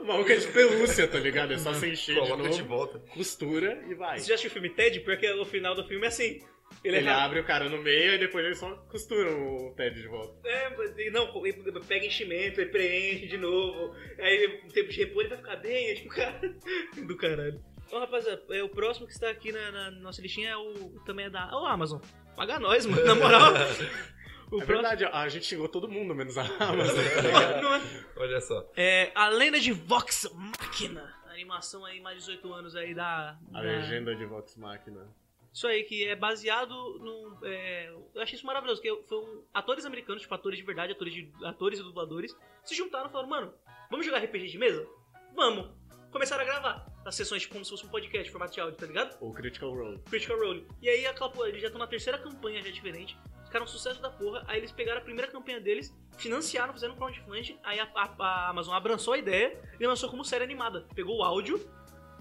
O 0.00 0.04
maluco 0.04 0.30
é 0.30 0.36
de 0.36 0.46
pelúcia, 0.48 1.08
tá 1.08 1.18
ligado? 1.18 1.52
É 1.52 1.58
só 1.58 1.72
você 1.72 1.88
encher 1.90 2.14
de 2.14 2.20
Coloca 2.20 2.48
de 2.50 2.58
novo, 2.62 2.68
volta. 2.68 2.98
costura 3.12 3.82
e 3.88 3.94
vai. 3.94 4.18
Você 4.18 4.28
já 4.28 4.34
assistiu 4.34 4.50
o 4.50 4.52
filme 4.52 4.70
Ted? 4.70 5.00
Porque 5.00 5.28
o 5.32 5.44
final 5.44 5.74
do 5.74 5.84
filme 5.86 6.04
é 6.04 6.08
assim. 6.08 6.40
Ele, 6.84 6.98
Ele 6.98 7.08
é 7.08 7.12
abre 7.12 7.40
o 7.40 7.44
cara 7.44 7.68
no 7.68 7.82
meio 7.82 8.14
e 8.14 8.18
depois 8.18 8.44
ele 8.44 8.54
só 8.54 8.70
costura 8.90 9.30
o 9.34 9.74
Ted 9.76 10.00
de 10.00 10.06
volta. 10.06 10.46
É, 10.48 11.10
não, 11.10 11.44
ele 11.44 11.80
pega 11.88 12.06
enchimento, 12.06 12.60
ele 12.60 12.70
preenche 12.70 13.26
de 13.26 13.38
novo. 13.38 13.94
Aí, 14.18 14.60
no 14.64 14.70
tempo 14.72 14.88
de 14.90 14.98
repor, 14.98 15.22
ele 15.22 15.30
vai 15.30 15.38
ficar 15.38 15.56
bem. 15.56 15.90
É 15.90 15.94
tipo, 15.94 16.08
cara. 16.14 16.54
Do 16.96 17.16
caralho. 17.16 17.60
Então, 17.88 17.98
rapaziada, 18.00 18.42
é, 18.50 18.62
o 18.62 18.68
próximo 18.68 19.06
que 19.06 19.12
está 19.14 19.28
aqui 19.30 19.50
na, 19.50 19.72
na 19.72 19.90
nossa 19.90 20.20
listinha 20.22 20.50
é 20.50 20.56
o. 20.56 20.90
Também 21.06 21.26
é 21.26 21.30
da. 21.30 21.50
O 21.58 21.66
Amazon. 21.66 22.00
Paga 22.36 22.60
nós, 22.60 22.86
mano. 22.86 23.04
Na 23.04 23.14
moral. 23.14 23.52
O 24.50 24.62
É 24.62 24.64
verdade, 24.64 25.04
a 25.04 25.28
gente 25.28 25.44
xingou 25.44 25.68
todo 25.68 25.86
mundo, 25.86 26.14
menos 26.14 26.38
a 26.38 26.42
Amazon, 26.58 26.96
tá 26.96 27.20
ligado? 27.20 27.60
Não 27.62 27.74
é- 27.74 27.82
Olha 28.16 28.40
só. 28.40 28.66
É, 28.74 29.12
a 29.14 29.28
lenda 29.28 29.60
de 29.60 29.72
Vox 29.72 30.26
Machina. 30.34 31.14
Animação 31.26 31.84
aí, 31.84 32.00
mais 32.00 32.16
de 32.16 32.22
18 32.22 32.52
anos 32.54 32.74
aí 32.74 32.94
da. 32.94 33.36
A 33.52 33.52
da- 33.52 33.60
legenda 33.60 34.16
de 34.16 34.24
Vox 34.24 34.56
Machina. 34.56 35.06
Isso 35.52 35.66
aí, 35.66 35.84
que 35.84 36.02
é 36.08 36.16
baseado 36.16 36.70
no. 36.98 37.38
é, 37.46 37.90
eu 38.14 38.22
achei 38.22 38.36
isso 38.36 38.46
maravilhoso, 38.46 38.80
que 38.80 38.90
foram 39.06 39.44
atores 39.52 39.84
americanos, 39.84 40.22
tipo, 40.22 40.34
atores 40.34 40.58
de 40.58 40.64
verdade, 40.64 40.92
atores, 40.92 41.12
de, 41.12 41.30
atores 41.44 41.78
e 41.80 41.82
dubladores, 41.82 42.34
se 42.64 42.74
juntaram 42.74 43.08
e 43.08 43.12
falaram, 43.12 43.28
mano, 43.28 43.54
vamos 43.90 44.06
jogar 44.06 44.24
RPG 44.24 44.46
de 44.46 44.56
mesa? 44.56 44.86
Vamos! 45.34 45.68
Começaram 46.10 46.42
a 46.42 46.46
gravar 46.46 46.86
as 47.08 47.14
sessões 47.14 47.42
tipo, 47.42 47.54
como 47.54 47.64
se 47.64 47.70
fosse 47.70 47.84
um 47.86 47.88
podcast, 47.88 48.30
formato 48.30 48.52
de 48.52 48.60
áudio, 48.60 48.76
tá 48.78 48.86
ligado? 48.86 49.16
Ou 49.20 49.32
Critical 49.32 49.72
Role. 49.74 49.98
Critical 50.10 50.38
Role. 50.38 50.66
E 50.82 50.88
aí, 50.88 51.06
aquela 51.06 51.30
porra, 51.30 51.48
eles 51.48 51.60
já 51.60 51.68
estão 51.68 51.78
na 51.78 51.86
terceira 51.86 52.18
campanha 52.18 52.62
já 52.62 52.70
diferente. 52.70 53.16
Ficaram 53.46 53.64
um 53.64 53.68
sucesso 53.68 54.00
da 54.02 54.10
porra. 54.10 54.44
Aí 54.46 54.58
eles 54.58 54.70
pegaram 54.70 55.00
a 55.00 55.02
primeira 55.04 55.30
campanha 55.30 55.58
deles, 55.58 55.96
financiaram, 56.18 56.72
fizeram 56.74 56.94
um 56.94 56.96
crowdfunding. 56.98 57.58
Aí 57.64 57.80
a, 57.80 57.84
a- 57.94 58.14
a 58.18 58.48
Amazon 58.50 58.74
abraçou 58.74 59.14
a 59.14 59.18
ideia 59.18 59.58
e 59.80 59.86
lançou 59.86 60.10
como 60.10 60.22
série 60.24 60.44
animada. 60.44 60.86
Pegou 60.94 61.18
o 61.18 61.22
áudio 61.24 61.58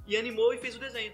e 0.08 0.16
animou 0.16 0.54
e 0.54 0.58
fez 0.58 0.76
o 0.78 0.80
desenho. 0.80 1.14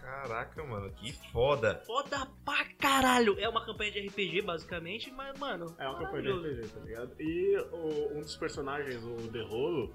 Caraca, 0.00 0.64
mano, 0.64 0.90
que 0.94 1.12
foda. 1.30 1.80
Foda 1.86 2.26
pra 2.44 2.64
caralho! 2.76 3.36
É 3.38 3.48
uma 3.48 3.64
campanha 3.64 3.92
de 3.92 4.00
RPG, 4.08 4.42
basicamente, 4.42 5.12
mas, 5.12 5.38
mano. 5.38 5.76
É 5.78 5.88
uma 5.88 5.96
campanha 5.96 6.22
de. 6.24 6.30
RPG, 6.58 6.68
tá 6.68 6.80
ligado? 6.80 7.14
E 7.20 7.56
o- 7.70 8.18
um 8.18 8.20
dos 8.20 8.34
personagens, 8.36 9.00
o 9.04 9.14
The 9.30 9.42
Rolo, 9.42 9.94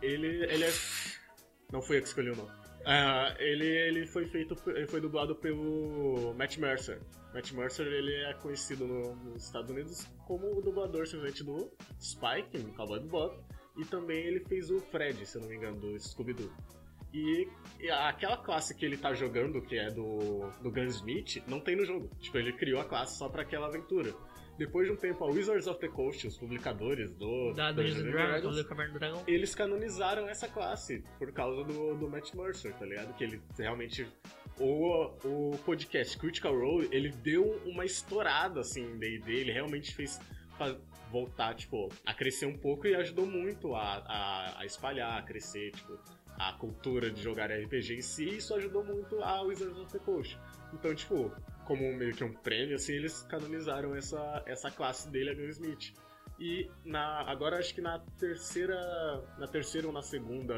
ele, 0.00 0.44
ele 0.44 0.64
é. 0.64 0.72
Não 1.74 1.82
fui 1.82 1.96
eu 1.96 2.02
que 2.02 2.06
escolhi 2.06 2.30
o 2.30 2.36
nome. 2.36 2.50
Ah, 2.86 3.34
ele, 3.40 3.66
ele 3.66 4.06
foi 4.06 4.26
feito, 4.26 4.56
ele 4.70 4.86
foi 4.86 5.00
dublado 5.00 5.34
pelo 5.34 6.32
Matt 6.34 6.56
Mercer. 6.58 7.00
Matt 7.34 7.50
Mercer 7.50 7.84
ele 7.86 8.14
é 8.26 8.34
conhecido 8.34 8.86
no- 8.86 9.16
nos 9.16 9.46
Estados 9.46 9.70
Unidos 9.72 10.06
como 10.24 10.56
o 10.56 10.62
dublador 10.62 11.04
simplesmente 11.04 11.42
do 11.42 11.68
Spike, 12.00 12.58
no 12.58 12.72
Cowboy 12.74 13.00
Bebop, 13.00 13.36
e 13.76 13.84
também 13.86 14.18
ele 14.24 14.38
fez 14.44 14.70
o 14.70 14.78
Fred, 14.80 15.26
se 15.26 15.36
eu 15.36 15.42
não 15.42 15.48
me 15.48 15.56
engano, 15.56 15.80
do 15.80 15.98
Scooby-Doo. 15.98 16.52
E, 17.12 17.48
e 17.80 17.90
aquela 17.90 18.36
classe 18.36 18.72
que 18.76 18.84
ele 18.84 18.96
tá 18.96 19.12
jogando, 19.14 19.60
que 19.62 19.76
é 19.76 19.90
do, 19.90 20.48
do 20.62 20.70
Gunsmith, 20.70 21.42
não 21.48 21.58
tem 21.60 21.74
no 21.74 21.84
jogo. 21.84 22.08
Tipo, 22.20 22.38
ele 22.38 22.52
criou 22.52 22.80
a 22.80 22.84
classe 22.84 23.18
só 23.18 23.28
pra 23.28 23.42
aquela 23.42 23.66
aventura. 23.66 24.14
Depois 24.56 24.86
de 24.86 24.92
um 24.92 24.96
tempo, 24.96 25.24
a 25.24 25.28
Wizards 25.28 25.66
of 25.66 25.80
the 25.80 25.88
Coast, 25.88 26.26
os 26.26 26.38
publicadores 26.38 27.10
do 27.12 27.52
Da 27.54 27.72
Dungeons 27.72 28.02
Dragons, 28.04 28.56
do 28.56 28.92
Dragão. 28.98 29.24
eles 29.26 29.54
canonizaram 29.54 30.28
essa 30.28 30.46
classe 30.48 31.02
por 31.18 31.32
causa 31.32 31.64
do, 31.64 31.96
do 31.96 32.08
Matt 32.08 32.32
Mercer, 32.34 32.72
tá 32.74 32.86
ligado? 32.86 33.14
Que 33.14 33.24
ele 33.24 33.42
realmente. 33.58 34.06
O, 34.60 35.10
o 35.24 35.58
podcast 35.64 36.16
Critical 36.16 36.56
Role, 36.56 36.88
ele 36.92 37.10
deu 37.10 37.60
uma 37.66 37.84
estourada 37.84 38.60
assim 38.60 38.84
em 38.84 38.98
DD, 38.98 39.32
ele 39.32 39.52
realmente 39.52 39.92
fez 39.92 40.20
voltar, 41.10 41.54
tipo, 41.54 41.88
a 42.06 42.14
crescer 42.14 42.46
um 42.46 42.56
pouco 42.56 42.86
e 42.86 42.94
ajudou 42.94 43.26
muito 43.26 43.74
a, 43.74 43.98
a, 44.06 44.60
a 44.60 44.66
espalhar, 44.66 45.18
a 45.18 45.22
crescer, 45.22 45.72
tipo, 45.72 45.98
a 46.38 46.52
cultura 46.54 47.10
de 47.10 47.22
jogar 47.22 47.50
RPG 47.50 47.96
em 47.96 48.02
si, 48.02 48.24
e 48.24 48.36
isso 48.36 48.54
ajudou 48.54 48.84
muito 48.84 49.22
a 49.22 49.42
Wizards 49.42 49.78
of 49.78 49.92
the 49.92 49.98
Coast. 49.98 50.38
Então, 50.72 50.94
tipo, 50.94 51.32
como 51.66 51.92
meio 51.94 52.14
que 52.14 52.24
um 52.24 52.32
prêmio, 52.32 52.76
assim, 52.76 52.94
eles 52.94 53.22
canonizaram 53.22 53.94
essa, 53.94 54.42
essa 54.46 54.70
classe 54.70 55.10
dele, 55.10 55.30
a 55.30 55.34
Gunsmith. 55.34 55.94
E 56.38 56.68
na, 56.84 57.22
agora 57.30 57.58
acho 57.58 57.74
que 57.74 57.80
na 57.80 57.98
terceira. 58.18 58.76
Na 59.38 59.46
terceira 59.46 59.86
ou 59.86 59.92
na 59.92 60.02
segunda 60.02 60.54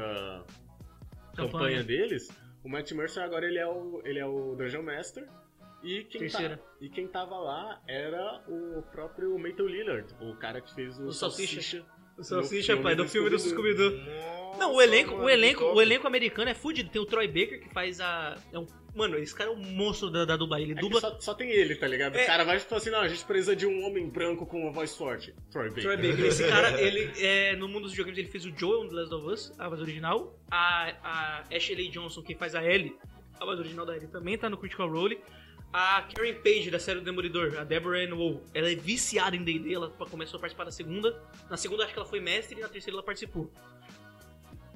campanha, 1.35 1.77
Campanha. 1.77 1.83
deles, 1.83 2.29
o 2.63 2.69
Matt 2.69 2.91
Mercer 2.93 3.23
agora 3.23 3.45
ele 3.45 3.59
é 3.59 3.67
o, 3.67 4.01
ele 4.03 4.19
é 4.19 4.25
o 4.25 4.55
Dungeon 4.55 4.81
Master. 4.81 5.27
E 5.83 6.03
quem, 6.05 6.27
tá, 6.27 6.59
e 6.81 6.89
quem 6.89 7.07
tava 7.07 7.37
lá 7.37 7.79
era 7.87 8.43
o 8.47 8.81
próprio 8.91 9.37
Maple 9.37 9.67
Lillard, 9.67 10.11
o 10.19 10.35
cara 10.35 10.59
que 10.59 10.73
fez 10.73 10.99
o, 10.99 11.05
O 11.05 11.13
Salsicha. 11.13 11.85
O 12.17 12.23
Salsicha, 12.23 12.75
pai, 12.77 12.95
do 12.95 13.07
filme 13.07 13.29
do 13.29 13.37
Scooby-Doo. 13.37 13.91
Não, 14.57 14.73
o 14.73 14.81
elenco, 14.81 15.11
mano, 15.11 15.25
o 15.25 15.29
elenco, 15.29 15.63
o 15.63 15.79
elenco 15.79 16.07
americano 16.07 16.49
é 16.49 16.55
fudido. 16.55 16.89
Tem 16.89 16.99
o 16.99 17.05
Troy 17.05 17.27
Baker 17.27 17.61
que 17.61 17.69
faz 17.71 18.01
a. 18.01 18.35
É 18.51 18.57
um, 18.57 18.65
mano, 18.97 19.17
esse 19.17 19.33
cara 19.33 19.49
é 19.49 19.53
um 19.53 19.57
monstro 19.57 20.09
da, 20.09 20.25
da 20.25 20.35
dublagem. 20.35 20.71
Ele 20.71 20.79
É 20.79 20.81
dubla. 20.81 20.99
só, 20.99 21.19
só 21.19 21.33
tem 21.33 21.49
ele, 21.51 21.75
tá 21.75 21.87
ligado? 21.87 22.15
É. 22.15 22.23
O 22.23 22.25
cara 22.25 22.43
vai 22.43 22.57
e 22.57 22.59
fala 22.59 22.81
assim, 22.81 22.89
não, 22.89 22.99
a 23.01 23.07
gente 23.07 23.23
precisa 23.23 23.55
de 23.55 23.65
um 23.65 23.85
homem 23.85 24.09
branco 24.09 24.45
com 24.45 24.63
uma 24.63 24.71
voz 24.71 24.95
forte. 24.95 25.33
Troy 25.51 25.69
Baker. 25.69 25.83
Troy 25.83 25.97
Baker. 25.97 26.25
Esse 26.25 26.47
cara, 26.47 26.75
ele 26.81 27.11
é, 27.23 27.55
no 27.55 27.67
mundo 27.67 27.83
dos 27.83 27.91
videogames, 27.91 28.17
ele 28.17 28.27
fez 28.27 28.45
o 28.45 28.51
Joel 28.57 28.89
The 28.89 28.95
Last 28.95 29.13
of 29.13 29.27
Us, 29.27 29.53
a 29.57 29.69
voz 29.69 29.79
original. 29.79 30.37
A, 30.51 30.93
a 31.03 31.43
Ashley 31.55 31.89
Johnson, 31.89 32.21
que 32.21 32.35
faz 32.35 32.55
a 32.55 32.63
Ellie, 32.63 32.95
a 33.39 33.45
voz 33.45 33.59
original 33.59 33.85
da 33.85 33.95
Ellie, 33.95 34.07
também 34.07 34.37
tá 34.37 34.49
no 34.49 34.57
Critical 34.57 34.89
Role. 34.89 35.19
A 35.71 36.01
Karen 36.13 36.33
Page, 36.35 36.71
da 36.71 36.79
série 36.79 36.99
do 36.99 37.05
Demolidor, 37.05 37.57
a 37.59 37.63
Deborah 37.65 37.99
Ann 37.99 38.15
Woll, 38.15 38.41
ela 38.53 38.71
é 38.71 38.75
viciada 38.75 39.35
em 39.35 39.43
D&D, 39.43 39.73
ela 39.73 39.89
começou 39.89 40.37
a 40.37 40.39
participar 40.39 40.63
da 40.63 40.71
segunda. 40.71 41.21
Na 41.49 41.57
segunda 41.57 41.83
acho 41.83 41.91
que 41.93 41.99
ela 41.99 42.07
foi 42.07 42.21
mestre 42.21 42.57
e 42.57 42.61
na 42.61 42.69
terceira 42.69 42.95
ela 42.95 43.03
participou. 43.03 43.51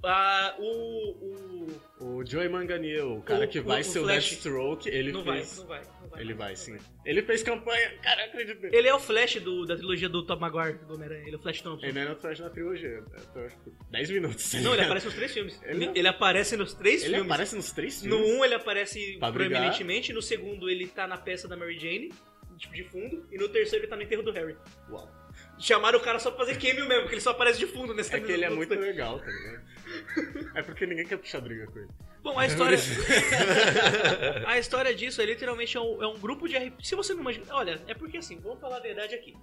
Ah, 0.04 0.56
o, 0.58 0.66
o... 0.66 1.82
O 2.18 2.26
Joey 2.26 2.50
Manganiello, 2.50 3.20
o 3.20 3.22
cara 3.22 3.46
O- 3.46 3.48
que 3.48 3.60
o- 3.60 3.64
vai 3.64 3.82
o 3.82 3.84
ser 3.84 4.00
o 4.00 4.04
Flash. 4.04 4.30
Deathstroke, 4.30 4.90
ele 4.90 5.12
Não 5.12 5.24
fez... 5.24 5.58
vai, 5.58 5.60
não 5.60 5.68
vai, 5.68 5.82
não 6.02 6.10
vai. 6.10 6.22
Ele 6.22 6.34
vai, 6.34 6.56
sim. 6.56 6.78
Ele 7.06 7.22
fez 7.22 7.44
campanha, 7.44 7.92
cara, 8.02 8.26
acredito. 8.26 8.64
Ele 8.66 8.88
é 8.88 8.94
o 8.96 9.00
Flash 9.00 9.36
do, 9.36 9.66
da 9.68 9.76
trilogia 9.76 10.10
do 10.10 10.26
Tom 10.26 10.38
Maguire, 10.38 10.80
do 10.88 10.96
Homem-Aranha. 10.96 11.22
Ele 11.28 11.36
é 11.36 11.38
o 11.38 11.42
Flash 11.42 11.62
Thompson. 11.62 11.86
Ele 11.86 12.04
não 12.06 12.16
faz 12.16 12.40
na 12.40 12.50
trilogia. 12.50 13.04
Eu 13.36 13.46
acho 13.46 13.56
que 13.60 13.72
10 13.92 14.10
minutos. 14.10 14.52
tá 14.52 14.60
Não, 14.62 14.74
ele 14.74 14.82
aparece 14.84 15.06
nos 15.06 15.16
três 15.16 15.32
filmes. 15.34 15.62
Ele 15.64 15.92
Ele, 15.94 16.08
aparece 16.08 16.58
nos 16.58 16.74
três 16.74 17.02
Ele 17.04 17.14
filmes. 17.14 17.32
aparece 17.32 17.56
nos 17.56 17.72
três 17.72 18.04
No 18.04 18.18
filmes. 18.18 18.34
1 18.36 18.40
um, 18.40 18.46
ele 18.46 18.54
aparece 18.56 19.18
Pra 19.20 19.32
proeminentemente, 19.32 20.12
no 20.12 20.22
segundo 20.22 20.68
ele 20.70 20.88
tá 20.88 21.06
na 21.08 21.18
peça 21.18 21.48
da 21.48 21.56
Mary 21.56 21.78
Jane, 21.80 22.12
tipo 22.58 22.74
de 22.74 22.84
fundo, 22.84 23.26
e 23.32 23.38
no 23.38 23.48
terceiro 23.50 23.84
ele 23.86 23.90
tá 23.90 23.96
no 23.96 24.02
enterro 24.02 24.24
do 24.24 24.32
Harry. 24.32 24.56
Uau. 24.90 25.10
Chamaram 25.58 25.98
o 26.00 26.02
cara 26.02 26.18
só 26.20 26.30
pra 26.32 26.46
fazer 26.46 26.60
cameo 26.60 26.88
mesmo, 26.88 27.02
porque 27.04 27.16
ele 27.16 27.22
só 27.22 27.32
aparece 27.32 27.58
de 27.60 27.68
fundo 27.68 27.94
nesse 27.94 28.14
É 28.16 28.20
que 28.20 28.32
ele 28.32 28.44
é 28.46 28.50
muito 28.50 28.74
legal, 28.76 29.20
tá 29.20 29.28
ligado? 29.28 29.62
É 30.56 30.62
porque 30.62 30.86
ninguém 30.86 31.06
quer 31.06 31.18
puxar 31.18 31.42
briga 31.42 31.66
com 31.68 31.80
ele. 31.80 31.90
Bom, 32.22 32.38
a 32.38 32.46
história. 32.46 32.78
a 34.46 34.60
história 34.60 34.94
disso 34.94 35.22
é 35.22 35.26
literalmente 35.26 35.78
é 35.78 35.80
um, 35.80 36.04
é 36.04 36.08
um 36.08 36.20
grupo 36.20 36.48
de 36.48 36.58
RPG. 36.58 36.86
Se 36.86 36.96
você 36.96 37.14
não 37.14 37.22
imagina. 37.22 37.46
Olha, 37.52 37.82
é 37.88 37.94
porque 37.94 38.18
assim, 38.18 38.40
vamos 38.40 38.60
falar 38.60 38.78
a 38.78 38.82
verdade 38.82 39.16
aqui. 39.16 39.36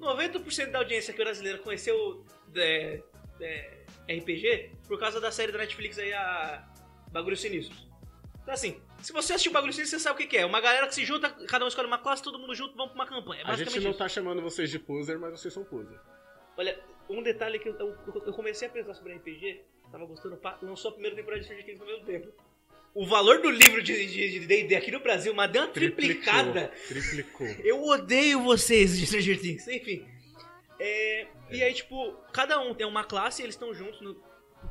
90% 0.00 0.70
da 0.70 0.78
audiência 0.78 1.14
brasileira 1.14 1.58
conheceu 1.58 2.24
é, 2.54 3.02
é, 3.40 3.84
RPG 4.08 4.72
por 4.86 4.98
causa 4.98 5.20
da 5.20 5.30
série 5.32 5.52
da 5.52 5.58
Netflix 5.58 5.98
aí, 5.98 6.12
a 6.12 6.68
Bagulhos 7.10 7.40
Sinistros. 7.40 7.88
Então 8.42 8.54
assim, 8.54 8.80
se 9.02 9.12
você 9.12 9.32
assistiu 9.32 9.52
Bagulhos 9.52 9.76
Sinistros, 9.76 10.02
você 10.02 10.08
sabe 10.08 10.16
o 10.16 10.18
que, 10.18 10.26
que 10.28 10.38
é. 10.38 10.46
Uma 10.46 10.60
galera 10.60 10.86
que 10.86 10.94
se 10.94 11.04
junta, 11.04 11.30
cada 11.46 11.64
um 11.64 11.68
escolhe 11.68 11.88
uma 11.88 11.98
classe, 11.98 12.22
todo 12.22 12.38
mundo 12.38 12.54
junto, 12.54 12.76
vamos 12.76 12.92
pra 12.92 13.02
uma 13.02 13.06
campanha. 13.06 13.42
É 13.42 13.50
A 13.50 13.56
gente 13.56 13.80
não 13.80 13.90
isso. 13.90 13.98
tá 13.98 14.08
chamando 14.08 14.40
vocês 14.40 14.70
de 14.70 14.78
poser, 14.78 15.18
mas 15.18 15.40
vocês 15.40 15.52
são 15.52 15.64
poser. 15.64 15.98
Olha, 16.56 16.78
um 17.08 17.22
detalhe 17.22 17.58
que 17.58 17.68
eu, 17.68 17.78
eu, 17.78 18.22
eu 18.26 18.32
comecei 18.32 18.68
a 18.68 18.70
pensar 18.70 18.94
sobre 18.94 19.14
RPG, 19.14 19.62
tava 19.90 20.04
gostando, 20.06 20.38
lançou 20.62 20.90
a 20.90 20.92
primeira 20.92 21.16
temporada 21.16 21.40
de 21.40 21.46
Stranger 21.46 21.66
Things 21.66 21.80
ao 21.80 21.86
mesmo 21.86 22.04
tempo. 22.04 22.28
O 22.94 23.06
valor 23.06 23.40
do 23.40 23.50
livro 23.50 23.82
de 23.82 24.06
de- 24.06 24.40
de 24.40 24.46
D&D 24.46 24.74
aqui 24.74 24.90
no 24.90 25.00
Brasil, 25.00 25.32
mas 25.34 25.50
deu 25.50 25.62
uma 25.62 25.68
triplicada. 25.68 26.72
Triplicou. 26.88 27.46
Eu 27.64 27.82
odeio 27.84 28.42
vocês 28.42 28.98
de 28.98 29.06
Stranger 29.06 29.40
Things, 29.40 29.68
enfim. 29.68 30.06
É, 30.80 31.26
E 31.50 31.62
aí, 31.62 31.72
tipo, 31.72 32.12
cada 32.32 32.60
um 32.60 32.74
tem 32.74 32.86
uma 32.86 33.04
classe 33.04 33.40
e 33.40 33.44
eles 33.44 33.54
estão 33.54 33.72
juntos 33.74 34.00
no- 34.02 34.14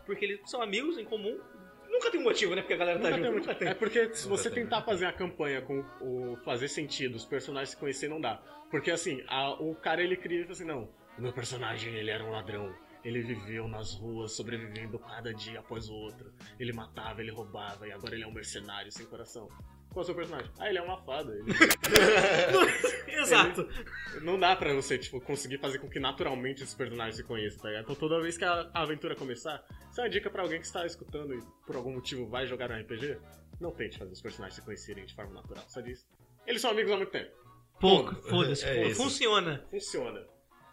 porque 0.06 0.26
eles 0.26 0.40
são 0.46 0.62
amigos 0.62 0.98
em 0.98 1.04
comum. 1.06 1.40
Nunca 1.90 2.12
tem 2.12 2.20
um 2.20 2.24
motivo, 2.24 2.54
né? 2.54 2.62
Porque 2.62 2.74
a 2.74 2.78
galera 2.78 3.00
tá 3.00 3.10
Nunca 3.10 3.18
junto. 3.18 3.24
tem 3.32 3.40
Nunca 3.40 3.48
muito- 3.52 3.60
tem. 3.60 3.68
É 3.70 3.74
porque 3.74 4.14
se 4.14 4.28
Nunca 4.28 4.38
você 4.38 4.50
tem. 4.52 4.64
tentar 4.64 4.84
fazer 4.84 5.06
a 5.06 5.12
campanha 5.14 5.62
com 5.62 5.80
o 6.02 6.38
fazer 6.46 6.68
sentido, 6.68 7.16
os 7.16 7.26
personagens 7.26 7.70
se 7.72 7.78
conhecer, 7.78 8.08
não 8.08 8.22
dá. 8.22 8.36
Porque 8.70 8.92
assim, 8.92 9.24
a- 9.28 9.54
o 9.54 9.74
cara 9.76 10.04
ele 10.04 10.16
cria 10.16 10.40
e 10.40 10.42
fala 10.44 10.52
assim, 10.54 10.66
não, 10.66 10.90
o 11.18 11.22
meu 11.22 11.34
personagem 11.34 11.96
ele 11.96 12.12
era 12.12 12.24
um 12.24 12.30
ladrão. 12.32 12.74
Ele 13.04 13.22
viveu 13.22 13.68
nas 13.68 13.94
ruas, 13.94 14.34
sobrevivendo 14.34 15.00
cada 15.00 15.34
dia 15.34 15.60
após 15.60 15.88
o 15.90 15.94
outro. 15.94 16.32
Ele 16.60 16.74
matava, 16.74 17.22
ele 17.22 17.32
roubava, 17.32 17.88
e 17.88 17.92
agora 17.92 18.16
ele 18.16 18.24
é 18.24 18.28
um 18.28 18.34
mercenário 18.34 18.92
sem 18.92 19.06
coração. 19.06 19.48
Qual 19.90 20.02
é 20.02 20.04
o 20.04 20.06
seu 20.06 20.16
personagem? 20.16 20.52
Ah, 20.60 20.68
ele 20.70 20.78
é 20.78 20.82
uma 20.82 20.98
fada. 21.04 21.32
Ele- 23.08 23.22
Exato. 23.22 23.68
Não 24.22 24.38
dá 24.40 24.56
pra 24.56 24.74
você, 24.74 24.98
tipo, 24.98 25.20
conseguir 25.22 25.58
fazer 25.60 25.80
com 25.80 25.90
que 25.90 26.00
naturalmente 26.00 26.62
esses 26.64 26.76
personagens 26.76 27.16
se 27.16 27.24
conheçam, 27.24 27.62
tá 27.62 27.70
ligado? 27.70 27.84
Então 27.86 27.96
toda 27.96 28.22
vez 28.22 28.38
que 28.38 28.46
a 28.46 28.70
aventura 28.74 29.16
começar, 29.16 29.64
isso 29.90 30.00
é 30.00 30.04
uma 30.04 30.10
dica 30.10 30.30
pra 30.30 30.44
alguém 30.44 30.60
que 30.60 30.66
está 30.66 30.86
escutando 30.86 31.34
e 31.34 31.42
por 31.66 31.76
algum 31.76 31.94
motivo 31.94 32.28
vai 32.28 32.46
jogar 32.46 32.70
um 32.72 32.76
RPG, 32.80 33.18
não 33.60 33.72
tente 33.72 33.98
fazer 33.98 34.12
os 34.12 34.22
personagens 34.22 34.56
se 34.56 34.62
conhecerem 34.62 35.06
de 35.06 35.16
forma 35.16 35.34
natural, 35.34 35.64
só 35.68 35.82
diz. 35.82 36.06
Eles 36.46 36.62
são 36.62 36.72
amigos 36.72 36.92
há 36.92 36.98
muito 36.98 37.12
tempo. 37.12 37.32
Pouco, 37.80 38.14
foda-se. 38.30 38.66
É 38.66 38.88
isso. 38.90 39.02
Funciona. 39.02 39.66
Funciona. 39.72 40.26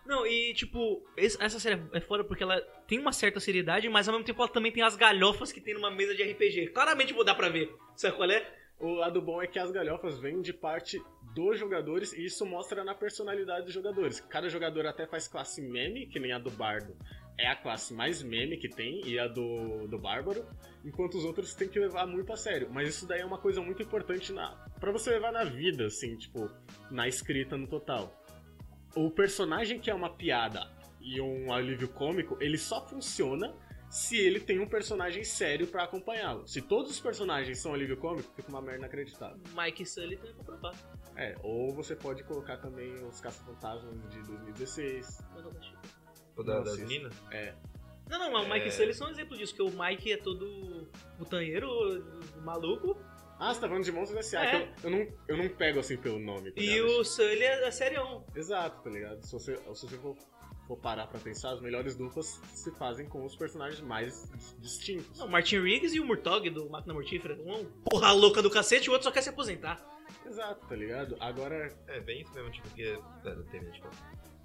Não, 0.06 0.26
e 0.26 0.52
tipo, 0.52 1.02
essa 1.16 1.58
série 1.58 1.80
é 1.92 2.00
foda 2.00 2.22
porque 2.22 2.42
ela 2.42 2.60
tem 2.86 2.98
uma 2.98 3.12
certa 3.12 3.40
seriedade, 3.40 3.88
mas 3.88 4.06
ao 4.06 4.12
mesmo 4.12 4.26
tempo 4.26 4.42
ela 4.42 4.50
também 4.50 4.70
tem 4.70 4.82
as 4.82 4.96
galhofas 4.96 5.50
que 5.50 5.60
tem 5.60 5.74
numa 5.74 5.90
mesa 5.90 6.14
de 6.14 6.22
RPG. 6.22 6.68
Claramente 6.68 7.14
vou 7.14 7.24
dar 7.24 7.34
pra 7.34 7.48
ver. 7.48 7.74
Sabe 7.96 8.16
qual 8.16 8.30
é? 8.30 8.46
O 8.78 8.94
lado 8.94 9.22
bom 9.22 9.40
é 9.40 9.46
que 9.46 9.58
as 9.58 9.70
galhofas 9.70 10.18
vêm 10.18 10.42
de 10.42 10.52
parte 10.52 11.00
dos 11.34 11.58
jogadores 11.58 12.12
e 12.12 12.24
isso 12.24 12.44
mostra 12.44 12.84
na 12.84 12.94
personalidade 12.94 13.64
dos 13.64 13.74
jogadores. 13.74 14.20
Cada 14.20 14.48
jogador 14.48 14.86
até 14.86 15.06
faz 15.06 15.26
classe 15.26 15.62
meme, 15.62 16.06
que 16.06 16.18
nem 16.18 16.32
a 16.32 16.38
do 16.38 16.50
Bardo. 16.50 16.94
É 17.38 17.48
a 17.48 17.56
classe 17.56 17.94
mais 17.94 18.22
meme 18.22 18.58
que 18.58 18.68
tem 18.68 19.00
e 19.06 19.18
a 19.18 19.26
do, 19.26 19.88
do 19.88 19.98
Bárbaro, 19.98 20.46
enquanto 20.84 21.16
os 21.16 21.24
outros 21.24 21.54
tem 21.54 21.68
que 21.68 21.80
levar 21.80 22.06
muito 22.06 22.32
a 22.32 22.36
sério. 22.36 22.68
Mas 22.70 22.88
isso 22.90 23.06
daí 23.06 23.20
é 23.20 23.26
uma 23.26 23.38
coisa 23.38 23.60
muito 23.60 23.82
importante 23.82 24.32
na, 24.32 24.50
pra 24.78 24.92
você 24.92 25.10
levar 25.10 25.32
na 25.32 25.44
vida, 25.44 25.86
assim, 25.86 26.16
tipo, 26.16 26.50
na 26.90 27.08
escrita 27.08 27.56
no 27.56 27.66
total. 27.66 28.23
O 28.96 29.10
personagem 29.10 29.78
que 29.78 29.90
é 29.90 29.94
uma 29.94 30.10
piada 30.10 30.70
e 31.00 31.20
um 31.20 31.52
alívio 31.52 31.88
cômico, 31.88 32.36
ele 32.40 32.56
só 32.56 32.86
funciona 32.86 33.54
se 33.90 34.16
ele 34.16 34.40
tem 34.40 34.58
um 34.58 34.66
personagem 34.68 35.22
sério 35.22 35.66
pra 35.66 35.84
acompanhá-lo. 35.84 36.46
Se 36.48 36.60
todos 36.60 36.90
os 36.90 36.98
personagens 37.00 37.60
são 37.60 37.72
alívio 37.74 37.96
cômico, 37.96 38.32
fica 38.34 38.48
uma 38.48 38.60
merda 38.60 38.78
inacreditável. 38.78 39.38
Mike 39.56 39.86
Sully 39.86 40.16
tem 40.16 40.32
pra 40.34 40.44
provar. 40.44 40.74
É, 41.16 41.36
ou 41.42 41.72
você 41.72 41.94
pode 41.94 42.24
colocar 42.24 42.56
também 42.56 42.92
os 43.04 43.20
Caça-Fantasmas 43.20 43.94
de 44.10 44.20
2016. 44.22 45.18
Mas 45.32 45.44
eu 45.44 45.52
não 45.52 45.60
achei. 45.60 45.76
O 46.36 46.42
da, 46.42 46.60
das 46.60 46.76
meninas? 46.78 47.14
Não, 48.10 48.18
não, 48.18 48.32
mas 48.32 48.46
o 48.46 48.52
Mike 48.52 48.66
É. 48.66 48.70
Sully 48.70 48.94
são 48.94 49.06
um 49.06 49.10
exemplo 49.10 49.36
disso, 49.36 49.54
que 49.54 49.62
o 49.62 49.70
Mike 49.70 50.12
é 50.12 50.16
todo 50.16 50.88
putanheiro, 51.16 51.68
maluco, 52.42 52.96
Ah, 53.38 53.52
você 53.52 53.60
tá 53.60 53.66
falando 53.68 53.84
de 53.84 53.92
Monstros 53.92 54.18
S.A. 54.26 54.44
É. 54.44 54.66
que 54.66 54.86
eu, 54.86 54.90
eu, 54.90 54.96
não, 54.98 55.12
eu 55.28 55.36
não 55.36 55.48
pego 55.48 55.80
assim 55.80 55.96
pelo 55.96 56.18
nome. 56.18 56.52
Tá 56.52 56.60
e 56.60 56.66
ligado? 56.66 57.00
o 57.00 57.04
Sully 57.04 57.42
é, 57.42 57.66
é 57.66 57.70
serião. 57.70 58.24
Exato, 58.34 58.82
tá 58.82 58.90
ligado? 58.90 59.22
Se 59.24 59.32
você, 59.32 59.56
se 59.56 59.86
você 59.86 59.96
for, 59.98 60.16
for 60.68 60.76
parar 60.78 61.06
pra 61.08 61.18
pensar, 61.20 61.50
as 61.52 61.60
melhores 61.60 61.96
duplas 61.96 62.40
se 62.54 62.70
fazem 62.72 63.06
com 63.08 63.24
os 63.24 63.34
personagens 63.36 63.80
mais 63.80 64.30
dis- 64.34 64.56
distintos. 64.60 65.18
Não, 65.18 65.26
o 65.26 65.30
Martin 65.30 65.60
Riggs 65.60 65.94
e 65.96 66.00
o 66.00 66.04
Murtog 66.06 66.48
do 66.50 66.70
Máquina 66.70 66.94
Mortífera. 66.94 67.34
Um 67.44 67.64
porra 67.90 68.12
louca 68.12 68.40
do 68.40 68.50
cacete 68.50 68.86
e 68.86 68.90
o 68.90 68.92
outro 68.92 69.04
só 69.08 69.10
quer 69.12 69.22
se 69.22 69.28
aposentar. 69.30 69.84
Exato, 70.24 70.66
tá 70.66 70.76
ligado? 70.76 71.16
Agora, 71.20 71.74
É, 71.88 72.00
bem 72.00 72.22
isso 72.22 72.32
mesmo, 72.34 72.50
tipo, 72.50 72.68
porque. 72.68 72.82
É, 73.24 73.34
não 73.34 73.44
tem 73.46 73.60
tipo. 73.72 73.88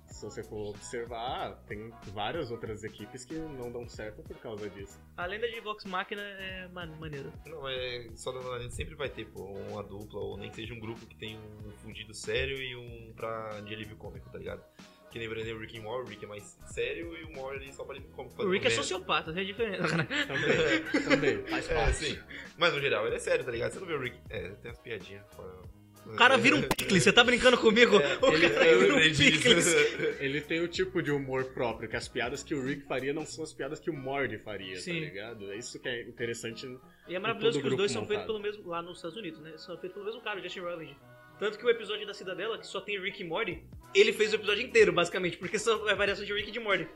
Se 0.10 0.26
você 0.26 0.43
for 0.43 0.70
observar, 0.70 1.55
tem 1.68 1.91
várias 2.14 2.51
outras 2.51 2.84
equipes 2.84 3.26
que 3.26 3.34
não 3.36 3.72
dão 3.72 3.88
certo 3.88 4.22
por 4.24 4.38
causa 4.38 4.70
disso. 4.70 4.99
A 5.18 5.26
lenda 5.26 5.47
de 5.49 5.60
Vox 5.62 5.86
Machina 5.86 6.22
é 6.22 6.68
man- 6.70 6.95
maneira. 6.99 7.32
Não, 7.45 7.68
é. 7.68 8.07
Só 8.16 8.32
dando 8.32 8.51
a 8.53 8.60
gente 8.60 8.74
sempre 8.76 8.95
vai 8.95 9.10
ter, 9.10 9.26
pô, 9.26 9.43
uma 9.43 9.84
dupla, 9.84 10.20
ou 10.20 10.38
nem 10.38 10.49
que 10.49 10.55
seja 10.57 10.74
um 10.74 10.80
grupo 10.80 11.05
que 11.05 11.16
tem 11.16 11.38
um 11.38 11.72
fundido 11.78 12.14
sério 12.14 12.57
e 12.62 12.76
um 12.76 13.14
pra 13.16 13.62
de 13.62 13.74
alívio 13.74 13.95
cômico, 13.97 14.30
tá 14.30 14.38
ligado? 14.38 14.64
Que 15.12 15.18
nem, 15.18 15.28
por 15.28 15.38
exemplo, 15.39 15.57
o 15.57 15.62
Rick 15.62 15.76
e 15.76 15.80
Morty, 15.82 16.05
o 16.05 16.10
Rick 16.12 16.24
é 16.26 16.28
mais 16.28 16.43
sério 16.68 17.18
e 17.18 17.24
o 17.24 17.32
Morty 17.34 17.64
ele 17.64 17.74
só 17.74 17.84
pra 17.84 17.95
alívio 17.95 18.12
cômico. 18.12 18.43
O 18.43 18.51
Rick 18.51 18.68
é 18.68 18.70
sociopata, 18.70 19.34
tem 19.34 19.41
a 19.41 19.45
diferença. 19.45 19.88
Também, 19.88 20.07
também, 21.10 21.45
faz. 21.47 21.68
É, 21.70 21.74
parte. 21.74 21.95
sim. 21.95 22.20
Mas 22.57 22.74
no 22.74 22.80
geral, 22.80 23.07
ele 23.07 23.16
é 23.16 23.20
sério, 23.20 23.43
tá 23.43 23.49
ligado? 23.51 23.72
Você 23.72 23.80
não 23.80 23.88
vê 23.88 23.93
o 23.95 24.01
Rick. 24.01 24.20
É, 24.30 24.49
tem 24.49 24.70
umas 24.72 24.80
piadinhas. 24.80 25.26
fora- 25.36 25.78
O 26.06 26.16
cara 26.16 26.38
vira 26.38 26.56
um 26.56 26.62
picles, 26.68 27.04
você 27.04 27.14
tá 27.14 27.24
brincando 27.24 27.58
comigo? 27.58 27.97
É, 28.00 28.18
o 28.26 28.34
ele- 28.34 28.50
cara 28.50 28.66
eu 28.68 28.80
vira 28.80 28.95
um 28.95 29.00
picles. 29.00 29.68
Ele 30.20 30.41
tem 30.41 30.60
o 30.62 30.68
tipo 30.68 31.02
de 31.02 31.12
humor 31.12 31.45
próprio, 31.54 31.88
que 31.88 31.95
as 31.95 32.08
piadas 32.08 32.41
que 32.43 32.54
o 32.56 32.64
Rick 32.66 32.84
faria 32.88 33.14
não 33.14 33.26
são 33.26 33.43
as 33.43 33.54
piadas 33.54 33.80
que 33.80 33.89
o 33.89 33.93
Morty 33.93 34.38
faria, 34.39 34.76
Sim. 34.80 34.93
tá 34.95 35.00
ligado? 35.00 35.52
É 35.52 35.58
isso 35.58 35.80
que 35.80 35.88
é 35.88 36.02
interessante. 36.04 36.68
E 37.08 37.16
é 37.16 37.20
maravilhoso 37.20 37.62
que 37.62 37.68
os 37.68 37.76
dois 37.76 37.91
grupo 37.91 37.93
são 37.93 38.08
feitos 38.08 38.26
montado. 38.28 38.41
pelo 38.43 38.58
mesmo. 38.58 38.70
lá 38.70 38.82
nos 38.82 38.97
Estados 38.97 39.18
Unidos, 39.18 39.39
né? 39.39 39.54
São 39.58 39.78
feitos 39.78 39.93
pelo 39.93 40.06
mesmo 40.06 40.22
cara, 40.22 40.39
o 40.39 40.43
Justin 40.43 40.60
Roiland. 40.62 40.97
Tanto 41.38 41.58
que 41.58 41.66
o 41.66 41.70
episódio 41.70 42.06
da 42.06 42.14
Cidadela, 42.14 42.58
que 42.58 42.68
só 42.68 42.82
tem 42.82 43.00
Rick 43.00 43.22
e 43.22 43.26
Morty, 43.26 43.64
ele 43.95 44.12
fez 44.12 44.34
o 44.34 44.36
episódio 44.36 44.64
inteiro, 44.64 44.91
basicamente, 44.91 45.38
porque 45.38 45.58
são 45.60 45.88
é 45.89 45.95
variação 45.95 46.26
de 46.26 46.34
Rick 46.34 46.50
e 46.50 46.52
de 46.52 46.60
Morty. 46.60 46.88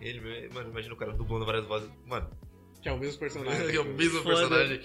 Ele, 0.00 0.48
mano, 0.52 0.70
imagina 0.70 0.94
o 0.94 0.96
cara 0.96 1.12
dublando 1.12 1.44
várias 1.44 1.66
vozes. 1.66 1.90
Mano, 2.06 2.30
Que 2.80 2.88
é 2.88 2.92
o 2.92 2.98
mesmo 2.98 3.18
personagem. 3.20 3.76
é 3.76 3.80
o 3.80 3.84
mesmo 3.84 4.22
Foda. 4.22 4.36
personagem. 4.36 4.80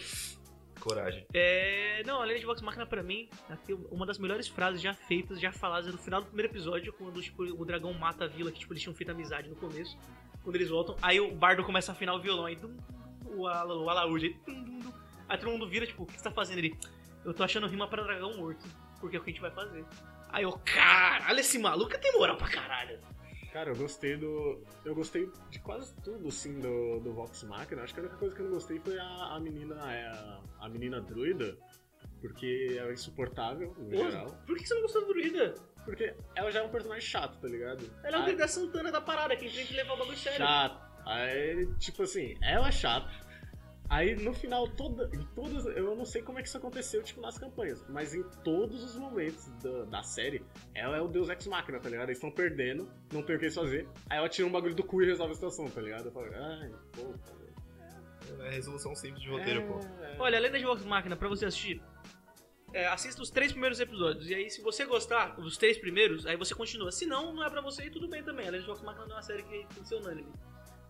Coragem. 0.79 1.25
É. 1.33 2.03
Não, 2.05 2.21
a 2.21 2.25
Lenda 2.25 2.39
de 2.39 2.45
Vox 2.45 2.61
Machina 2.61 2.85
pra 2.85 3.03
mim, 3.03 3.29
aqui, 3.49 3.73
uma 3.91 4.05
das 4.05 4.17
melhores 4.17 4.47
frases 4.47 4.81
já 4.81 4.93
feitas, 4.93 5.39
já 5.39 5.51
faladas 5.51 5.91
no 5.91 5.97
final 5.97 6.21
do 6.21 6.27
primeiro 6.27 6.51
episódio, 6.51 6.93
quando 6.93 7.21
tipo, 7.21 7.43
o 7.43 7.65
dragão 7.65 7.93
mata 7.93 8.25
a 8.25 8.27
vila, 8.27 8.51
que 8.51 8.59
tipo, 8.59 8.73
eles 8.73 8.83
tinham 8.83 8.95
feito 8.95 9.11
amizade 9.11 9.49
no 9.49 9.55
começo. 9.55 9.97
Quando 10.43 10.55
eles 10.55 10.69
voltam, 10.69 10.95
aí 11.01 11.19
o 11.19 11.35
bardo 11.35 11.63
começa 11.63 11.91
a 11.91 11.93
afinar 11.93 12.13
o 12.13 12.21
violão, 12.21 12.45
aí 12.45 12.55
dum, 12.55 12.77
o, 13.25 13.47
ala, 13.47 13.75
o 13.75 13.89
alaúde, 13.89 14.39
aí, 14.47 14.93
aí 15.27 15.37
todo 15.37 15.51
mundo 15.51 15.67
vira, 15.67 15.85
tipo, 15.85 16.03
o 16.03 16.05
que 16.05 16.13
você 16.13 16.23
tá 16.23 16.31
fazendo? 16.31 16.59
Ele, 16.59 16.77
eu 17.25 17.33
tô 17.33 17.43
achando 17.43 17.67
rima 17.67 17.87
pra 17.87 18.03
dragão 18.03 18.37
morto, 18.37 18.65
porque 18.99 19.17
é 19.17 19.19
o 19.19 19.23
que 19.23 19.29
a 19.29 19.33
gente 19.33 19.41
vai 19.41 19.51
fazer. 19.51 19.83
Aí 20.29 20.43
eu, 20.43 20.51
caralho, 20.63 21.39
esse 21.39 21.57
maluco 21.57 21.97
tem 21.99 22.13
moral 22.13 22.37
pra 22.37 22.47
caralho. 22.47 22.99
Cara, 23.57 23.71
eu 23.71 23.75
gostei 23.75 24.15
do. 24.15 24.63
Eu 24.85 24.93
gostei 24.93 25.31
de 25.49 25.57
quase 25.61 25.91
tudo, 26.03 26.27
assim, 26.27 26.59
do, 26.59 26.99
do 26.99 27.11
Vox 27.11 27.41
Machina. 27.41 27.81
Acho 27.81 27.91
que 27.91 27.99
a 27.99 28.03
única 28.03 28.15
coisa 28.17 28.35
que 28.35 28.41
eu 28.41 28.45
não 28.45 28.53
gostei 28.53 28.77
foi 28.79 28.99
a, 28.99 29.33
a 29.33 29.39
menina. 29.39 29.73
é, 29.91 30.05
A, 30.05 30.41
a 30.59 30.69
menina 30.69 31.01
druida. 31.01 31.57
Porque 32.21 32.75
ela 32.77 32.91
é 32.91 32.93
insuportável, 32.93 33.73
no 33.79 33.89
geral. 33.89 34.27
por 34.45 34.55
que 34.57 34.67
você 34.67 34.75
não 34.75 34.83
gostou 34.83 35.07
do 35.07 35.13
druida? 35.13 35.55
Porque 35.85 36.15
ela 36.35 36.51
já 36.51 36.59
é 36.59 36.63
um 36.63 36.69
personagem 36.69 37.01
chato, 37.03 37.39
tá 37.41 37.47
ligado? 37.47 37.83
Ela 38.03 38.17
é 38.17 38.19
o 38.19 38.23
Aí- 38.23 38.31
Dedé 38.31 38.47
Santana 38.47 38.91
da 38.91 39.01
parada, 39.01 39.35
que 39.35 39.45
a 39.45 39.47
gente 39.47 39.57
tem 39.57 39.65
que 39.65 39.73
levar 39.73 39.95
o 39.95 39.97
bagulho 39.97 40.17
sério. 40.17 40.37
Chato. 40.37 40.79
Aí, 41.07 41.65
tipo 41.79 42.03
assim, 42.03 42.35
ela 42.43 42.67
é 42.67 42.71
chata. 42.71 43.09
Aí 43.89 44.15
no 44.15 44.33
final, 44.33 44.67
toda, 44.67 45.09
em 45.15 45.23
todas. 45.33 45.65
Eu 45.65 45.95
não 45.95 46.05
sei 46.05 46.21
como 46.21 46.39
é 46.39 46.41
que 46.41 46.47
isso 46.49 46.57
aconteceu, 46.57 47.01
tipo, 47.01 47.21
nas 47.21 47.37
campanhas. 47.37 47.85
Mas 47.87 48.13
em 48.13 48.23
todos 48.43 48.83
os 48.83 48.95
momentos 48.95 49.47
da, 49.61 49.85
da 49.85 50.03
série, 50.03 50.43
ela 50.75 50.97
é 50.97 51.01
o 51.01 51.07
Deus 51.07 51.29
Ex 51.29 51.47
Machina, 51.47 51.79
tá 51.79 51.89
ligado? 51.89 52.09
Eles 52.09 52.17
estão 52.17 52.29
perdendo, 52.29 52.89
não 53.13 53.23
tem 53.23 53.37
o 53.37 53.39
que 53.39 53.49
fazer. 53.49 53.87
Aí 54.09 54.17
ela 54.17 54.27
tira 54.27 54.47
um 54.47 54.51
bagulho 54.51 54.75
do 54.75 54.83
cu 54.83 55.01
e 55.01 55.05
resolve 55.05 55.31
a 55.31 55.35
situação, 55.35 55.69
tá 55.69 55.81
ligado? 55.81 56.07
Eu 56.07 56.11
falo, 56.11 56.27
ai, 56.35 56.71
pô. 56.91 57.13
É 58.43 58.49
resolução 58.49 58.93
simples 58.93 59.23
de 59.23 59.29
roteiro, 59.29 59.65
pô. 59.65 59.79
é... 60.03 60.17
Olha, 60.19 60.37
a 60.37 60.41
Lenda 60.41 60.59
de 60.59 60.65
Vox 60.65 60.83
Machina, 60.83 61.15
pra 61.15 61.29
você 61.29 61.45
assistir, 61.45 61.81
é, 62.73 62.85
assista 62.87 63.21
os 63.21 63.29
três 63.29 63.51
primeiros 63.53 63.79
episódios. 63.79 64.29
E 64.29 64.35
aí, 64.35 64.49
se 64.49 64.61
você 64.61 64.85
gostar 64.85 65.37
dos 65.37 65.57
três 65.57 65.77
primeiros, 65.77 66.25
aí 66.25 66.35
você 66.35 66.53
continua. 66.53 66.91
Se 66.91 67.05
não, 67.05 67.33
não 67.33 67.43
é 67.43 67.49
pra 67.49 67.61
você 67.61 67.85
e 67.85 67.89
tudo 67.89 68.09
bem 68.09 68.21
também. 68.21 68.49
A 68.49 68.51
de 68.51 68.65
Vox 68.65 68.81
Machina 68.81 69.05
não 69.05 69.13
é 69.13 69.15
uma 69.15 69.21
série 69.21 69.43
que 69.43 69.49
tem 69.49 69.65
que 69.65 69.87
ser 69.87 69.95
unânime. 69.95 70.31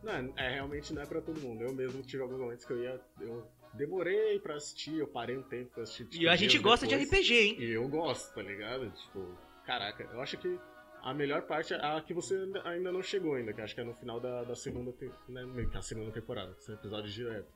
Não, 0.03 0.33
é, 0.37 0.53
realmente 0.53 0.93
não 0.93 1.01
é 1.01 1.05
pra 1.05 1.21
todo 1.21 1.39
mundo. 1.41 1.63
Eu 1.63 1.73
mesmo 1.73 2.01
tive 2.03 2.21
alguns 2.23 2.39
momentos 2.39 2.65
que 2.65 2.71
eu 2.73 2.81
ia. 2.83 3.01
Eu 3.19 3.47
demorei 3.73 4.39
pra 4.39 4.55
assistir, 4.55 4.97
eu 4.97 5.07
parei 5.07 5.37
um 5.37 5.43
tempo 5.43 5.71
pra 5.73 5.83
assistir. 5.83 6.05
tipo, 6.05 6.23
E 6.23 6.27
a 6.29 6.35
gente 6.35 6.57
gosta 6.59 6.85
depois. 6.85 7.09
de 7.09 7.15
RPG, 7.17 7.33
hein? 7.39 7.55
E 7.59 7.71
eu 7.71 7.87
gosto, 7.87 8.33
tá 8.33 8.41
ligado? 8.41 8.89
Tipo, 8.91 9.35
caraca, 9.65 10.03
eu 10.13 10.21
acho 10.21 10.37
que 10.37 10.59
a 11.01 11.13
melhor 11.13 11.41
parte 11.43 11.73
é 11.73 11.77
a 11.77 12.01
que 12.01 12.13
você 12.13 12.35
ainda- 12.65 12.91
não 12.91 13.01
chegou 13.01 13.35
ainda, 13.35 13.53
que 13.53 13.61
acho 13.61 13.73
que 13.75 13.81
é 13.81 13.83
no 13.83 13.93
final 13.95 14.19
da, 14.19 14.43
da 14.43 14.55
segunda, 14.55 14.93
né, 15.29 15.45
meio 15.45 15.69
que 15.69 15.77
a 15.77 15.81
segunda 15.81 16.11
temporada, 16.11 16.53
são 16.59 16.75
episódios 16.75 17.13
direto. 17.13 17.47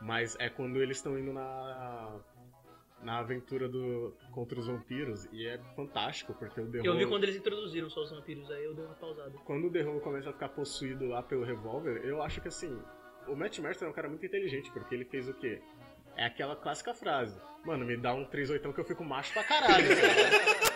Mas 0.00 0.36
é 0.40 0.48
quando 0.48 0.80
eles 0.82 0.96
estão 0.96 1.16
indo 1.18 1.32
na 1.32 2.18
na 3.02 3.18
aventura 3.18 3.68
do 3.68 4.14
contra 4.30 4.58
os 4.58 4.66
vampiros 4.66 5.26
e 5.32 5.46
é 5.46 5.58
fantástico 5.74 6.34
porque 6.34 6.60
o 6.60 6.70
The 6.70 6.80
Eu 6.84 6.96
vi 6.96 7.06
quando 7.06 7.24
eles 7.24 7.36
introduziram 7.36 7.90
só 7.90 8.02
os 8.02 8.10
vampiros, 8.10 8.50
aí 8.50 8.64
eu 8.64 8.74
dei 8.74 8.84
uma 8.84 8.94
pausada. 8.94 9.32
quando 9.44 9.66
o 9.66 9.70
The 9.70 9.84
Hole 9.84 10.00
começa 10.00 10.30
a 10.30 10.32
ficar 10.32 10.48
possuído 10.50 11.06
lá 11.08 11.22
pelo 11.22 11.44
revólver, 11.44 12.00
eu 12.04 12.22
acho 12.22 12.40
que 12.40 12.48
assim, 12.48 12.80
o 13.26 13.34
Matt 13.36 13.58
Mercer 13.58 13.86
é 13.86 13.90
um 13.90 13.94
cara 13.94 14.08
muito 14.08 14.24
inteligente, 14.24 14.70
porque 14.72 14.94
ele 14.94 15.04
fez 15.04 15.28
o 15.28 15.34
quê? 15.34 15.60
É 16.16 16.26
aquela 16.26 16.54
clássica 16.54 16.92
frase. 16.94 17.40
Mano, 17.64 17.86
me 17.86 17.96
dá 17.96 18.12
um 18.12 18.24
38 18.24 18.72
que 18.72 18.80
eu 18.80 18.84
fico 18.84 19.04
macho 19.04 19.32
pra 19.32 19.44
caralho. 19.44 19.86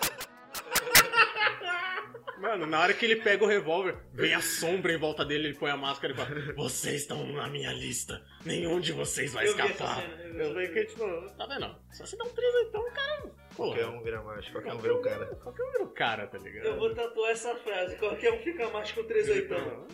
Mano, 2.38 2.66
na 2.66 2.80
hora 2.80 2.92
que 2.92 3.04
ele 3.04 3.16
pega 3.16 3.42
o 3.44 3.46
revólver, 3.48 3.96
vem 4.12 4.34
a 4.34 4.40
sombra 4.42 4.92
em 4.92 4.98
volta 4.98 5.24
dele, 5.24 5.48
ele 5.48 5.58
põe 5.58 5.70
a 5.70 5.76
máscara 5.76 6.12
e 6.12 6.16
fala: 6.16 6.28
Vocês 6.54 7.02
estão 7.02 7.26
na 7.32 7.48
minha 7.48 7.72
lista, 7.72 8.22
nenhum 8.44 8.78
de 8.78 8.92
vocês 8.92 9.32
vai 9.32 9.46
Eu 9.46 9.54
vi 9.54 9.60
essa 9.62 9.72
escapar. 9.72 10.02
cena, 10.02 10.42
eu 10.42 10.54
vi 10.54 10.60
Eu 10.62 10.66
fiquei 10.68 10.84
tipo, 10.84 11.30
tá 11.36 11.46
vendo? 11.46 11.76
Só 11.92 12.04
se 12.04 12.16
dá 12.18 12.24
um 12.24 12.28
38, 12.28 12.92
cara. 12.92 13.46
Qualquer 13.56 13.84
Porra, 13.86 13.96
um 13.96 14.02
vira 14.02 14.22
macho, 14.22 14.52
qualquer 14.52 14.72
um 14.74 14.78
vira 14.78 14.94
o 14.94 15.00
cara. 15.02 15.26
qualquer 15.36 15.62
um 15.62 15.72
vira 15.72 15.84
o 15.84 15.88
cara, 15.88 16.26
tá 16.26 16.36
ligado? 16.38 16.66
Eu 16.66 16.78
vou 16.78 16.94
tatuar 16.94 17.30
essa 17.30 17.54
frase, 17.56 17.96
qualquer 17.96 18.32
um 18.32 18.38
fica 18.40 18.68
mais 18.68 18.92
com 18.92 19.02
3 19.04 19.28
Então, 19.30 19.86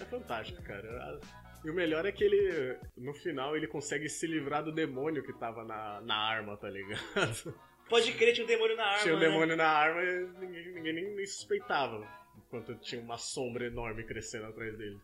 É 0.00 0.04
fantástico, 0.06 0.60
cara. 0.64 1.20
E 1.64 1.70
o 1.70 1.74
melhor 1.74 2.04
é 2.04 2.12
que 2.12 2.24
ele, 2.24 2.76
no 2.96 3.14
final, 3.14 3.56
ele 3.56 3.66
consegue 3.68 4.08
se 4.08 4.26
livrar 4.26 4.62
do 4.64 4.72
demônio 4.72 5.22
que 5.22 5.32
tava 5.32 5.64
na, 5.64 6.00
na 6.02 6.16
arma, 6.16 6.56
tá 6.56 6.68
ligado? 6.68 7.54
Pode 7.88 8.12
crer, 8.12 8.32
tinha 8.32 8.44
um 8.44 8.48
demônio 8.48 8.76
na 8.76 8.84
arma. 8.84 9.02
tinha 9.02 9.14
um 9.14 9.18
né? 9.18 9.26
demônio 9.28 9.56
na 9.56 9.68
arma 9.68 10.02
e 10.02 10.26
ninguém, 10.40 10.74
ninguém 10.74 10.92
nem, 10.94 11.14
nem 11.14 11.26
suspeitava. 11.26 12.06
Enquanto 12.38 12.74
tinha 12.76 13.00
uma 13.00 13.18
sombra 13.18 13.66
enorme 13.66 14.04
crescendo 14.04 14.46
atrás 14.46 14.76
dele. 14.76 14.98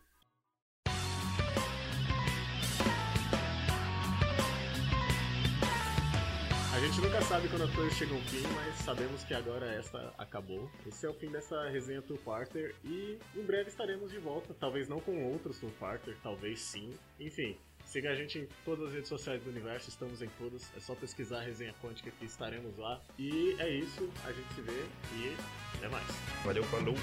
A 6.73 6.79
gente 6.83 7.01
nunca 7.01 7.21
sabe 7.21 7.47
quando 7.47 7.65
as 7.65 7.75
coisas 7.75 7.93
chegam 7.93 8.17
ao 8.17 8.23
fim, 8.23 8.41
mas 8.55 8.75
sabemos 8.77 9.23
que 9.23 9.35
agora 9.35 9.67
esta 9.75 10.13
acabou. 10.17 10.67
Esse 10.87 11.05
é 11.05 11.09
o 11.09 11.13
fim 11.13 11.29
dessa 11.29 11.69
resenha 11.69 12.01
Two 12.01 12.17
Parter 12.17 12.73
e 12.83 13.19
em 13.35 13.43
breve 13.43 13.69
estaremos 13.69 14.09
de 14.09 14.17
volta. 14.17 14.55
Talvez 14.59 14.89
não 14.89 14.99
com 14.99 15.31
outros 15.31 15.59
Two 15.59 15.69
Parter, 15.79 16.17
talvez 16.23 16.59
sim. 16.59 16.97
Enfim, 17.19 17.55
siga 17.91 18.11
a 18.11 18.15
gente 18.15 18.39
em 18.39 18.47
todas 18.63 18.87
as 18.87 18.93
redes 18.93 19.09
sociais 19.09 19.43
do 19.43 19.49
universo, 19.49 19.89
estamos 19.89 20.21
em 20.21 20.29
todas. 20.39 20.71
É 20.77 20.79
só 20.79 20.95
pesquisar 20.95 21.41
Resenha 21.41 21.73
Quântica 21.83 22.09
que 22.17 22.25
estaremos 22.25 22.77
lá. 22.77 23.01
E 23.19 23.53
é 23.59 23.69
isso, 23.69 24.09
a 24.23 24.31
gente 24.31 24.53
se 24.53 24.61
vê 24.61 24.85
e 25.13 25.35
até 25.75 25.89
mais. 25.89 26.07
Valeu, 26.45 26.63
falou. 26.63 26.95